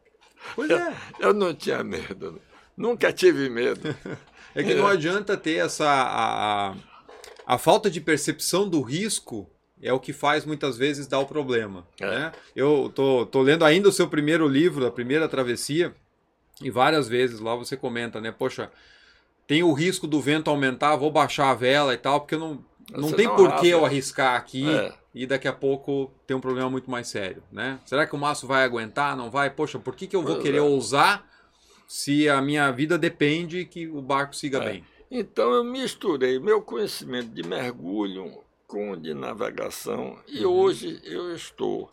Pois 0.55 0.69
é. 0.69 0.93
Eu 1.19 1.33
não 1.33 1.53
tinha 1.53 1.83
medo. 1.83 2.39
Nunca 2.75 3.11
tive 3.13 3.49
medo. 3.49 3.95
É 4.55 4.63
que 4.63 4.73
não 4.73 4.87
adianta 4.87 5.37
ter 5.37 5.55
essa. 5.55 5.85
A, 5.87 6.75
a, 7.45 7.57
falta 7.57 7.89
de 7.89 8.01
percepção 8.01 8.67
do 8.67 8.81
risco 8.81 9.49
é 9.81 9.93
o 9.93 9.99
que 9.99 10.11
faz 10.11 10.45
muitas 10.45 10.77
vezes 10.77 11.07
dar 11.07 11.19
o 11.19 11.25
problema. 11.25 11.87
É. 11.99 12.05
Né? 12.05 12.31
Eu 12.55 12.91
tô, 12.93 13.25
tô 13.25 13.41
lendo 13.41 13.63
ainda 13.63 13.89
o 13.89 13.91
seu 13.91 14.07
primeiro 14.07 14.47
livro, 14.47 14.85
A 14.85 14.91
Primeira 14.91 15.27
Travessia, 15.27 15.93
e 16.61 16.69
várias 16.69 17.07
vezes 17.07 17.39
lá 17.39 17.55
você 17.55 17.77
comenta, 17.77 18.19
né? 18.19 18.31
Poxa, 18.31 18.71
tem 19.45 19.63
o 19.63 19.73
risco 19.73 20.07
do 20.07 20.19
vento 20.19 20.49
aumentar, 20.49 20.95
vou 20.95 21.11
baixar 21.11 21.51
a 21.51 21.53
vela 21.53 21.93
e 21.93 21.97
tal, 21.97 22.19
porque 22.19 22.35
eu 22.35 22.39
não, 22.39 22.65
não 22.91 23.09
Você 23.09 23.15
tem 23.15 23.27
não 23.27 23.35
por 23.35 23.55
que 23.55 23.67
eu 23.67 23.85
arriscar 23.85 24.35
aqui 24.35 24.67
É. 24.69 24.93
e 25.13 25.25
daqui 25.25 25.47
a 25.47 25.53
pouco 25.53 26.11
ter 26.25 26.33
um 26.33 26.41
problema 26.41 26.69
muito 26.69 26.89
mais 26.89 27.07
sério, 27.07 27.43
né? 27.51 27.79
Será 27.85 28.05
que 28.05 28.15
o 28.15 28.17
maço 28.17 28.47
vai 28.47 28.63
aguentar? 28.63 29.15
Não 29.15 29.29
vai? 29.29 29.49
Poxa, 29.49 29.77
por 29.79 29.95
que, 29.95 30.07
que 30.07 30.15
eu 30.15 30.23
vou 30.23 30.33
Pois 30.33 30.43
querer 30.43 30.57
é. 30.57 30.61
ousar 30.61 31.25
se 31.87 32.27
a 32.29 32.41
minha 32.41 32.69
vida 32.71 32.97
depende 32.97 33.65
que 33.65 33.87
o 33.87 34.01
barco 34.01 34.35
siga 34.35 34.59
É. 34.59 34.65
bem? 34.73 34.85
Então 35.09 35.53
eu 35.53 35.63
misturei 35.63 36.37
meu 36.37 36.61
conhecimento 36.61 37.29
de 37.29 37.41
mergulho 37.41 38.43
com 38.67 38.91
o 38.91 38.97
de 38.97 39.13
navegação 39.13 40.19
e 40.27 40.45
Uhum. 40.45 40.51
hoje 40.51 40.99
eu 41.05 41.33
estou 41.33 41.89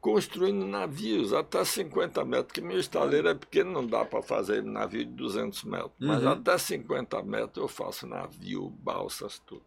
construindo 0.00 0.64
navios 0.64 1.32
até 1.32 1.64
50 1.64 2.24
metros, 2.24 2.46
porque 2.46 2.60
meu 2.60 2.78
estaleiro 2.78 3.28
é 3.28 3.34
pequeno, 3.34 3.72
não 3.72 3.84
dá 3.84 4.04
para 4.04 4.22
fazer 4.22 4.62
navio 4.62 5.04
de 5.04 5.10
200 5.12 5.64
metros, 5.64 5.92
mas 5.98 6.22
Uhum. 6.22 6.28
até 6.30 6.56
50 6.56 7.20
metros 7.22 7.56
eu 7.56 7.68
faço 7.68 8.06
navio, 8.06 8.70
balsas, 8.70 9.40
tudo. 9.44 9.64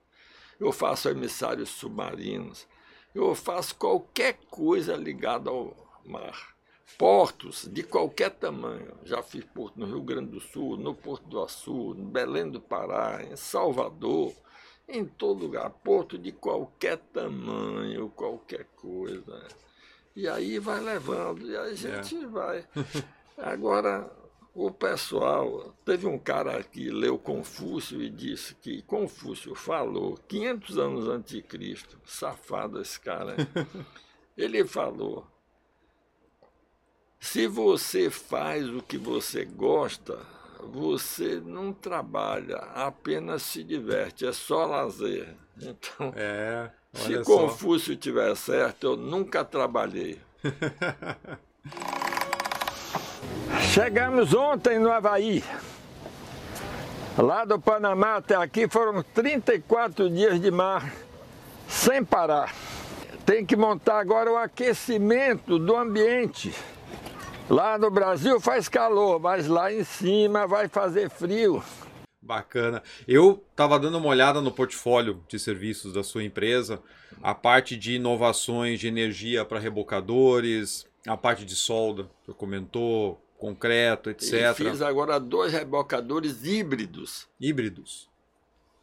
Eu 0.57 0.71
faço 0.71 1.09
emissários 1.09 1.69
submarinos, 1.69 2.65
eu 3.13 3.35
faço 3.35 3.75
qualquer 3.75 4.37
coisa 4.49 4.95
ligada 4.95 5.49
ao 5.49 5.75
mar. 6.05 6.50
Portos 6.97 7.67
de 7.71 7.83
qualquer 7.83 8.31
tamanho. 8.31 8.93
Já 9.03 9.23
fiz 9.23 9.43
porto 9.43 9.79
no 9.79 9.85
Rio 9.85 10.01
Grande 10.01 10.31
do 10.31 10.39
Sul, 10.39 10.77
no 10.77 10.93
Porto 10.93 11.27
do 11.27 11.41
Açu, 11.41 11.95
em 11.97 12.05
Belém 12.05 12.49
do 12.49 12.61
Pará, 12.61 13.23
em 13.23 13.35
Salvador, 13.35 14.33
em 14.87 15.05
todo 15.05 15.43
lugar. 15.45 15.69
Porto 15.69 16.17
de 16.17 16.31
qualquer 16.31 16.97
tamanho, 16.97 18.09
qualquer 18.09 18.65
coisa. 18.75 19.47
E 20.15 20.27
aí 20.27 20.59
vai 20.59 20.79
levando, 20.79 21.49
e 21.49 21.55
a 21.55 21.73
gente 21.73 22.25
vai. 22.25 22.67
Agora, 23.37 24.11
o 24.53 24.69
pessoal. 24.69 25.73
Teve 25.85 26.05
um 26.07 26.19
cara 26.19 26.61
que 26.63 26.89
leu 26.89 27.17
Confúcio 27.17 28.01
e 28.01 28.09
disse 28.09 28.55
que 28.55 28.81
Confúcio 28.83 29.55
falou 29.55 30.17
500 30.27 30.77
anos 30.77 31.07
antes 31.07 31.33
de 31.33 31.41
Cristo. 31.41 31.99
Safado 32.05 32.81
esse 32.81 32.99
cara. 32.99 33.35
hein? 33.39 33.47
Ele 34.37 34.65
falou. 34.65 35.25
Se 37.21 37.47
você 37.47 38.09
faz 38.09 38.67
o 38.67 38.81
que 38.81 38.97
você 38.97 39.45
gosta, 39.45 40.17
você 40.59 41.39
não 41.45 41.71
trabalha, 41.71 42.57
apenas 42.73 43.43
se 43.43 43.63
diverte, 43.63 44.25
é 44.25 44.33
só 44.33 44.65
lazer. 44.65 45.29
Então, 45.63 46.11
É, 46.15 46.71
se 46.91 47.13
olha 47.13 47.23
só. 47.23 47.37
Confúcio 47.37 47.95
tiver 47.95 48.35
certo, 48.35 48.87
eu 48.87 48.97
nunca 48.97 49.45
trabalhei. 49.45 50.19
Chegamos 53.71 54.33
ontem 54.33 54.79
no 54.79 54.91
Havaí. 54.91 55.43
Lá 57.15 57.45
do 57.45 57.59
Panamá 57.59 58.15
até 58.15 58.33
aqui 58.33 58.67
foram 58.67 59.03
34 59.03 60.09
dias 60.09 60.41
de 60.41 60.49
mar 60.49 60.91
sem 61.67 62.03
parar. 62.03 62.55
Tem 63.23 63.45
que 63.45 63.55
montar 63.55 63.99
agora 63.99 64.31
o 64.31 64.37
aquecimento 64.37 65.59
do 65.59 65.77
ambiente. 65.77 66.51
Lá 67.49 67.77
no 67.77 67.91
Brasil 67.91 68.39
faz 68.39 68.69
calor, 68.69 69.19
mas 69.19 69.47
lá 69.47 69.71
em 69.71 69.83
cima 69.83 70.47
vai 70.47 70.67
fazer 70.67 71.09
frio. 71.09 71.63
Bacana. 72.21 72.83
Eu 73.07 73.43
estava 73.49 73.79
dando 73.79 73.97
uma 73.97 74.07
olhada 74.07 74.41
no 74.41 74.51
portfólio 74.51 75.23
de 75.27 75.39
serviços 75.39 75.91
da 75.91 76.03
sua 76.03 76.23
empresa, 76.23 76.81
a 77.21 77.33
parte 77.33 77.75
de 77.75 77.95
inovações 77.95 78.79
de 78.79 78.87
energia 78.87 79.43
para 79.43 79.59
rebocadores, 79.59 80.85
a 81.07 81.17
parte 81.17 81.43
de 81.43 81.55
solda, 81.55 82.03
que 82.03 82.27
você 82.27 82.33
comentou, 82.33 83.19
concreto, 83.37 84.11
etc. 84.11 84.53
fiz 84.55 84.81
agora 84.83 85.19
dois 85.19 85.51
rebocadores 85.51 86.45
híbridos. 86.45 87.27
Híbridos. 87.39 88.10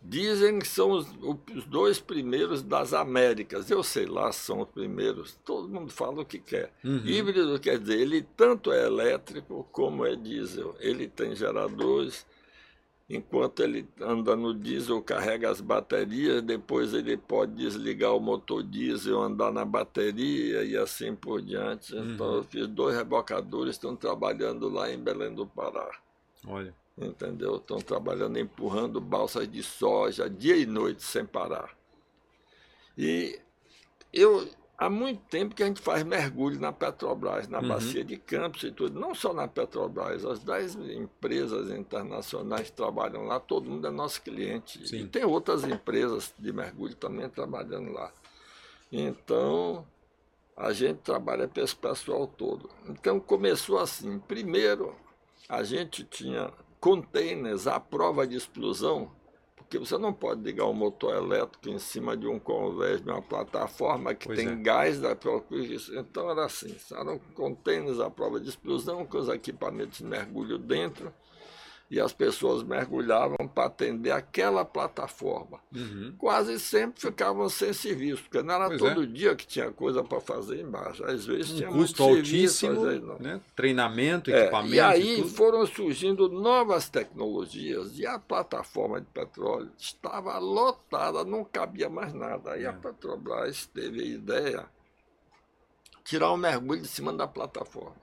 Dizem 0.01 0.59
que 0.61 0.67
são 0.69 0.93
os, 0.93 1.09
os 1.55 1.65
dois 1.67 1.99
primeiros 2.01 2.63
das 2.63 2.95
Américas. 2.95 3.69
Eu 3.71 3.83
sei 3.83 4.07
lá, 4.07 4.31
são 4.33 4.61
os 4.61 4.69
primeiros. 4.69 5.39
Todo 5.45 5.69
mundo 5.69 5.93
fala 5.93 6.23
o 6.23 6.25
que 6.25 6.39
quer. 6.39 6.73
Uhum. 6.85 7.05
Híbrido 7.05 7.59
quer 7.59 7.79
dizer, 7.79 8.01
ele 8.01 8.23
tanto 8.23 8.73
é 8.73 8.87
elétrico 8.87 9.69
como 9.73 10.07
é 10.07 10.15
diesel. 10.15 10.75
Ele 10.79 11.09
tem 11.09 11.35
geradores. 11.35 12.25
Enquanto 13.11 13.63
ele 13.63 13.89
anda 14.01 14.37
no 14.37 14.53
diesel, 14.55 15.01
carrega 15.03 15.51
as 15.51 15.63
baterias, 15.63 16.43
depois 16.43 16.93
ele 16.93 17.17
pode 17.17 17.55
desligar 17.55 18.15
o 18.15 18.21
motor 18.21 18.63
diesel, 18.63 19.23
andar 19.23 19.51
na 19.51 19.65
bateria 19.65 20.63
e 20.63 20.77
assim 20.77 21.15
por 21.17 21.41
diante. 21.41 21.97
Então 21.97 22.27
Uhum. 22.29 22.37
eu 22.37 22.45
fiz 22.45 22.67
dois 22.69 22.95
rebocadores, 22.95 23.77
estão 23.77 23.97
trabalhando 23.97 24.69
lá 24.69 24.93
em 24.93 24.99
Belém 24.99 25.35
do 25.35 25.47
Pará 25.47 25.91
Olha. 26.47 26.75
Entendeu? 27.01 27.57
Estão 27.57 27.79
trabalhando 27.79 28.39
empurrando 28.39 29.01
balsas 29.01 29.51
de 29.51 29.63
soja 29.63 30.29
dia 30.29 30.57
e 30.57 30.67
noite 30.67 31.03
sem 31.03 31.25
parar. 31.25 31.77
E 32.97 33.39
eu 34.13 34.49
há 34.77 34.89
muito 34.89 35.21
tempo 35.27 35.55
que 35.55 35.63
a 35.63 35.67
gente 35.67 35.81
faz 35.81 36.03
mergulho 36.05 36.61
na 36.61 36.73
Petrobras, 36.73 37.49
na 37.49 37.61
Uhum. 37.61 37.69
bacia 37.69 38.05
de 38.05 38.17
Campos 38.17 38.63
e 38.63 38.71
tudo, 38.71 38.99
não 38.99 39.15
só 39.15 39.33
na 39.33 39.49
Petrobras, 39.49 40.25
as 40.25 40.39
dez 40.39 40.75
empresas 40.77 41.71
internacionais 41.71 42.71
trabalham 42.71 43.25
lá, 43.25 43.41
todo 43.41 43.69
mundo 43.69 43.87
é 43.87 43.91
nosso 43.91 44.23
cliente. 44.23 44.87
Sim. 44.87 45.01
E 45.01 45.07
tem 45.09 45.25
outras 45.25 45.65
empresas 45.65 46.33
de 46.39 46.53
mergulho 46.53 46.95
também 46.95 47.29
trabalhando 47.29 47.93
lá. 47.93 48.13
Então, 48.91 49.87
a 50.57 50.73
gente 50.73 50.99
trabalha 50.99 51.47
para 51.47 51.63
esse 51.63 51.77
pessoal 51.77 52.27
todo. 52.27 52.69
Então 52.89 53.21
começou 53.21 53.79
assim. 53.79 54.19
Primeiro, 54.19 54.95
a 55.49 55.63
gente 55.63 56.03
tinha 56.05 56.53
containers 56.81 57.67
à 57.67 57.79
prova 57.81 58.27
de 58.27 58.37
explosão, 58.37 59.11
porque 59.57 59.79
você 59.79 59.99
não 59.99 60.13
pode 60.13 60.43
ligar 60.43 60.67
um 60.67 60.73
motor 60.73 61.15
elétrico 61.15 61.69
em 61.69 61.79
cima 61.79 62.17
de 62.17 62.27
um 62.27 62.39
convés, 62.39 63.03
de 63.03 63.11
uma 63.11 63.21
plataforma 63.21 64.15
que 64.15 64.27
Pois 64.27 64.39
tem 64.39 64.49
é. 64.49 64.57
gás 64.57 65.01
da 65.01 65.15
própria. 65.15 65.59
Então 65.95 66.31
era 66.31 66.45
assim, 66.45 66.75
eram 66.93 67.19
contêineres 67.35 68.01
à 68.01 68.09
prova 68.09 68.41
de 68.41 68.49
explosão 68.49 69.05
com 69.05 69.19
os 69.19 69.29
equipamentos 69.29 69.99
de 69.99 70.05
mergulho 70.05 70.59
dentro 70.59 71.13
e 71.91 71.99
as 71.99 72.13
pessoas 72.13 72.63
mergulhavam 72.63 73.49
para 73.49 73.65
atender 73.65 74.11
aquela 74.11 74.63
plataforma. 74.63 75.59
Uhum. 75.75 76.15
Quase 76.19 76.59
sempre 76.61 77.01
ficavam 77.01 77.49
sem 77.49 77.73
serviço, 77.73 78.25
porque 78.25 78.43
não 78.43 78.55
era 78.55 78.69
Pois 78.69 78.83
é. 78.83 78.89
todo 78.95 79.07
dia 79.07 79.35
que 79.35 79.47
tinha 79.47 79.71
coisa 79.73 80.05
para 80.05 80.21
fazer 80.21 80.61
embaixo. 80.61 81.03
Às 81.05 81.25
vezes 81.25 81.53
tinha 81.57 81.71
Um 81.71 81.77
muito 81.77 81.89
custo 81.97 82.05
serviço, 82.05 82.67
altíssimo, 82.67 83.07
não. 83.07 83.19
né? 83.19 83.41
treinamento, 83.57 84.31
É, 84.31 84.43
equipamento. 84.43 84.75
e 84.75 84.81
aí 84.81 85.17
tudo. 85.23 85.29
foram 85.31 85.67
surgindo 85.67 86.29
novas 86.29 86.91
tecnologias 86.91 87.99
e 87.99 88.05
a 88.07 88.19
plataforma 88.19 89.01
de 89.01 89.07
petróleo 89.07 89.71
estava 89.79 90.37
lotada, 90.39 91.25
não 91.25 91.43
cabia 91.43 91.89
mais 91.89 92.13
nada. 92.13 92.53
Aí 92.53 92.65
É. 92.65 92.69
a 92.69 92.73
Petrobras 92.75 93.65
teve 93.67 94.03
a 94.03 94.05
ideia 94.07 94.67
de 95.97 96.03
tirar 96.05 96.31
o 96.33 96.37
mergulho 96.37 96.83
de 96.83 96.89
cima 96.89 97.15
da 97.15 97.27
plataforma, 97.27 97.97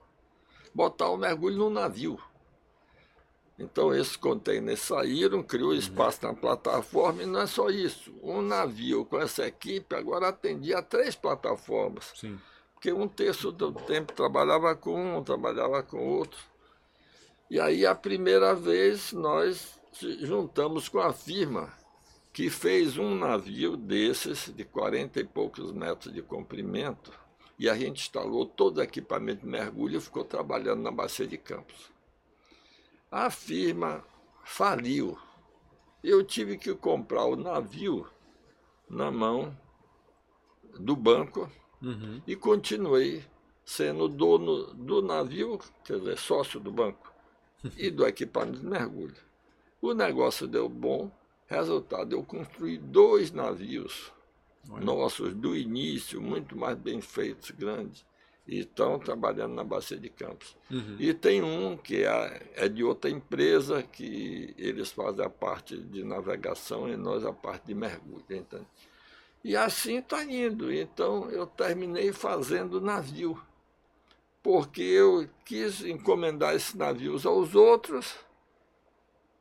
botar 0.73 1.09
o 1.09 1.17
mergulho 1.17 1.57
no 1.57 1.69
navio. 1.69 2.19
Então 3.57 3.93
esses 3.93 4.15
containers 4.17 4.81
saíram, 4.81 5.41
criou 5.41 5.71
Uhum. 5.71 5.77
espaço 5.77 6.25
na 6.25 6.33
plataforma 6.33 7.23
e 7.23 7.25
não 7.25 7.39
é 7.41 7.47
só 7.47 7.69
isso. 7.69 8.13
Um 8.21 8.41
navio 8.41 9.05
com 9.05 9.17
essa 9.19 9.47
equipe 9.47 9.95
agora 9.95 10.27
atendia 10.29 10.81
três 10.81 11.15
plataformas 11.15 12.13
Sim. 12.15 12.39
porque 12.73 12.91
um 12.91 13.07
terço 13.07 13.51
do 13.51 13.71
tempo 13.71 14.13
trabalhava 14.13 14.75
com 14.75 15.17
um, 15.17 15.23
trabalhava 15.23 15.81
com 15.83 16.05
outro. 16.05 16.39
E 17.49 17.59
aí, 17.59 17.85
a 17.85 17.93
primeira 17.95 18.53
vez, 18.55 19.13
nós 19.13 19.79
juntamos 20.19 20.89
com 20.89 20.99
a 20.99 21.13
firma 21.13 21.71
que 22.33 22.49
fez 22.49 22.97
um 22.97 23.15
navio 23.15 23.77
desses, 23.77 24.51
de 24.53 24.65
40 24.65 25.19
e 25.21 25.23
poucos 25.23 25.71
metros 25.71 26.13
de 26.13 26.21
comprimento, 26.21 27.11
e 27.57 27.69
a 27.69 27.75
gente 27.75 28.01
instalou 28.01 28.45
todo 28.45 28.79
o 28.79 28.83
equipamento 28.83 29.41
de 29.41 29.47
mergulho 29.47 29.97
e 29.97 30.01
ficou 30.01 30.25
trabalhando 30.25 30.81
na 30.81 30.91
Bacia 30.91 31.25
de 31.25 31.37
Campos. 31.37 31.94
A 33.15 33.29
firma 33.29 34.03
faliu. 34.43 35.17
Eu 36.03 36.21
tive 36.21 36.57
que 36.57 36.75
comprar 36.75 37.23
o 37.23 37.37
navio 37.37 38.05
na 38.89 39.09
mão 39.09 39.57
do 40.77 40.97
banco 40.97 41.49
Uhum. 41.81 42.21
e 42.27 42.35
continuei 42.35 43.23
sendo 43.63 44.09
dono 44.09 44.73
do 44.73 45.01
navio, 45.01 45.57
quer 45.85 45.97
dizer, 45.99 46.17
sócio 46.17 46.59
do 46.59 46.73
banco 46.73 47.13
e 47.77 47.89
do 47.89 48.05
equipamento 48.05 48.59
de 48.59 48.65
mergulho. 48.65 49.15
O 49.81 49.93
negócio 49.93 50.45
deu 50.45 50.67
bom, 50.67 51.09
resultado, 51.47 52.11
eu 52.13 52.21
construí 52.21 52.77
dois 52.77 53.31
navios 53.31 54.11
Olha. 54.69 54.83
nossos 54.83 55.33
do 55.33 55.55
início, 55.55 56.21
muito 56.21 56.57
mais 56.57 56.77
bem 56.77 56.99
feitos, 56.99 57.51
grandes, 57.51 58.05
e 58.47 58.59
estão 58.59 58.99
trabalhando 58.99 59.55
na 59.55 59.63
Bacia 59.63 59.97
de 59.97 60.09
Campos. 60.09 60.55
Uhum. 60.69 60.97
E 60.99 61.13
tem 61.13 61.41
um 61.41 61.75
que 61.75 62.03
é, 62.03 62.41
é 62.55 62.69
de 62.69 62.83
outra 62.83 63.09
empresa, 63.09 63.81
que 63.81 64.53
eles 64.57 64.91
fazem 64.91 65.25
a 65.25 65.29
parte 65.29 65.77
de 65.77 66.03
navegação 66.03 66.87
e 66.87 66.95
nós 66.95 67.25
a 67.25 67.33
parte 67.33 67.67
de 67.67 67.73
mergulho. 67.73 68.23
Entende? 68.29 68.67
E 69.43 69.55
assim 69.55 69.97
está 69.97 70.23
indo. 70.23 70.71
Então 70.71 71.29
eu 71.31 71.47
terminei 71.47 72.13
fazendo 72.13 72.79
navio, 72.79 73.41
porque 74.43 74.81
eu 74.81 75.27
quis 75.43 75.83
encomendar 75.83 76.55
esses 76.55 76.75
navios 76.75 77.25
aos 77.25 77.55
outros, 77.55 78.15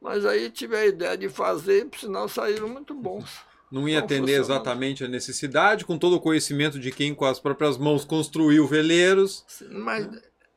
mas 0.01 0.25
aí 0.25 0.51
tive 0.51 0.77
a 0.77 0.87
ideia 0.87 1.17
de 1.17 1.29
fazer, 1.29 1.87
por 1.87 1.99
sinal 1.99 2.29
saíram 2.29 2.69
muito 2.69 2.95
bons. 2.95 3.41
Não 3.71 3.89
ia 3.89 3.99
atender 3.99 4.37
funcionava. 4.39 4.55
exatamente 4.63 5.05
a 5.05 5.09
necessidade, 5.09 5.85
com 5.85 5.99
todo 5.99 6.17
o 6.17 6.21
conhecimento 6.21 6.79
de 6.79 6.91
quem 6.93 7.15
com 7.15 7.25
as 7.25 7.41
próprias 7.41 7.77
mãos 7.77 8.05
construiu 8.05 8.67
veleiros. 8.67 9.45
Mas 9.71 10.09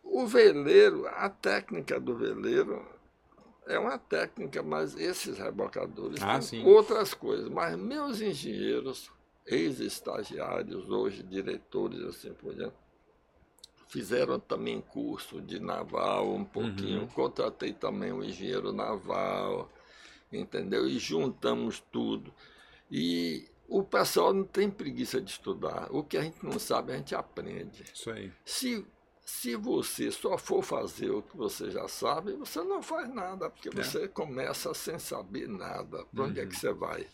o 0.04 0.26
veleiro, 0.28 1.08
a 1.08 1.30
técnica 1.30 2.00
do 2.00 2.16
veleiro 2.16 2.86
é 3.66 3.78
uma 3.80 3.98
técnica, 3.98 4.62
mas 4.62 4.96
esses 4.96 5.38
rebocadores 5.38 6.22
Ah, 6.22 6.34
têm 6.34 6.42
sim. 6.42 6.64
outras 6.66 7.14
coisas. 7.14 7.50
Mas 7.50 7.76
meus 7.78 8.22
engenheiros, 8.22 9.10
ex-estagiários, 9.46 10.90
hoje 10.90 11.24
diretores, 11.24 12.02
assim 12.04 12.34
por 12.34 12.54
diante, 12.54 12.76
fizeram 13.88 14.40
também 14.40 14.80
curso 14.82 15.42
de 15.42 15.60
naval 15.60 16.34
um 16.34 16.44
pouquinho. 16.46 17.02
Uhum. 17.02 17.08
Contratei 17.08 17.74
também 17.74 18.12
um 18.12 18.24
engenheiro 18.24 18.72
naval, 18.74 19.72
entendeu? 20.32 20.88
E 20.88 21.00
juntamos 21.00 21.82
tudo. 21.92 22.34
E 22.90 23.48
o 23.68 23.84
pessoal 23.84 24.34
não 24.34 24.44
tem 24.44 24.70
preguiça 24.70 25.20
de 25.22 25.32
estudar. 25.32 25.88
O 25.92 26.04
que 26.04 26.18
a 26.18 26.22
gente 26.22 26.44
não 26.46 26.58
sabe, 26.58 26.94
a 26.94 26.98
gente 26.98 27.14
aprende. 27.16 27.84
Isso 27.94 28.10
aí. 28.10 28.32
Se, 28.46 28.86
se 29.26 29.56
você 29.56 30.10
só 30.12 30.38
for 30.38 30.64
fazer 30.64 31.10
o 31.12 31.22
que 31.22 31.36
você 31.36 31.70
já 31.70 31.88
sabe, 31.88 32.34
você 32.34 32.62
não 32.64 32.82
faz 32.82 33.14
nada, 33.14 33.50
porque 33.50 33.70
É. 33.70 33.72
você 33.84 34.08
começa 34.08 34.74
sem 34.74 34.98
saber 34.98 35.48
nada. 35.50 36.06
Para 36.06 36.24
onde 36.24 36.40
é 36.40 36.44
Uhum. 36.44 36.50
que 36.50 36.56
você 36.56 36.72
vai? 36.74 37.08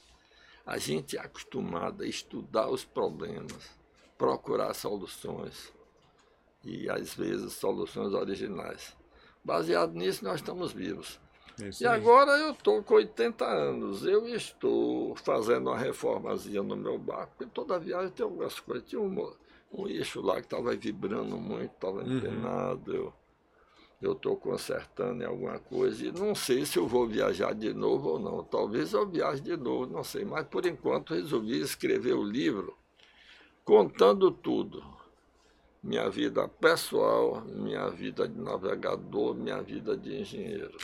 A 0.65 0.77
gente 0.77 1.17
é 1.17 1.19
acostumado 1.19 2.03
a 2.03 2.07
estudar 2.07 2.69
os 2.69 2.85
problemas, 2.85 3.69
procurar 4.17 4.73
soluções 4.73 5.73
e, 6.63 6.89
às 6.89 7.13
vezes, 7.15 7.53
soluções 7.53 8.13
originais. 8.13 8.95
Baseado 9.43 9.93
nisso, 9.93 10.23
nós 10.23 10.35
estamos 10.35 10.71
vivos. 10.71 11.19
Isso 11.59 11.83
E 11.83 11.87
aí. 11.87 11.93
agora 11.93 12.31
eu 12.39 12.51
estou 12.51 12.81
com 12.83 12.95
80 12.95 13.45
anos. 13.45 14.05
Eu 14.05 14.27
estou 14.27 15.15
fazendo 15.17 15.69
uma 15.69 15.77
reformazinha 15.77 16.63
no 16.63 16.75
meu 16.75 16.97
barco, 16.97 17.33
porque 17.37 17.51
toda 17.53 17.79
viagem 17.79 18.11
tem 18.11 18.23
algumas 18.23 18.59
coisas. 18.59 18.87
Tinha 18.87 19.01
um, 19.01 19.33
um 19.71 19.87
eixo 19.87 20.21
lá 20.21 20.35
que 20.35 20.41
estava 20.47 20.75
vibrando 20.75 21.37
muito, 21.37 21.71
estava 21.73 22.01
Uhum. 22.03 22.17
empenado. 22.17 22.95
Eu 22.95 23.13
eu 24.01 24.11
estou 24.11 24.35
consertando 24.35 25.23
em 25.23 25.25
alguma 25.25 25.57
coisa 25.59 26.05
e 26.05 26.11
não 26.11 26.35
sei 26.35 26.65
se 26.65 26.77
eu 26.77 26.85
vou 26.85 27.07
viajar 27.07 27.53
de 27.55 27.73
novo 27.73 28.09
ou 28.09 28.19
não. 28.19 28.43
Talvez 28.43 28.91
eu 28.91 29.07
viaje 29.07 29.41
de 29.41 29.55
novo, 29.55 29.87
não 29.93 30.03
sei. 30.03 30.25
Mas 30.25 30.45
por 30.47 30.65
enquanto 30.65 31.13
resolvi 31.13 31.61
escrever 31.61 32.13
o 32.13 32.21
livro 32.23 32.75
contando 33.63 34.29
tudo. 34.31 34.83
Minha 35.81 36.09
vida 36.09 36.47
pessoal, 36.47 37.41
minha 37.45 37.89
vida 37.89 38.27
de 38.27 38.39
navegador, 38.39 39.35
minha 39.35 39.61
vida 39.61 39.95
de 39.97 40.21
engenheiro. 40.21 40.77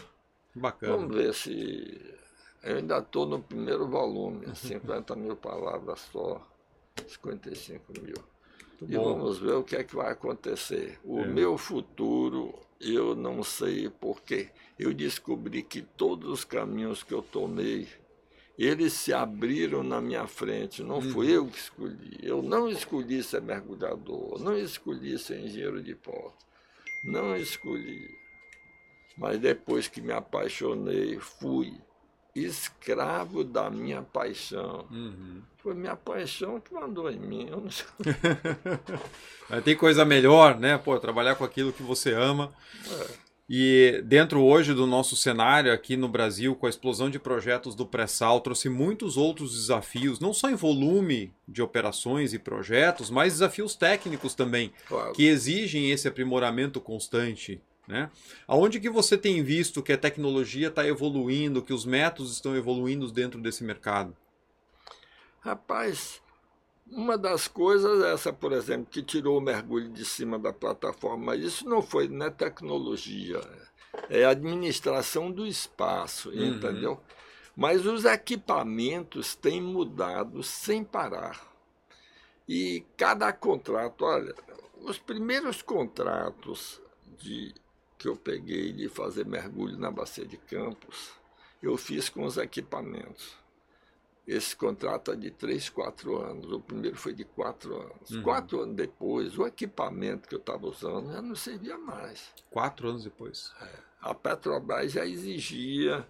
Bacana. 0.59 0.95
Vamos 0.97 1.15
ver 1.15 1.33
se. 1.33 2.15
Eu 2.63 2.77
ainda 2.77 2.97
estou 2.99 3.25
no 3.25 3.41
primeiro 3.41 3.87
volume, 3.87 4.45
50 4.55 5.15
mil 5.15 5.35
palavras 5.35 5.99
só, 6.11 6.45
55 7.07 7.93
mil. 8.01 8.13
Muito 8.81 8.93
E 8.93 8.97
bom. 8.97 9.03
vamos 9.17 9.39
ver 9.39 9.53
o 9.53 9.63
que 9.63 9.75
é 9.75 9.83
que 9.83 9.95
vai 9.95 10.11
acontecer. 10.11 10.99
O 11.03 11.19
É. 11.19 11.25
meu 11.27 11.57
futuro, 11.57 12.53
eu 12.79 13.15
não 13.15 13.43
sei 13.43 13.89
porque. 13.89 14.49
Eu 14.77 14.93
descobri 14.93 15.61
que 15.61 15.81
todos 15.81 16.29
os 16.29 16.43
caminhos 16.45 17.03
que 17.03 17.13
eu 17.13 17.21
tomei, 17.21 17.85
eles 18.57 18.93
se 18.93 19.11
abriram 19.11 19.83
na 19.83 19.99
minha 19.99 20.25
frente. 20.25 20.81
Não 20.81 21.01
fui 21.01 21.27
Uhum. 21.27 21.33
eu 21.33 21.45
que 21.47 21.57
escolhi. 21.57 22.17
Eu 22.23 22.41
não 22.41 22.69
escolhi 22.69 23.21
ser 23.21 23.41
mergulhador, 23.41 24.41
não 24.41 24.57
escolhi 24.57 25.17
ser 25.19 25.39
engenheiro 25.41 25.81
de 25.83 25.95
porto. 25.95 26.45
Não 27.03 27.35
escolhi. 27.35 28.07
Mas 29.19 29.37
depois 29.37 29.87
que 29.87 30.01
me 30.01 30.13
apaixonei, 30.13 31.19
fui 31.19 31.73
escravo 32.33 33.43
da 33.43 33.69
minha 33.69 34.01
paixão. 34.01 34.85
Uhum. 34.89 35.41
Foi 35.57 35.73
minha 35.73 35.95
paixão 35.95 36.59
que 36.59 36.73
mandou 36.73 37.11
em 37.11 37.19
mim. 37.19 37.47
Eu 37.49 37.59
não 37.59 37.69
sei. 37.69 37.85
Mas 39.49 39.63
tem 39.63 39.75
coisa 39.75 40.05
melhor, 40.05 40.57
né? 40.57 40.77
Pô, 40.77 40.97
trabalhar 40.99 41.35
com 41.35 41.43
aquilo 41.43 41.73
que 41.73 41.83
você 41.83 42.13
ama. 42.13 42.51
E 43.49 44.01
dentro 44.05 44.43
hoje 44.43 44.75
do 44.75 44.85
nosso 44.85 45.15
cenário 45.15 45.73
aqui 45.73 45.97
no 45.97 46.07
Brasil, 46.07 46.55
com 46.55 46.67
a 46.67 46.69
explosão 46.69 47.09
de 47.09 47.17
projetos 47.17 47.73
do 47.73 47.83
pré-sal, 47.85 48.39
trouxe 48.41 48.69
muitos 48.69 49.17
outros 49.17 49.53
desafios, 49.53 50.19
não 50.19 50.31
só 50.33 50.49
em 50.51 50.55
volume 50.55 51.33
de 51.47 51.61
operações 51.61 52.31
e 52.31 52.37
projetos, 52.37 53.09
mas 53.09 53.33
desafios 53.33 53.73
técnicos 53.75 54.35
também, 54.35 54.71
Claro. 54.87 55.13
que 55.13 55.25
exigem 55.25 55.89
esse 55.89 56.07
aprimoramento 56.07 56.79
constante. 56.79 57.59
Né? 57.89 58.11
Aonde 58.47 58.79
que 58.79 58.89
você 58.89 59.17
tem 59.17 59.43
visto 59.43 59.81
que 59.83 59.91
a 59.91 59.97
tecnologia 59.97 60.67
está 60.69 60.87
evoluindo, 60.87 61.63
que 61.63 61.73
os 61.73 61.85
métodos 61.85 62.33
estão 62.33 62.55
evoluindo 62.55 63.11
dentro 63.11 63.41
desse 63.41 63.63
mercado? 63.63 64.15
Rapaz, 65.41 66.21
uma 66.87 67.17
das 67.17 67.47
coisas 67.47 68.03
é 68.03 68.13
essa, 68.13 68.33
por 68.33 68.51
exemplo, 68.53 68.87
que 68.91 69.03
tirou 69.03 69.37
o 69.37 69.41
mergulho 69.41 69.89
de 69.91 70.05
cima 70.05 70.39
da 70.39 70.53
plataforma, 70.53 71.35
isso 71.35 71.67
não 71.67 71.81
foi 71.81 72.07
não 72.07 72.27
é 72.27 72.29
tecnologia, 72.29 73.41
é 74.09 74.25
administração 74.25 75.31
do 75.31 75.45
espaço, 75.47 76.31
Uhum. 76.33 76.45
entendeu? 76.45 77.01
Mas 77.55 77.85
os 77.85 78.05
equipamentos 78.05 79.35
têm 79.35 79.61
mudado 79.61 80.43
sem 80.43 80.83
parar. 80.83 81.41
E 82.47 82.83
cada 82.97 83.31
contrato, 83.31 84.03
olha, 84.05 84.35
os 84.81 84.97
primeiros 84.97 85.61
contratos 85.61 86.81
de, 87.17 87.53
que 87.99 88.07
eu 88.07 88.15
peguei 88.15 88.71
de 88.71 88.87
fazer 88.87 89.25
mergulho 89.25 89.77
na 89.77 89.91
Bacia 89.91 90.25
de 90.25 90.37
Campos, 90.37 91.11
eu 91.61 91.75
fiz 91.75 92.07
com 92.07 92.23
os 92.23 92.37
equipamentos. 92.37 93.37
esse 94.25 94.55
contrato 94.55 95.11
é 95.11 95.15
de 95.15 95.31
3, 95.31 95.69
4 95.69 96.17
anos. 96.17 96.51
O 96.51 96.61
primeiro 96.61 96.95
foi 96.95 97.13
de 97.13 97.25
4 97.25 97.75
anos. 97.75 98.09
Uhum. 98.11 98.23
Quatro 98.23 98.61
anos 98.61 98.75
depois, 98.75 99.37
o 99.37 99.45
equipamento 99.45 100.29
que 100.29 100.35
eu 100.35 100.39
estava 100.39 100.65
usando 100.67 101.11
já 101.11 101.21
não 101.21 101.35
servia 101.35 101.77
mais. 101.77 102.31
Quatro 102.49 102.89
anos 102.89 103.03
depois. 103.03 103.51
A 103.99 104.13
Petrobras 104.13 104.93
já 104.93 105.05
exigia 105.05 106.07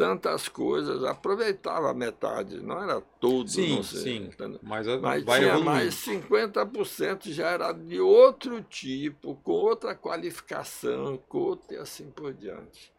tantas 0.00 0.48
coisas, 0.48 1.04
aproveitava 1.04 1.92
metade, 1.92 2.58
não 2.58 2.82
era 2.82 3.02
tudo, 3.20 3.50
Sim, 3.50 3.76
não 3.76 3.82
sei, 3.82 4.00
sim. 4.00 4.30
Mas, 4.62 4.86
Mas 4.86 5.22
vai 5.22 5.40
tinha 5.40 5.48
evoluindo. 5.50 5.62
mais 5.62 5.94
50% 5.94 7.30
já 7.30 7.48
era 7.50 7.70
de 7.70 8.00
outro 8.00 8.62
tipo, 8.62 9.34
com 9.44 9.52
outra 9.52 9.94
qualificação, 9.94 11.18
com 11.28 11.36
outro 11.36 11.74
e 11.74 11.76
assim 11.76 12.10
por 12.10 12.32
diante. 12.32 12.90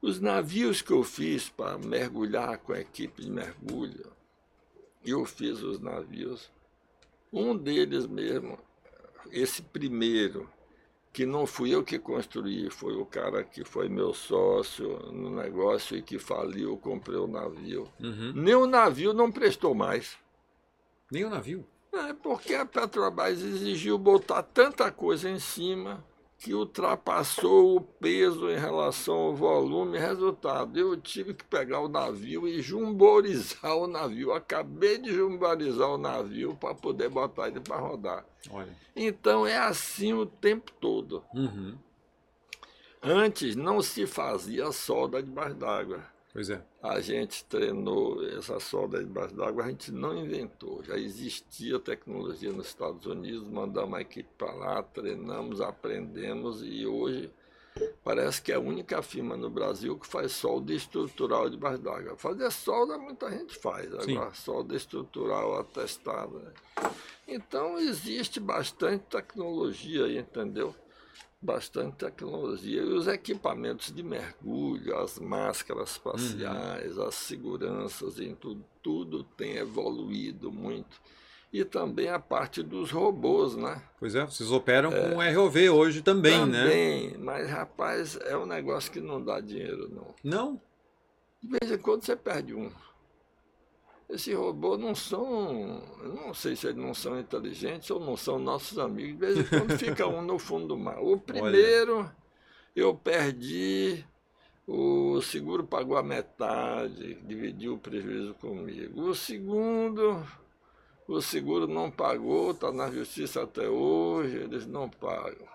Os 0.00 0.18
navios 0.18 0.80
que 0.80 0.94
eu 0.94 1.04
fiz 1.04 1.50
para 1.50 1.76
mergulhar 1.76 2.56
com 2.56 2.72
a 2.72 2.80
equipe 2.80 3.20
de 3.20 3.30
mergulho, 3.30 4.10
eu 5.04 5.26
fiz 5.26 5.62
os 5.62 5.78
navios. 5.78 6.50
Um 7.30 7.54
deles 7.54 8.06
mesmo, 8.06 8.58
esse 9.30 9.60
primeiro, 9.60 10.48
que 11.12 11.26
não 11.26 11.46
fui 11.46 11.74
eu 11.74 11.82
que 11.82 11.98
construí, 11.98 12.70
foi 12.70 12.94
o 12.94 13.04
cara 13.04 13.42
que 13.42 13.64
foi 13.64 13.88
meu 13.88 14.14
sócio 14.14 14.88
no 15.12 15.30
negócio 15.30 15.96
e 15.96 16.02
que 16.02 16.18
faliu, 16.18 16.76
comprei 16.76 17.18
o 17.18 17.26
navio. 17.26 17.88
Uhum. 18.00 18.32
Nem 18.34 18.54
o 18.54 18.66
navio 18.66 19.12
não 19.12 19.32
prestou 19.32 19.74
mais. 19.74 20.16
Nem 21.10 21.24
o 21.24 21.30
navio. 21.30 21.66
É 21.92 22.12
porque 22.12 22.54
a 22.54 22.64
Petrobras 22.64 23.42
exigiu 23.42 23.98
botar 23.98 24.44
tanta 24.44 24.92
coisa 24.92 25.28
em 25.28 25.40
cima 25.40 26.04
que 26.40 26.54
ultrapassou 26.54 27.76
o 27.76 27.80
peso 27.82 28.50
em 28.50 28.58
relação 28.58 29.14
ao 29.14 29.36
volume. 29.36 29.98
Resultado, 29.98 30.78
eu 30.78 30.96
tive 30.96 31.34
que 31.34 31.44
pegar 31.44 31.80
o 31.80 31.88
navio 31.88 32.48
e 32.48 32.62
jumborizar 32.62 33.76
o 33.76 33.86
navio. 33.86 34.32
Acabei 34.32 34.96
de 34.96 35.12
jumborizar 35.12 35.90
o 35.90 35.98
navio 35.98 36.56
para 36.56 36.74
poder 36.74 37.10
botar 37.10 37.48
ele 37.48 37.60
para 37.60 37.76
rodar. 37.76 38.24
Olha. 38.50 38.74
Então 38.96 39.46
é 39.46 39.58
assim 39.58 40.14
o 40.14 40.24
tempo 40.24 40.72
todo. 40.80 41.22
Uhum. 41.34 41.76
Antes 43.02 43.54
não 43.54 43.82
se 43.82 44.06
fazia 44.06 44.72
solda 44.72 45.22
debaixo 45.22 45.56
d'água. 45.56 46.02
Pois 46.32 46.48
é. 46.48 46.62
A 46.80 47.00
gente 47.00 47.44
treinou 47.44 48.24
essa 48.24 48.60
solda 48.60 49.02
debaixo 49.02 49.34
d'água, 49.34 49.64
a 49.64 49.68
gente 49.68 49.90
não 49.90 50.16
inventou. 50.16 50.82
Já 50.84 50.96
existia 50.96 51.78
tecnologia 51.80 52.52
nos 52.52 52.68
Estados 52.68 53.04
Unidos, 53.04 53.48
mandamos 53.48 53.98
a 53.98 54.02
equipe 54.02 54.28
para 54.38 54.52
lá, 54.52 54.82
treinamos, 54.82 55.60
aprendemos 55.60 56.62
e 56.62 56.86
hoje 56.86 57.32
parece 58.04 58.40
que 58.42 58.52
é 58.52 58.54
a 58.54 58.60
única 58.60 59.02
firma 59.02 59.36
no 59.36 59.50
Brasil 59.50 59.98
que 59.98 60.06
faz 60.06 60.32
solda 60.32 60.72
estrutural 60.72 61.50
debaixo 61.50 61.82
d'água. 61.82 62.16
Fazer 62.16 62.50
solda 62.52 62.96
muita 62.96 63.28
gente 63.30 63.56
faz, 63.58 63.90
Sim. 64.04 64.16
agora 64.16 64.32
solda 64.32 64.76
estrutural 64.76 65.58
atestada. 65.58 66.38
né? 66.38 66.52
Então 67.26 67.76
existe 67.78 68.38
bastante 68.38 69.04
tecnologia 69.06 70.04
aí, 70.04 70.18
entendeu? 70.18 70.74
Bastante 71.40 71.96
tecnologia. 71.96 72.82
E 72.82 72.92
os 72.92 73.06
equipamentos 73.06 73.92
de 73.92 74.02
mergulho, 74.02 74.96
as 74.98 75.18
máscaras 75.18 75.96
faciais, 75.96 76.98
as 76.98 77.14
seguranças 77.14 78.20
em 78.20 78.34
tudo, 78.34 78.64
tudo 78.82 79.24
tem 79.24 79.56
evoluído 79.56 80.52
muito. 80.52 81.00
E 81.52 81.64
também 81.64 82.08
a 82.08 82.18
parte 82.18 82.62
dos 82.62 82.92
robôs, 82.92 83.56
né? 83.56 83.82
Pois 83.98 84.14
é, 84.14 84.24
vocês 84.24 84.52
operam 84.52 84.90
com 84.92 85.16
ROV 85.16 85.70
hoje 85.70 86.00
também, 86.00 86.46
né? 86.46 86.62
também, 86.62 87.18
mas 87.18 87.50
rapaz, 87.50 88.16
é 88.22 88.36
um 88.36 88.46
negócio 88.46 88.92
que 88.92 89.00
não 89.00 89.20
dá 89.22 89.40
dinheiro, 89.40 89.90
não. 89.92 90.14
Não? 90.22 90.62
De 91.42 91.48
vez 91.48 91.72
em 91.72 91.78
quando 91.78 92.04
você 92.04 92.14
perde 92.14 92.54
um. 92.54 92.70
Esses 94.10 94.34
robôs 94.34 94.78
não 94.80 94.92
são, 94.94 95.82
eu 96.02 96.14
não 96.14 96.34
sei 96.34 96.56
se 96.56 96.66
eles 96.66 96.76
não 96.82 96.92
são 96.92 97.18
inteligentes 97.18 97.88
ou 97.90 98.00
não 98.00 98.16
são 98.16 98.38
nossos 98.40 98.76
amigos. 98.78 99.12
De 99.12 99.18
vez 99.18 99.38
em 99.38 99.44
quando 99.44 99.78
fica 99.78 100.06
um 100.06 100.20
no 100.20 100.38
fundo 100.38 100.66
do 100.68 100.76
mar. 100.76 100.98
O 101.00 101.16
primeiro 101.18 102.10
eu 102.74 102.92
perdi, 102.94 104.04
o 104.66 105.20
seguro 105.22 105.64
pagou 105.64 105.96
a 105.96 106.02
metade, 106.02 107.14
dividiu 107.22 107.74
o 107.74 107.78
prejuízo 107.78 108.34
comigo. 108.34 109.00
O 109.02 109.14
segundo, 109.14 110.26
o 111.06 111.20
seguro 111.20 111.68
não 111.68 111.90
pagou, 111.90 112.50
está 112.50 112.72
na 112.72 112.90
justiça 112.90 113.42
até 113.42 113.68
hoje, 113.68 114.38
eles 114.38 114.66
não 114.66 114.88
pagam. 114.88 115.46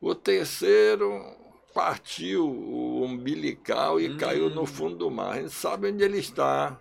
O 0.00 0.14
terceiro 0.14 1.10
partiu 1.74 2.46
o 2.48 3.02
umbilical 3.04 4.00
e 4.00 4.08
Hum. 4.10 4.16
caiu 4.18 4.50
no 4.50 4.66
fundo 4.66 4.96
do 4.96 5.10
mar. 5.10 5.32
A 5.38 5.40
gente 5.40 5.50
sabe 5.52 5.90
onde 5.90 6.04
ele 6.04 6.18
está. 6.18 6.78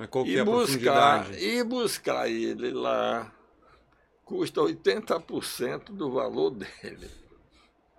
Mas 0.00 0.08
qual 0.08 0.24
que 0.24 0.30
E 0.30 0.36
é 0.38 0.40
a 0.40 0.44
buscar, 0.46 1.24
profundidade? 1.24 1.44
e 1.44 1.62
buscar 1.62 2.30
ele 2.30 2.70
lá 2.70 3.30
custa 4.24 4.62
80% 4.62 5.92
do 5.92 6.10
valor 6.10 6.50
dele. 6.52 7.10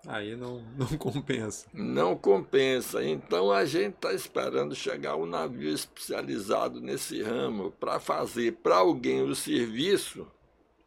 Aí 0.07 0.35
não, 0.35 0.63
não 0.75 0.87
compensa. 0.97 1.67
Não 1.71 2.17
compensa. 2.17 3.03
Então 3.03 3.51
a 3.51 3.65
gente 3.65 3.93
está 3.93 4.11
esperando 4.13 4.73
chegar 4.73 5.15
um 5.15 5.27
navio 5.27 5.71
especializado 5.71 6.81
nesse 6.81 7.21
ramo 7.21 7.69
para 7.79 7.99
fazer 7.99 8.53
para 8.53 8.77
alguém 8.77 9.21
o 9.21 9.35
serviço. 9.35 10.25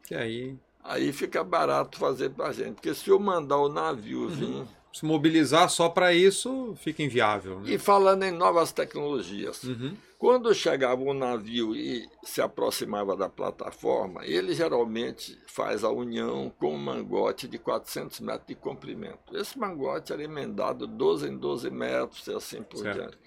Que 0.02 0.16
aí, 0.16 0.58
Aí 0.82 1.12
fica 1.12 1.44
barato 1.44 1.96
fazer 1.96 2.30
para 2.30 2.48
a 2.48 2.52
gente. 2.52 2.74
Porque 2.74 2.92
se 2.92 3.08
eu 3.08 3.20
mandar 3.20 3.58
o 3.58 3.68
navio 3.68 4.28
vir. 4.28 4.66
Se 4.94 5.04
mobilizar 5.04 5.68
só 5.68 5.88
para 5.88 6.14
isso, 6.14 6.74
fica 6.76 7.02
inviável. 7.02 7.60
Né? 7.60 7.72
E 7.72 7.78
falando 7.78 8.22
em 8.22 8.30
novas 8.30 8.72
tecnologias, 8.72 9.62
Uhum. 9.64 9.96
Quando 10.16 10.54
chegava 10.54 11.02
um 11.02 11.12
navio 11.12 11.76
e 11.76 12.08
se 12.22 12.40
aproximava 12.40 13.14
da 13.14 13.28
plataforma, 13.28 14.24
ele 14.24 14.54
geralmente 14.54 15.38
faz 15.46 15.84
a 15.84 15.90
união 15.90 16.50
com 16.58 16.72
um 16.74 16.78
mangote 16.78 17.46
de 17.46 17.58
400 17.58 18.20
metros 18.20 18.46
de 18.46 18.54
comprimento. 18.54 19.36
Esse 19.36 19.58
mangote 19.58 20.14
era 20.14 20.22
emendado 20.24 20.86
12 20.86 21.28
em 21.28 21.36
12 21.36 21.68
metros 21.68 22.26
e 22.26 22.32
assim 22.32 22.62
por 22.62 22.78
Certo. 22.78 22.96
diante. 23.00 23.18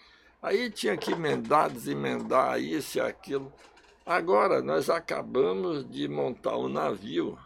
Aí 0.41 0.71
tinha 0.71 0.97
que 0.97 1.11
emendar, 1.11 1.69
desemendar 1.69 2.59
isso 2.59 2.97
e 2.97 3.01
aquilo. 3.01 3.53
Agora, 4.03 4.59
nós 4.63 4.89
acabamos 4.89 5.87
de 5.87 6.07
montar 6.07 6.57
um 6.57 6.67
navio. 6.67 7.37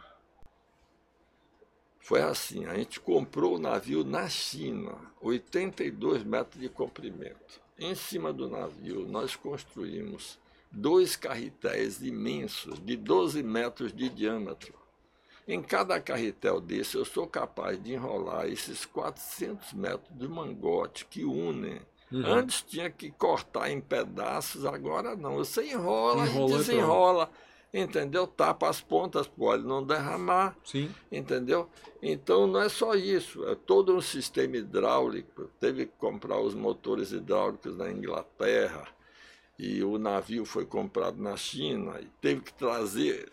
Foi 2.02 2.22
assim, 2.22 2.66
a 2.66 2.76
gente 2.76 3.00
comprou 3.00 3.56
o 3.56 3.60
navio 3.60 4.04
na 4.04 4.28
China, 4.28 4.98
82 5.22 6.24
metros 6.24 6.60
de 6.60 6.68
comprimento. 6.68 7.62
Em 7.80 7.96
cima 7.96 8.34
do 8.34 8.50
navio, 8.50 9.06
nós 9.08 9.36
construímos 9.36 10.40
dois 10.72 11.16
carretéis 11.16 12.02
imensos, 12.02 12.80
de 12.84 12.98
12 12.98 13.44
metros 13.44 13.94
de 13.94 14.10
diâmetro. 14.10 14.74
Em 15.48 15.62
cada 15.62 16.00
carretel 16.00 16.60
desse, 16.62 16.96
eu 16.96 17.06
sou 17.06 17.28
capaz 17.28 17.82
de 17.82 17.94
enrolar 17.94 18.48
esses 18.48 18.86
400 18.86 19.74
metros 19.74 20.18
de 20.18 20.28
mangote 20.28 21.06
que 21.06 21.24
unem. 21.24 21.82
Uhum. 22.12 22.26
Antes 22.26 22.62
tinha 22.62 22.90
que 22.90 23.10
cortar 23.12 23.70
em 23.70 23.80
pedaços, 23.80 24.66
agora 24.66 25.16
não. 25.16 25.36
Você 25.36 25.64
enrola 25.72 26.26
Enrolou 26.26 26.50
e 26.50 26.54
e 26.54 26.58
desenrola, 26.58 27.32
entendeu? 27.74 28.28
Tapa 28.28 28.70
as 28.70 28.82
pontas 28.82 29.28
para 29.28 29.44
o 29.44 29.48
óleo 29.48 29.64
não 29.64 29.84
derramar 29.84 30.56
Sim. 30.64 30.94
entendeu? 31.12 31.70
Então 32.02 32.48
não 32.48 32.62
é 32.62 32.70
só 32.70 32.96
isso, 32.96 33.46
é 33.48 33.56
todo 33.56 33.96
um 33.96 34.02
sistema 34.02 34.58
hidráulico. 34.58 35.50
Teve 35.60 35.86
que 35.86 35.94
comprar 35.98 36.40
os 36.40 36.54
motores 36.54 37.12
hidráulicos 37.12 37.76
na 37.78 37.92
Inglaterra 37.92 38.88
e 39.58 39.84
o 39.84 39.98
navio 39.98 40.44
foi 40.44 40.66
comprado 40.66 41.22
na 41.22 41.38
China 41.38 42.00
e 42.02 42.08
teve 42.20 42.42
que 42.42 42.54
trazer. 42.54 43.32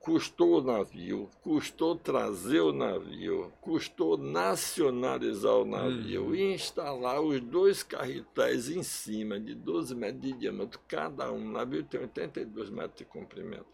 Custou 0.00 0.58
o 0.58 0.62
navio, 0.62 1.28
custou 1.42 1.94
trazer 1.94 2.60
o 2.60 2.72
navio, 2.72 3.52
custou 3.60 4.16
nacionalizar 4.16 5.52
o 5.56 5.64
navio 5.66 6.24
Uhum. 6.24 6.34
e 6.34 6.54
instalar 6.54 7.20
os 7.20 7.38
dois 7.38 7.82
carretéis 7.82 8.70
em 8.70 8.82
cima 8.82 9.38
de 9.38 9.54
12 9.54 9.94
metros 9.94 10.22
de 10.22 10.32
diâmetro 10.32 10.80
cada 10.88 11.30
um. 11.30 11.46
O 11.48 11.52
navio 11.52 11.84
tem 11.84 12.00
82 12.00 12.70
metros 12.70 12.96
de 12.96 13.04
comprimento 13.04 13.66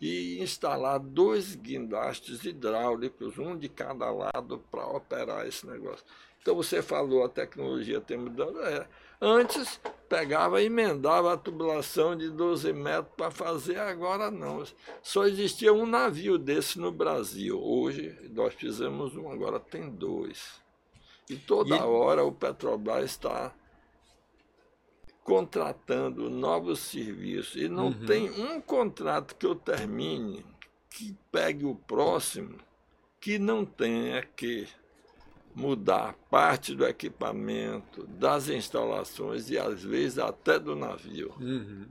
e 0.00 0.38
instalar 0.42 0.98
dois 0.98 1.54
guindastes 1.54 2.42
hidráulicos, 2.42 3.36
um 3.38 3.54
de 3.56 3.68
cada 3.68 4.10
lado, 4.10 4.58
para 4.70 4.86
operar 4.86 5.46
esse 5.46 5.66
negócio. 5.66 6.06
Então 6.40 6.54
você 6.54 6.80
falou, 6.80 7.22
a 7.22 7.28
tecnologia 7.28 8.00
tem 8.00 8.16
mudado. 8.16 8.58
É. 8.62 8.86
Antes 9.20 9.78
pegava 10.08 10.62
e 10.62 10.66
emendava 10.66 11.32
a 11.32 11.36
tubulação 11.36 12.16
de 12.16 12.30
12 12.30 12.72
metros 12.72 13.12
para 13.16 13.30
fazer, 13.30 13.78
agora 13.78 14.30
não. 14.30 14.64
Só 15.02 15.26
existia 15.26 15.72
um 15.72 15.86
navio 15.86 16.38
desse 16.38 16.78
no 16.78 16.90
Brasil. 16.92 17.60
Hoje 17.62 18.16
nós 18.32 18.54
fizemos 18.54 19.16
um, 19.16 19.30
agora 19.30 19.58
tem 19.60 19.90
dois. 19.90 20.60
E 21.28 21.36
toda 21.36 21.74
E- 21.76 21.80
hora 21.80 22.24
o 22.24 22.30
Petrobras 22.32 23.04
está 23.10 23.52
contratando 25.24 26.30
novos 26.30 26.78
serviços 26.78 27.56
e 27.56 27.68
não 27.68 27.86
Uhum. 27.86 28.06
tem 28.06 28.30
um 28.30 28.60
contrato 28.60 29.34
que 29.34 29.44
eu 29.44 29.56
termine 29.56 30.44
que 30.88 31.16
pegue 31.32 31.64
o 31.64 31.74
próximo 31.74 32.58
que 33.20 33.38
não 33.38 33.64
tenha 33.64 34.22
que 34.22 34.68
mudar 35.56 36.14
parte 36.30 36.74
do 36.74 36.86
equipamento, 36.86 38.06
das 38.06 38.48
instalações 38.50 39.50
e 39.50 39.58
às 39.58 39.82
vezes 39.82 40.18
até 40.18 40.58
do 40.58 40.76
navio. 40.76 41.34
Uhum. 41.40 41.86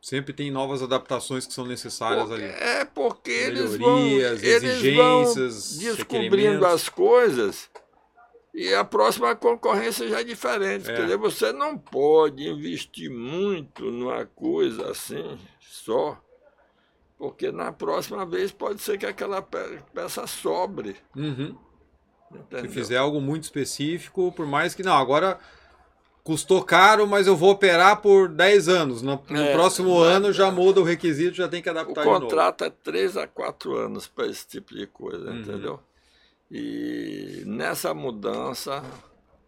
Sempre 0.00 0.32
tem 0.32 0.50
novas 0.50 0.82
adaptações 0.82 1.46
que 1.46 1.52
são 1.52 1.66
necessárias 1.66 2.26
porque, 2.26 2.42
ali. 2.42 2.52
É 2.52 2.84
porque 2.86 3.30
eles 3.30 3.76
vão, 3.76 3.98
exigências, 4.06 4.62
eles 4.62 4.96
vão 4.96 5.94
descobrindo 5.94 6.64
as 6.64 6.88
coisas 6.88 7.68
e 8.54 8.72
a 8.72 8.82
próxima 8.82 9.36
concorrência 9.36 10.08
já 10.08 10.20
é 10.20 10.24
diferente. 10.24 10.90
É. 10.90 10.94
Quer 10.94 11.02
dizer, 11.02 11.18
você 11.18 11.52
não 11.52 11.76
pode 11.76 12.48
investir 12.48 13.10
muito 13.10 13.90
numa 13.90 14.24
coisa 14.24 14.90
assim 14.90 15.38
só, 15.60 16.18
porque 17.18 17.52
na 17.52 17.72
próxima 17.72 18.24
vez 18.24 18.52
pode 18.52 18.80
ser 18.80 18.96
que 18.96 19.04
aquela 19.04 19.42
peça 19.42 20.26
sobre. 20.26 20.96
Uhum. 21.14 21.65
Se 22.60 22.68
fizer 22.68 22.96
algo 22.96 23.20
muito 23.20 23.44
específico, 23.44 24.32
por 24.32 24.46
mais 24.46 24.74
que. 24.74 24.82
Não, 24.82 24.96
agora 24.96 25.38
custou 26.26 26.60
caro, 26.64 27.06
mas 27.06 27.28
eu 27.28 27.36
vou 27.36 27.52
operar 27.52 28.02
por 28.02 28.28
10 28.28 28.68
anos. 28.68 29.00
No, 29.00 29.22
no 29.30 29.40
é, 29.40 29.52
próximo 29.52 29.96
ano 29.98 30.32
já 30.32 30.50
muda 30.50 30.80
o 30.80 30.84
requisito, 30.84 31.36
já 31.36 31.48
tem 31.48 31.62
que 31.62 31.68
adaptar 31.68 32.00
O 32.00 32.04
contrato 32.04 32.64
é 32.64 32.70
3 32.70 33.16
a 33.16 33.28
4 33.28 33.76
anos 33.76 34.08
para 34.08 34.26
esse 34.26 34.44
tipo 34.46 34.74
de 34.74 34.88
coisa, 34.88 35.30
uhum. 35.30 35.40
entendeu? 35.40 35.80
E 36.50 37.44
nessa 37.46 37.94
mudança, 37.94 38.82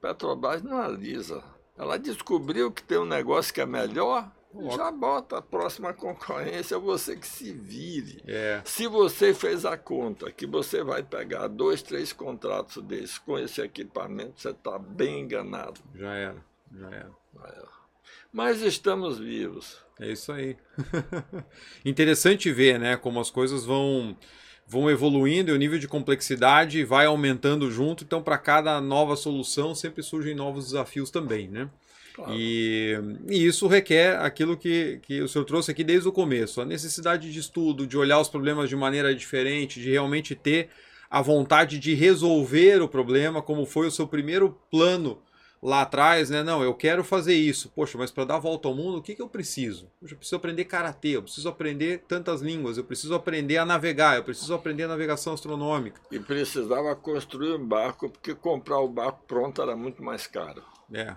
Petrobras 0.00 0.62
não 0.62 0.80
alisa. 0.80 1.42
Ela 1.76 1.98
descobriu 1.98 2.70
que 2.70 2.82
tem 2.82 2.98
um 2.98 3.04
negócio 3.04 3.52
que 3.52 3.60
é 3.60 3.66
melhor, 3.66 4.30
já 4.74 4.90
bota 4.90 5.38
a 5.38 5.42
próxima 5.42 5.92
concorrência, 5.92 6.78
você 6.78 7.16
que 7.16 7.26
se 7.26 7.52
vire. 7.52 8.22
É. 8.26 8.60
Se 8.64 8.86
você 8.86 9.34
fez 9.34 9.64
a 9.64 9.76
conta 9.76 10.30
que 10.32 10.46
você 10.46 10.82
vai 10.82 11.02
pegar 11.02 11.48
dois, 11.48 11.82
três 11.82 12.12
contratos 12.12 12.82
desses 12.82 13.18
com 13.18 13.38
esse 13.38 13.60
equipamento, 13.60 14.40
você 14.40 14.50
está 14.50 14.78
bem 14.78 15.20
enganado. 15.20 15.80
Já 15.94 16.14
era, 16.14 16.44
já 16.74 16.86
era. 16.86 17.10
Já 17.34 17.46
era. 17.46 17.68
Mas 18.32 18.62
estamos 18.62 19.18
vivos. 19.18 19.82
É 20.00 20.10
isso 20.10 20.32
aí. 20.32 20.56
Interessante 21.84 22.52
ver, 22.52 22.78
né, 22.78 22.96
como 22.96 23.20
as 23.20 23.30
coisas 23.30 23.64
vão 23.64 24.16
vão 24.70 24.90
evoluindo 24.90 25.50
e 25.50 25.54
o 25.54 25.56
nível 25.56 25.78
de 25.78 25.88
complexidade 25.88 26.84
vai 26.84 27.06
aumentando 27.06 27.70
junto. 27.70 28.04
Então, 28.04 28.22
para 28.22 28.36
cada 28.36 28.78
nova 28.82 29.16
solução 29.16 29.74
sempre 29.74 30.02
surgem 30.02 30.34
novos 30.34 30.66
desafios 30.66 31.10
também, 31.10 31.48
né? 31.48 31.70
Claro. 32.18 32.34
E, 32.34 32.98
e, 33.28 33.46
isso 33.46 33.68
requer 33.68 34.18
aquilo 34.18 34.56
que, 34.56 34.98
que 35.02 35.22
o 35.22 35.28
senhor 35.28 35.44
trouxe 35.44 35.70
aqui 35.70 35.84
desde 35.84 36.08
o 36.08 36.12
começo: 36.12 36.60
a 36.60 36.64
necessidade 36.64 37.32
de 37.32 37.38
estudo, 37.38 37.86
de 37.86 37.96
olhar 37.96 38.18
os 38.18 38.28
problemas 38.28 38.68
de 38.68 38.74
maneira 38.74 39.14
diferente, 39.14 39.80
de 39.80 39.88
realmente 39.88 40.34
ter 40.34 40.68
a 41.08 41.22
vontade 41.22 41.78
de 41.78 41.94
resolver 41.94 42.82
o 42.82 42.88
problema, 42.88 43.40
como 43.40 43.64
foi 43.64 43.86
o 43.86 43.90
seu 43.90 44.06
primeiro 44.06 44.58
plano 44.68 45.22
lá 45.62 45.82
atrás, 45.82 46.28
né? 46.28 46.42
Não, 46.42 46.60
eu 46.60 46.74
quero 46.74 47.04
fazer 47.04 47.34
isso. 47.34 47.70
Poxa, 47.70 47.96
mas 47.96 48.10
para 48.10 48.24
dar 48.24 48.36
a 48.36 48.40
volta 48.40 48.66
ao 48.66 48.74
mundo, 48.74 48.98
o 48.98 49.02
que, 49.02 49.14
que 49.14 49.22
eu 49.22 49.28
preciso? 49.28 49.88
eu 50.02 50.16
preciso 50.16 50.36
aprender 50.36 50.64
karatê, 50.64 51.10
eu 51.10 51.22
preciso 51.22 51.48
aprender 51.48 52.02
tantas 52.08 52.42
línguas, 52.42 52.78
eu 52.78 52.84
preciso 52.84 53.14
aprender 53.14 53.58
a 53.58 53.64
navegar, 53.64 54.16
eu 54.16 54.24
preciso 54.24 54.54
aprender 54.54 54.84
a 54.84 54.88
navegação 54.88 55.34
astronômica. 55.34 56.00
E 56.10 56.18
precisava 56.18 56.94
construir 56.96 57.54
um 57.54 57.64
barco, 57.64 58.10
porque 58.10 58.34
comprar 58.34 58.80
o 58.80 58.88
barco 58.88 59.22
pronto 59.26 59.62
era 59.62 59.76
muito 59.76 60.02
mais 60.02 60.26
caro. 60.26 60.62
É. 60.92 61.14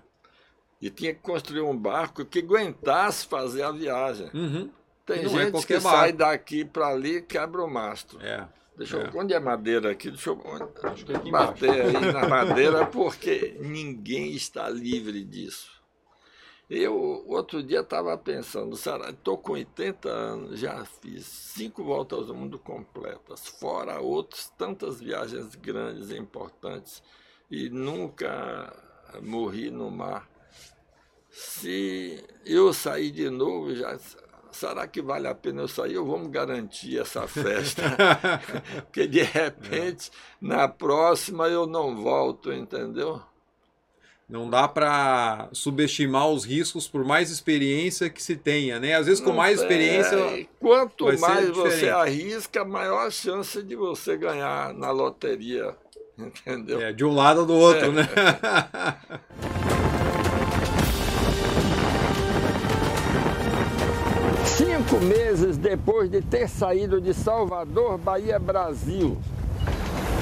E 0.82 0.90
tinha 0.90 1.14
que 1.14 1.22
construir 1.22 1.62
um 1.62 1.78
barco 1.78 2.26
que 2.26 2.40
aguentasse 2.40 3.26
fazer 3.28 3.64
a 3.64 3.72
viagem. 3.72 4.30
Uhum. 4.34 4.70
Tem 5.06 5.28
gente 5.28 5.58
é 5.58 5.62
que 5.62 5.80
barco. 5.80 5.90
sai 6.00 6.14
daqui 6.14 6.66
para 6.66 6.88
ali 6.88 7.18
e 7.18 7.22
quebra 7.22 7.64
o 7.64 7.70
mastro. 7.70 8.20
É. 8.22 8.48
Deixa 8.76 8.98
eu, 8.98 9.02
é. 9.02 9.12
onde 9.14 9.34
é 9.34 9.40
madeira 9.40 9.92
aqui? 9.92 10.10
Deixa 10.10 10.30
eu 10.30 10.42
Acho 10.84 11.06
que 11.06 11.14
é 11.14 11.20
bater 11.30 11.70
aí 11.70 12.12
na 12.12 12.28
madeira, 12.28 12.86
porque 12.88 13.58
ninguém 13.60 14.32
está 14.32 14.70
livre 14.70 15.24
disso. 15.24 15.70
Eu, 16.70 17.26
outro 17.28 17.62
dia, 17.62 17.82
estava 17.82 18.18
pensando, 18.18 18.74
estou 18.74 19.38
com 19.38 19.52
80 19.52 20.08
anos, 20.10 20.58
já 20.58 20.86
fiz 20.86 21.26
cinco 21.26 21.84
voltas 21.84 22.30
ao 22.30 22.36
mundo 22.36 22.58
completas, 22.58 23.46
fora 23.46 24.00
outras 24.00 24.50
tantas 24.58 25.02
viagens 25.02 25.54
grandes 25.56 26.12
e 26.12 26.18
importantes, 26.18 27.04
e 27.50 27.70
nunca 27.70 28.74
morri 29.22 29.70
no 29.70 29.92
mar. 29.92 30.31
Se 31.32 32.22
eu 32.46 32.74
sair 32.74 33.10
de 33.10 33.30
novo, 33.30 33.74
já 33.74 33.98
será 34.52 34.86
que 34.86 35.02
vale 35.02 35.28
a 35.28 35.34
pena 35.34 35.62
eu 35.62 35.68
sair 35.68 35.98
ou 35.98 36.06
vamos 36.06 36.30
garantir 36.30 37.00
essa 37.00 37.26
festa? 37.28 37.84
Porque 38.84 39.08
de 39.08 39.24
repente, 39.24 40.10
é. 40.10 40.46
na 40.46 40.68
próxima 40.68 41.48
eu 41.48 41.66
não 41.66 41.96
volto, 41.96 42.52
entendeu? 42.52 43.22
Não 44.28 44.50
dá 44.50 44.66
para 44.66 45.50
subestimar 45.52 46.30
os 46.30 46.46
riscos 46.46 46.88
por 46.88 47.04
mais 47.04 47.30
experiência 47.30 48.10
que 48.10 48.24
se 48.24 48.38
tenha, 48.38 48.80
né? 48.80 48.96
Às 48.96 49.06
vezes 49.06 49.20
com 49.22 49.32
não 49.32 49.38
mais 49.38 49.60
experiência. 49.60 50.16
É, 50.16 50.46
quanto 50.58 51.06
mais 51.20 51.50
você 51.50 51.90
arrisca, 51.90 52.64
maior 52.64 53.12
chance 53.12 53.62
de 53.62 53.76
você 53.76 54.16
ganhar 54.16 54.74
na 54.74 54.90
loteria, 54.90 55.76
entendeu? 56.18 56.80
É, 56.80 56.94
de 56.94 57.04
um 57.04 57.14
lado 57.14 57.42
ou 57.42 57.46
do 57.46 57.56
outro, 57.56 57.88
é. 57.88 57.92
né? 57.92 58.10
Cinco 64.92 65.06
meses 65.06 65.56
depois 65.56 66.12
de 66.12 66.22
ter 66.22 66.50
saído 66.50 67.00
de 67.00 67.14
Salvador, 67.14 67.98
Bahia, 67.98 68.38
Brasil, 68.38 69.18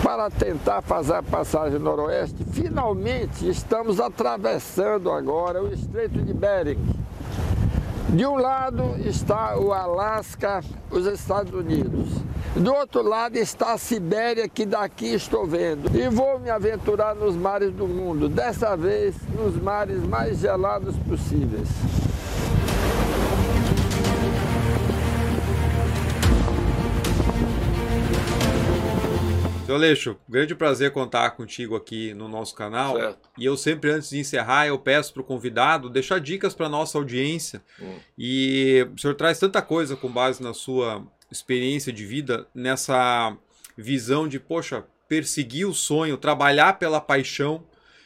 para 0.04 0.30
tentar 0.30 0.84
fazer 0.84 1.16
a 1.16 1.24
passagem 1.24 1.80
noroeste, 1.80 2.44
finalmente 2.52 3.50
estamos 3.50 4.00
atravessando 4.00 5.10
agora 5.10 5.64
o 5.64 5.74
Estreito 5.74 6.22
de 6.22 6.32
Bering. 6.36 6.78
De 8.10 8.28
um 8.28 8.36
lado 8.36 8.96
está 9.04 9.58
o 9.58 9.74
Alasca, 9.74 10.64
os 10.92 11.08
Estados 11.08 11.52
Unidos. 11.52 12.08
Do 12.56 12.72
outro 12.72 13.02
lado 13.02 13.38
está 13.38 13.74
a 13.74 13.78
Sibéria, 13.80 14.48
que 14.48 14.68
daqui 14.68 15.16
estou 15.16 15.48
vendo. 15.48 15.90
E 15.98 16.08
vou 16.10 16.38
me 16.38 16.52
aventurar 16.52 17.16
nos 17.16 17.36
mares 17.36 17.74
do 17.74 17.88
mundo, 17.88 18.30
dessa 18.30 18.78
vez 18.78 19.16
nos 19.36 19.60
mares 19.60 20.04
mais 20.04 20.38
gelados 20.38 20.96
possíveis. 21.08 21.68
Seu 29.70 29.76
Aleixo, 29.76 30.18
grande 30.28 30.56
prazer 30.56 30.90
contar 30.90 31.30
contigo 31.30 31.76
aqui 31.76 32.12
no 32.16 32.28
nosso 32.28 32.56
canal. 32.56 32.98
Certo. 32.98 33.30
E 33.38 33.46
eu 33.46 33.56
sempre, 33.56 33.92
antes 33.92 34.10
de 34.10 34.18
encerrar, 34.18 34.66
eu 34.66 34.80
peço 34.80 35.14
para 35.14 35.22
o 35.22 35.24
convidado 35.24 35.92
deixar 35.92 36.20
dicas 36.20 36.56
para 36.56 36.66
a 36.66 36.70
nossa 36.70 36.98
audiência. 36.98 37.62
Hum. 37.80 38.00
E 38.18 38.88
o 38.92 39.00
senhor 39.00 39.14
traz 39.14 39.38
tanta 39.38 39.62
coisa 39.62 39.96
com 39.96 40.10
base 40.10 40.42
na 40.42 40.56
sua 40.56 41.06
experiência 41.32 41.94
de 41.94 42.04
vida, 42.04 42.48
nessa 42.52 43.38
visão 43.78 44.28
de, 44.28 44.40
poxa, 44.40 44.86
perseguir 45.08 45.68
o 45.68 45.74
sonho, 45.76 46.18
trabalhar 46.18 46.80
pela 46.80 47.00
paixão, 47.00 47.64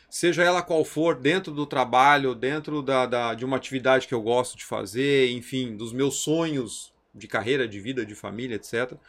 seja 0.09 0.43
ela 0.43 0.61
qual 0.61 0.83
for, 0.83 1.15
dentro 1.15 1.53
do 1.53 1.65
trabalho, 1.65 2.35
dentro 2.35 2.81
da, 2.81 3.05
da, 3.05 3.33
de 3.33 3.45
uma 3.45 3.55
atividade 3.55 4.05
que 4.05 4.13
eu 4.13 4.21
gosto 4.21 4.57
de 4.57 4.65
fazer, 4.65 5.31
enfim, 5.31 5.77
dos 5.77 5.93
meus 5.93 6.15
sonhos 6.15 6.91
de 7.15 7.25
carreira, 7.25 7.65
de 7.65 7.79
vida, 7.79 8.05
de 8.05 8.15
família, 8.15 8.55
etc 8.55 8.99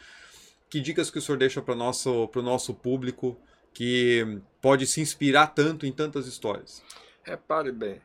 que 0.75 0.81
dicas 0.81 1.09
que 1.09 1.19
o 1.19 1.23
senhor 1.23 1.39
deixa 1.39 1.63
para 1.63 1.73
o 1.73 1.77
nosso, 1.77 2.29
nosso 2.35 2.75
público 2.75 3.37
que 3.73 4.41
pode 4.61 4.89
se 4.89 5.01
inspirar 5.01 5.47
tanto 5.55 5.87
em 5.87 5.93
tantas 5.93 6.27
histórias? 6.27 6.83
Repare 7.23 7.71
bem, 7.71 8.03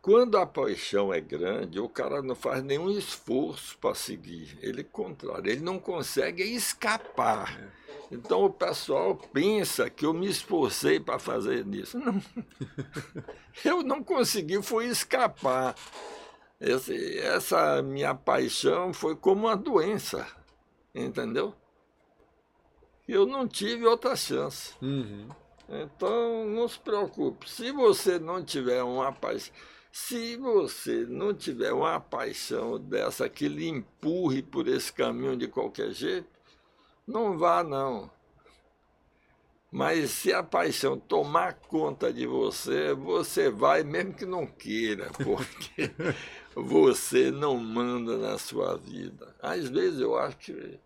quando 0.00 0.38
a 0.38 0.46
paixão 0.46 1.12
é 1.12 1.20
grande, 1.20 1.78
o 1.78 1.90
cara 1.90 2.22
não 2.22 2.34
faz 2.34 2.62
nenhum 2.62 2.88
esforço 2.88 3.76
para 3.76 3.94
seguir. 3.94 4.58
Ele, 4.62 4.82
contrário, 4.82 5.50
ele 5.50 5.60
não 5.60 5.78
consegue 5.78 6.42
escapar. 6.42 7.60
É. 7.60 8.14
Então 8.14 8.46
o 8.46 8.50
pessoal 8.50 9.14
pensa 9.14 9.90
que 9.90 10.06
eu 10.06 10.14
me 10.14 10.26
esforcei 10.26 10.98
para 10.98 11.18
fazer 11.18 11.66
isso. 11.66 11.98
Não. 11.98 12.22
eu 13.62 13.82
não 13.82 14.02
consegui, 14.02 14.62
foi 14.62 14.86
escapar. 14.86 15.74
Esse, 16.58 17.18
essa 17.18 17.82
minha 17.82 18.14
paixão 18.14 18.94
foi 18.94 19.14
como 19.14 19.48
uma 19.48 19.54
doença, 19.54 20.26
entendeu? 20.94 21.54
Eu 23.06 23.26
não 23.26 23.46
tive 23.46 23.86
outra 23.86 24.16
chance. 24.16 24.74
Uhum. 24.82 25.28
Então, 25.68 26.46
não 26.46 26.68
se 26.68 26.78
preocupe. 26.78 27.50
Se 27.50 27.72
você 27.72 28.18
não 28.18 28.44
tiver 28.44 28.82
uma 28.82 29.12
paixão, 29.12 29.52
se 29.90 30.36
você 30.36 31.06
não 31.08 31.32
tiver 31.32 31.72
uma 31.72 31.98
paixão 31.98 32.78
dessa 32.78 33.28
que 33.28 33.48
lhe 33.48 33.66
empurre 33.68 34.42
por 34.42 34.68
esse 34.68 34.92
caminho 34.92 35.36
de 35.36 35.48
qualquer 35.48 35.90
jeito, 35.90 36.28
não 37.06 37.38
vá 37.38 37.64
não. 37.64 38.10
Mas 39.70 40.10
se 40.10 40.32
a 40.32 40.42
paixão 40.42 40.98
tomar 40.98 41.54
conta 41.54 42.12
de 42.12 42.26
você, 42.26 42.94
você 42.94 43.50
vai 43.50 43.82
mesmo 43.82 44.14
que 44.14 44.24
não 44.24 44.46
queira, 44.46 45.10
porque 45.22 45.90
você 46.54 47.30
não 47.30 47.56
manda 47.56 48.16
na 48.16 48.38
sua 48.38 48.76
vida. 48.76 49.34
Às 49.40 49.68
vezes 49.68 50.00
eu 50.00 50.16
acho 50.16 50.36
que 50.38 50.78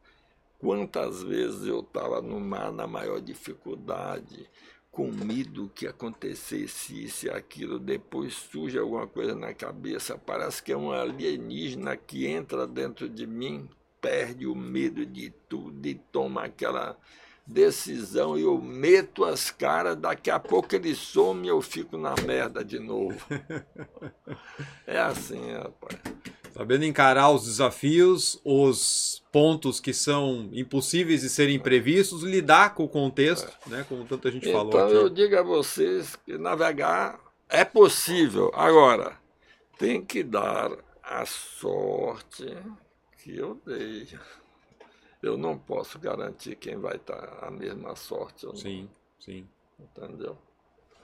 Quantas 0.61 1.23
vezes 1.23 1.67
eu 1.67 1.81
estava 1.81 2.21
no 2.21 2.39
mar 2.39 2.71
na 2.71 2.87
maior 2.87 3.19
dificuldade, 3.19 4.47
com 4.91 5.11
medo 5.11 5.71
que 5.75 5.87
acontecesse 5.87 7.05
isso 7.05 7.27
e 7.27 7.31
aquilo, 7.31 7.79
depois 7.79 8.35
surge 8.35 8.79
alguma 8.79 9.07
coisa 9.07 9.35
na 9.35 9.55
cabeça, 9.55 10.19
parece 10.19 10.63
que 10.63 10.71
é 10.71 10.77
um 10.77 10.93
alienígena 10.93 11.97
que 11.97 12.27
entra 12.27 12.67
dentro 12.67 13.09
de 13.09 13.27
mim, 13.27 13.71
perde 14.03 14.47
o 14.47 14.55
medo 14.55 15.07
de 15.07 15.31
tudo 15.49 15.87
e 15.87 15.95
toma 15.95 16.45
aquela 16.45 16.99
decisão 17.47 18.39
e 18.39 18.43
eu 18.43 18.61
meto 18.61 19.25
as 19.25 19.51
caras, 19.51 19.97
daqui 19.97 20.31
a 20.31 20.39
pouco 20.39 20.75
ele 20.75 20.95
some 20.95 21.47
e 21.47 21.49
eu 21.51 21.63
fico 21.63 21.97
na 21.97 22.15
merda 22.27 22.65
de 22.65 22.79
novo. 22.79 23.19
É 24.87 24.99
assim, 24.99 25.53
rapaz. 25.53 26.01
Sabendo 26.61 26.85
encarar 26.85 27.31
os 27.31 27.45
desafios, 27.45 28.39
os 28.45 29.25
pontos 29.33 29.81
que 29.81 29.95
são 29.95 30.51
impossíveis 30.53 31.23
de 31.23 31.31
serem 31.31 31.59
previstos, 31.59 32.23
lidar 32.23 32.75
com 32.75 32.85
o 32.85 32.89
contexto, 32.89 33.51
é. 33.67 33.71
né? 33.71 33.87
Como 33.89 34.05
tanta 34.05 34.31
gente 34.31 34.47
então, 34.47 34.71
falou. 34.71 34.71
Então 34.75 34.91
eu 34.91 35.09
digo 35.09 35.39
a 35.39 35.43
vocês 35.43 36.17
que 36.17 36.37
navegar 36.37 37.19
é 37.49 37.65
possível. 37.65 38.51
Agora, 38.53 39.17
tem 39.79 40.05
que 40.05 40.23
dar 40.23 40.71
a 41.03 41.25
sorte 41.25 42.55
que 43.17 43.39
eu 43.39 43.59
dei 43.65 44.07
eu 45.23 45.39
não 45.39 45.57
posso 45.57 45.99
garantir 45.99 46.57
quem 46.57 46.77
vai 46.77 46.97
estar 46.97 47.39
a 47.41 47.51
mesma 47.51 47.97
sorte 47.97 48.45
ou 48.45 48.53
não. 48.53 48.61
Sim, 48.61 48.87
sim. 49.19 49.49
Entendeu? 49.79 50.37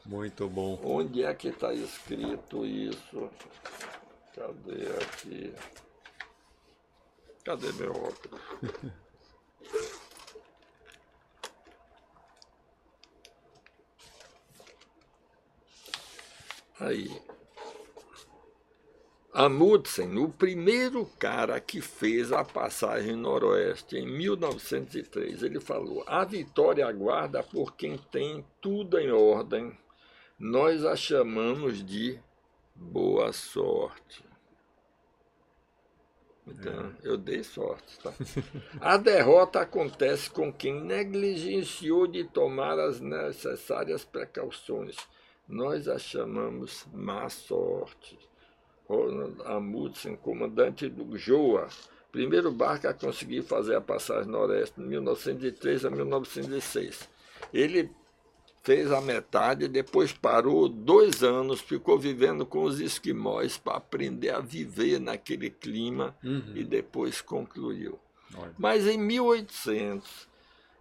Muito 0.05 0.47
bom. 0.51 0.79
Onde 0.85 1.25
é 1.25 1.33
que 1.33 1.49
está 1.49 1.73
escrito 1.73 2.67
isso? 2.67 3.31
Cadê 4.37 4.87
aqui? 5.03 5.55
Cadê 7.43 7.73
meu 7.73 7.93
óculos? 7.93 8.41
Aí. 16.79 17.11
Amundsen, 19.33 20.19
o 20.19 20.29
primeiro 20.29 21.07
cara 21.19 21.59
que 21.59 21.81
fez 21.81 22.31
a 22.31 22.45
passagem 22.45 23.17
noroeste 23.17 23.97
em 23.97 24.07
1903, 24.07 25.43
ele 25.43 25.61
falou: 25.61 26.05
A 26.07 26.23
vitória 26.27 26.87
aguarda 26.87 27.43
por 27.43 27.75
quem 27.75 27.97
tem 27.97 28.45
tudo 28.61 28.99
em 28.99 29.11
ordem. 29.11 29.79
Nós 30.39 30.85
a 30.85 30.95
chamamos 30.95 31.83
de 31.83 32.21
boa 32.75 33.33
sorte. 33.33 34.26
Então, 36.47 36.95
é. 37.03 37.09
eu 37.09 37.17
dei 37.17 37.43
sorte, 37.43 37.99
tá? 38.01 38.13
A 38.81 38.97
derrota 38.97 39.61
acontece 39.61 40.31
com 40.31 40.53
quem 40.53 40.81
negligenciou 40.81 42.07
de 42.07 42.25
tomar 42.25 42.79
as 42.79 43.01
necessárias 43.01 44.05
precauções. 44.05 44.97
Nós 45.49 45.89
a 45.89 45.99
chamamos 45.99 46.87
má 46.93 47.29
sorte. 47.29 48.19
Ronald 48.89 49.43
Amundsen, 49.45 50.15
comandante 50.17 50.89
do 50.89 51.19
JOA, 51.19 51.69
primeiro 52.13 52.53
barco 52.53 52.87
a 52.87 52.95
conseguir 52.95 53.43
fazer 53.43 53.75
a 53.75 53.81
passagem 53.81 54.31
noroeste 54.31 54.81
de 54.81 54.87
1903 54.87 55.85
a 55.85 55.91
1906. 55.91 57.09
Ele 57.53 57.91
fez 58.67 58.91
a 58.91 59.01
metade, 59.01 59.69
depois 59.69 60.13
parou 60.13 60.69
dois 60.69 61.23
anos, 61.23 61.61
ficou 61.61 61.97
vivendo 61.97 62.45
com 62.45 62.65
os 62.65 62.81
esquimós 62.81 63.57
para 63.57 63.77
aprender 63.77 64.31
a 64.31 64.41
viver 64.41 64.99
naquele 64.99 65.51
clima 65.51 66.17
uhum. 66.23 66.53
e 66.53 66.65
depois 66.65 67.21
concluiu. 67.21 67.97
Olha. 68.37 68.53
Mas 68.59 68.85
em 68.89 68.99
1800 68.99 70.27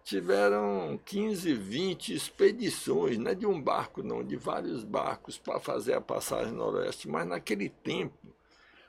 tiveram 0.02 0.98
15, 1.04 1.54
20 1.54 2.12
expedições, 2.12 3.18
não 3.18 3.30
é 3.30 3.36
de 3.36 3.46
um 3.46 3.62
barco 3.62 4.02
não, 4.02 4.24
de 4.24 4.34
vários 4.34 4.82
barcos 4.82 5.38
para 5.38 5.60
fazer 5.60 5.94
a 5.94 6.00
passagem 6.00 6.52
noroeste, 6.52 7.08
mas 7.08 7.24
naquele 7.24 7.68
tempo 7.68 8.18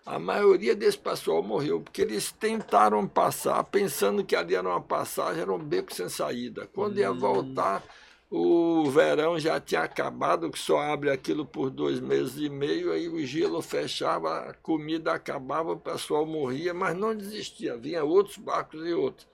a 0.07 0.17
maioria 0.17 0.75
desse 0.75 0.97
pessoal 0.97 1.43
morreu, 1.43 1.81
porque 1.81 2.01
eles 2.01 2.31
tentaram 2.31 3.07
passar 3.07 3.63
pensando 3.65 4.23
que 4.23 4.35
ali 4.35 4.55
era 4.55 4.67
uma 4.67 4.81
passagem, 4.81 5.43
era 5.43 5.53
um 5.53 5.59
beco 5.59 5.93
sem 5.93 6.09
saída. 6.09 6.67
Quando 6.73 6.97
ia 6.97 7.11
hum. 7.11 7.19
voltar, 7.19 7.83
o 8.30 8.89
verão 8.89 9.39
já 9.39 9.59
tinha 9.59 9.82
acabado, 9.82 10.51
que 10.51 10.59
só 10.59 10.80
abre 10.80 11.09
aquilo 11.09 11.45
por 11.45 11.69
dois 11.69 11.99
meses 11.99 12.38
e 12.38 12.49
meio, 12.49 12.91
aí 12.91 13.07
o 13.07 13.25
gelo 13.25 13.61
fechava, 13.61 14.49
a 14.49 14.53
comida 14.53 15.13
acabava, 15.13 15.71
o 15.71 15.80
pessoal 15.80 16.25
morria, 16.25 16.73
mas 16.73 16.95
não 16.97 17.15
desistia, 17.15 17.78
vinha 17.78 18.03
outros 18.03 18.38
barcos 18.38 18.86
e 18.86 18.93
outros. 18.93 19.28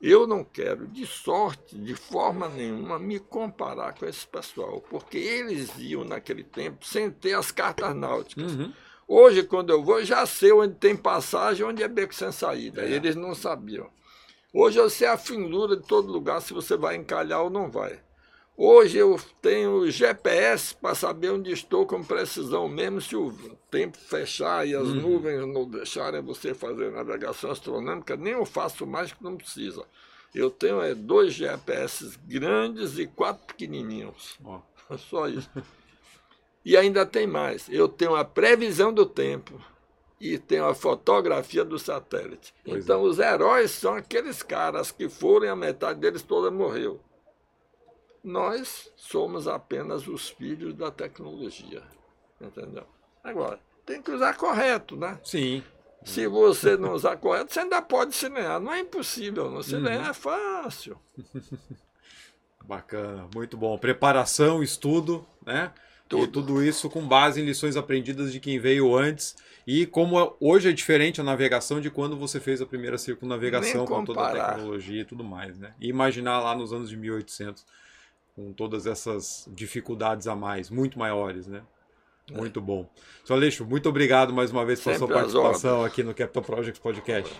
Eu 0.00 0.26
não 0.26 0.44
quero, 0.44 0.86
de 0.86 1.06
sorte, 1.06 1.76
de 1.76 1.94
forma 1.94 2.48
nenhuma, 2.48 2.98
me 2.98 3.18
comparar 3.18 3.94
com 3.94 4.06
esse 4.06 4.26
pessoal, 4.26 4.80
porque 4.88 5.18
eles 5.18 5.72
iam 5.78 6.04
naquele 6.04 6.44
tempo 6.44 6.86
sem 6.86 7.10
ter 7.10 7.32
as 7.32 7.50
cartas 7.50 7.96
náuticas. 7.96 8.52
Uhum. 8.52 8.72
Hoje, 9.08 9.42
quando 9.42 9.70
eu 9.70 9.82
vou, 9.82 10.04
já 10.04 10.24
sei 10.26 10.52
onde 10.52 10.74
tem 10.74 10.94
passagem, 10.94 11.64
onde 11.64 11.82
é 11.82 11.88
beco 11.88 12.14
sem 12.14 12.30
saída. 12.30 12.82
É. 12.82 12.92
Eles 12.92 13.16
não 13.16 13.34
sabiam. 13.34 13.90
Hoje 14.52 14.78
eu 14.78 14.88
sei 14.88 15.08
a 15.08 15.16
finura 15.16 15.76
de 15.76 15.82
todo 15.82 16.12
lugar, 16.12 16.42
se 16.42 16.52
você 16.52 16.76
vai 16.76 16.94
encalhar 16.94 17.42
ou 17.42 17.50
não 17.50 17.70
vai. 17.70 17.98
Hoje 18.60 18.98
eu 18.98 19.16
tenho 19.40 19.88
GPS 19.88 20.74
para 20.74 20.92
saber 20.92 21.30
onde 21.30 21.52
estou 21.52 21.86
com 21.86 22.02
precisão, 22.02 22.68
mesmo 22.68 23.00
se 23.00 23.14
o 23.14 23.30
tempo 23.70 23.96
fechar 23.96 24.66
e 24.66 24.74
as 24.74 24.88
uhum. 24.88 24.94
nuvens 24.96 25.46
não 25.46 25.64
deixarem 25.64 26.20
você 26.20 26.52
fazer 26.52 26.90
navegação 26.90 27.52
astronômica, 27.52 28.16
nem 28.16 28.32
eu 28.32 28.44
faço 28.44 28.84
mais 28.84 29.12
que 29.12 29.22
não 29.22 29.36
precisa. 29.36 29.84
Eu 30.34 30.50
tenho 30.50 30.82
é, 30.82 30.92
dois 30.92 31.34
GPS 31.34 32.18
grandes 32.26 32.98
e 32.98 33.06
quatro 33.06 33.46
pequenininhos. 33.46 34.36
Oh. 34.44 34.58
Só 34.98 35.28
isso. 35.28 35.48
E 36.64 36.76
ainda 36.76 37.06
tem 37.06 37.28
mais. 37.28 37.68
Eu 37.68 37.88
tenho 37.88 38.16
a 38.16 38.24
previsão 38.24 38.92
do 38.92 39.06
tempo 39.06 39.54
e 40.20 40.36
tenho 40.36 40.66
a 40.66 40.74
fotografia 40.74 41.64
do 41.64 41.78
satélite. 41.78 42.52
Pois 42.64 42.82
então, 42.82 43.06
é. 43.06 43.08
os 43.08 43.20
heróis 43.20 43.70
são 43.70 43.94
aqueles 43.94 44.42
caras 44.42 44.90
que 44.90 45.08
foram 45.08 45.46
e 45.46 45.48
a 45.48 45.54
metade 45.54 46.00
deles 46.00 46.22
toda 46.22 46.50
morreu. 46.50 47.00
Nós 48.22 48.90
somos 48.96 49.46
apenas 49.46 50.06
os 50.06 50.28
filhos 50.28 50.74
da 50.74 50.90
tecnologia. 50.90 51.82
Entendeu? 52.40 52.84
Agora, 53.22 53.58
tem 53.84 54.00
que 54.02 54.10
usar 54.10 54.36
correto, 54.36 54.96
né? 54.96 55.18
Sim. 55.24 55.62
Se 56.04 56.26
você 56.26 56.76
não 56.76 56.92
usar 56.92 57.16
correto, 57.16 57.52
você 57.52 57.60
ainda 57.60 57.82
pode 57.82 58.14
se 58.14 58.28
ganhar. 58.28 58.60
Não 58.60 58.72
é 58.72 58.80
impossível, 58.80 59.50
não. 59.50 59.62
Se 59.62 59.74
uhum. 59.74 59.82
ganhar 59.82 60.10
é 60.10 60.14
fácil. 60.14 60.98
Bacana, 62.64 63.28
muito 63.34 63.56
bom. 63.56 63.76
Preparação, 63.78 64.62
estudo, 64.62 65.26
né? 65.44 65.72
Tudo. 66.08 66.24
E 66.24 66.26
tudo 66.28 66.62
isso 66.62 66.88
com 66.88 67.06
base 67.06 67.40
em 67.40 67.44
lições 67.44 67.76
aprendidas 67.76 68.32
de 68.32 68.40
quem 68.40 68.58
veio 68.58 68.96
antes. 68.96 69.36
E 69.66 69.84
como 69.84 70.34
hoje 70.40 70.70
é 70.70 70.72
diferente 70.72 71.20
a 71.20 71.24
navegação 71.24 71.80
de 71.80 71.90
quando 71.90 72.16
você 72.16 72.40
fez 72.40 72.62
a 72.62 72.66
primeira 72.66 72.96
circunnavegação 72.96 73.84
com 73.86 74.04
toda 74.04 74.26
a 74.26 74.32
tecnologia 74.32 75.02
e 75.02 75.04
tudo 75.04 75.22
mais, 75.22 75.58
né? 75.58 75.74
E 75.78 75.88
imaginar 75.88 76.40
lá 76.40 76.54
nos 76.54 76.72
anos 76.72 76.88
de 76.88 76.96
1800 76.96 77.66
com 78.38 78.52
todas 78.52 78.86
essas 78.86 79.48
dificuldades 79.52 80.28
a 80.28 80.36
mais, 80.36 80.70
muito 80.70 80.96
maiores, 80.96 81.48
né? 81.48 81.60
É. 82.30 82.36
Muito 82.36 82.60
bom. 82.60 82.88
Sr. 83.24 83.32
Aleixo, 83.32 83.64
muito 83.64 83.88
obrigado 83.88 84.32
mais 84.32 84.52
uma 84.52 84.64
vez 84.64 84.80
pela 84.80 84.96
sua 84.96 85.08
participação 85.08 85.84
aqui 85.84 86.04
no 86.04 86.14
Capital 86.14 86.44
Projects 86.44 86.78
Podcast. 86.78 87.34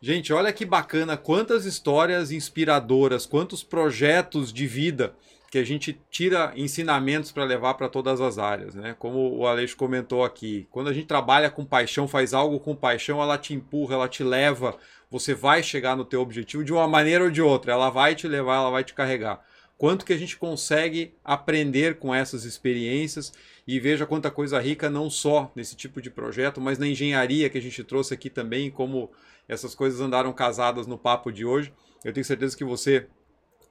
Gente, 0.00 0.32
olha 0.32 0.50
que 0.50 0.64
bacana, 0.64 1.14
quantas 1.18 1.66
histórias 1.66 2.32
inspiradoras, 2.32 3.26
quantos 3.26 3.62
projetos 3.62 4.50
de 4.50 4.66
vida 4.66 5.14
que 5.50 5.58
a 5.58 5.64
gente 5.64 6.00
tira 6.10 6.54
ensinamentos 6.56 7.30
para 7.30 7.44
levar 7.44 7.74
para 7.74 7.88
todas 7.88 8.18
as 8.20 8.38
áreas, 8.38 8.74
né? 8.74 8.96
Como 8.98 9.36
o 9.36 9.46
Aleixo 9.46 9.76
comentou 9.76 10.24
aqui, 10.24 10.66
quando 10.70 10.88
a 10.88 10.92
gente 10.92 11.06
trabalha 11.06 11.50
com 11.50 11.66
paixão, 11.66 12.08
faz 12.08 12.32
algo 12.32 12.58
com 12.60 12.74
paixão, 12.74 13.20
ela 13.20 13.36
te 13.36 13.52
empurra, 13.52 13.94
ela 13.94 14.08
te 14.08 14.24
leva, 14.24 14.74
você 15.10 15.34
vai 15.34 15.62
chegar 15.62 15.96
no 15.96 16.04
teu 16.04 16.22
objetivo 16.22 16.64
de 16.64 16.72
uma 16.72 16.88
maneira 16.88 17.24
ou 17.24 17.30
de 17.30 17.42
outra, 17.42 17.72
ela 17.72 17.90
vai 17.90 18.14
te 18.14 18.26
levar, 18.26 18.56
ela 18.56 18.70
vai 18.70 18.82
te 18.82 18.94
carregar 18.94 19.44
quanto 19.84 20.06
que 20.06 20.14
a 20.14 20.16
gente 20.16 20.38
consegue 20.38 21.12
aprender 21.22 21.96
com 21.96 22.14
essas 22.14 22.46
experiências 22.46 23.34
e 23.66 23.78
veja 23.78 24.06
quanta 24.06 24.30
coisa 24.30 24.58
rica 24.58 24.88
não 24.88 25.10
só 25.10 25.52
nesse 25.54 25.76
tipo 25.76 26.00
de 26.00 26.08
projeto, 26.08 26.58
mas 26.58 26.78
na 26.78 26.88
engenharia 26.88 27.50
que 27.50 27.58
a 27.58 27.60
gente 27.60 27.84
trouxe 27.84 28.14
aqui 28.14 28.30
também, 28.30 28.70
como 28.70 29.10
essas 29.46 29.74
coisas 29.74 30.00
andaram 30.00 30.32
casadas 30.32 30.86
no 30.86 30.96
papo 30.96 31.30
de 31.30 31.44
hoje. 31.44 31.70
Eu 32.02 32.14
tenho 32.14 32.24
certeza 32.24 32.56
que 32.56 32.64
você 32.64 33.08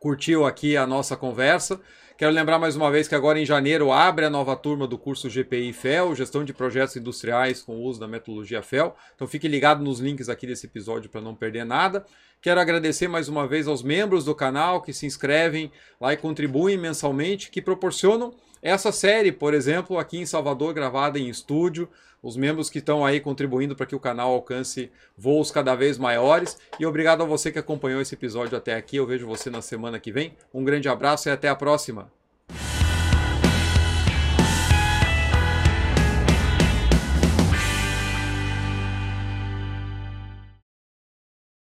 curtiu 0.03 0.45
aqui 0.45 0.75
a 0.75 0.85
nossa 0.85 1.15
conversa. 1.15 1.79
Quero 2.17 2.33
lembrar 2.33 2.59
mais 2.59 2.75
uma 2.75 2.91
vez 2.91 3.07
que 3.07 3.15
agora 3.15 3.39
em 3.39 3.45
janeiro 3.45 3.89
abre 3.89 4.25
a 4.25 4.29
nova 4.29 4.53
turma 4.53 4.85
do 4.85 4.97
curso 4.97 5.29
GPI 5.29 5.71
FEL, 5.71 6.13
Gestão 6.13 6.43
de 6.43 6.51
Projetos 6.51 6.97
Industriais 6.97 7.61
com 7.61 7.77
o 7.77 7.83
uso 7.83 8.01
da 8.01 8.07
metodologia 8.07 8.61
FEL. 8.61 8.97
Então 9.15 9.25
fique 9.25 9.47
ligado 9.47 9.81
nos 9.81 10.01
links 10.01 10.27
aqui 10.27 10.45
desse 10.45 10.65
episódio 10.65 11.09
para 11.09 11.21
não 11.21 11.33
perder 11.33 11.63
nada. 11.63 12.05
Quero 12.41 12.59
agradecer 12.59 13.07
mais 13.07 13.29
uma 13.29 13.47
vez 13.47 13.65
aos 13.65 13.81
membros 13.81 14.25
do 14.25 14.35
canal 14.35 14.81
que 14.81 14.91
se 14.91 15.05
inscrevem 15.05 15.71
lá 16.01 16.11
e 16.11 16.17
contribuem 16.17 16.77
mensalmente, 16.77 17.49
que 17.49 17.61
proporcionam 17.61 18.35
essa 18.61 18.91
série, 18.91 19.31
por 19.31 19.53
exemplo, 19.53 19.97
aqui 19.97 20.17
em 20.17 20.25
Salvador, 20.25 20.73
gravada 20.73 21.17
em 21.17 21.29
estúdio, 21.29 21.87
os 22.23 22.37
membros 22.37 22.69
que 22.69 22.79
estão 22.79 23.05
aí 23.05 23.19
contribuindo 23.19 23.75
para 23.75 23.85
que 23.85 23.95
o 23.95 23.99
canal 23.99 24.31
alcance 24.31 24.89
voos 25.17 25.51
cada 25.51 25.75
vez 25.75 25.97
maiores. 25.97 26.57
E 26.79 26.85
obrigado 26.85 27.21
a 27.21 27.25
você 27.25 27.51
que 27.51 27.59
acompanhou 27.59 28.01
esse 28.01 28.15
episódio 28.15 28.57
até 28.57 28.73
aqui. 28.75 28.95
Eu 28.95 29.05
vejo 29.05 29.27
você 29.27 29.49
na 29.49 29.61
semana 29.61 29.99
que 29.99 30.11
vem. 30.11 30.33
Um 30.53 30.63
grande 30.63 30.87
abraço 30.87 31.27
e 31.27 31.31
até 31.31 31.49
a 31.49 31.55
próxima. 31.55 32.22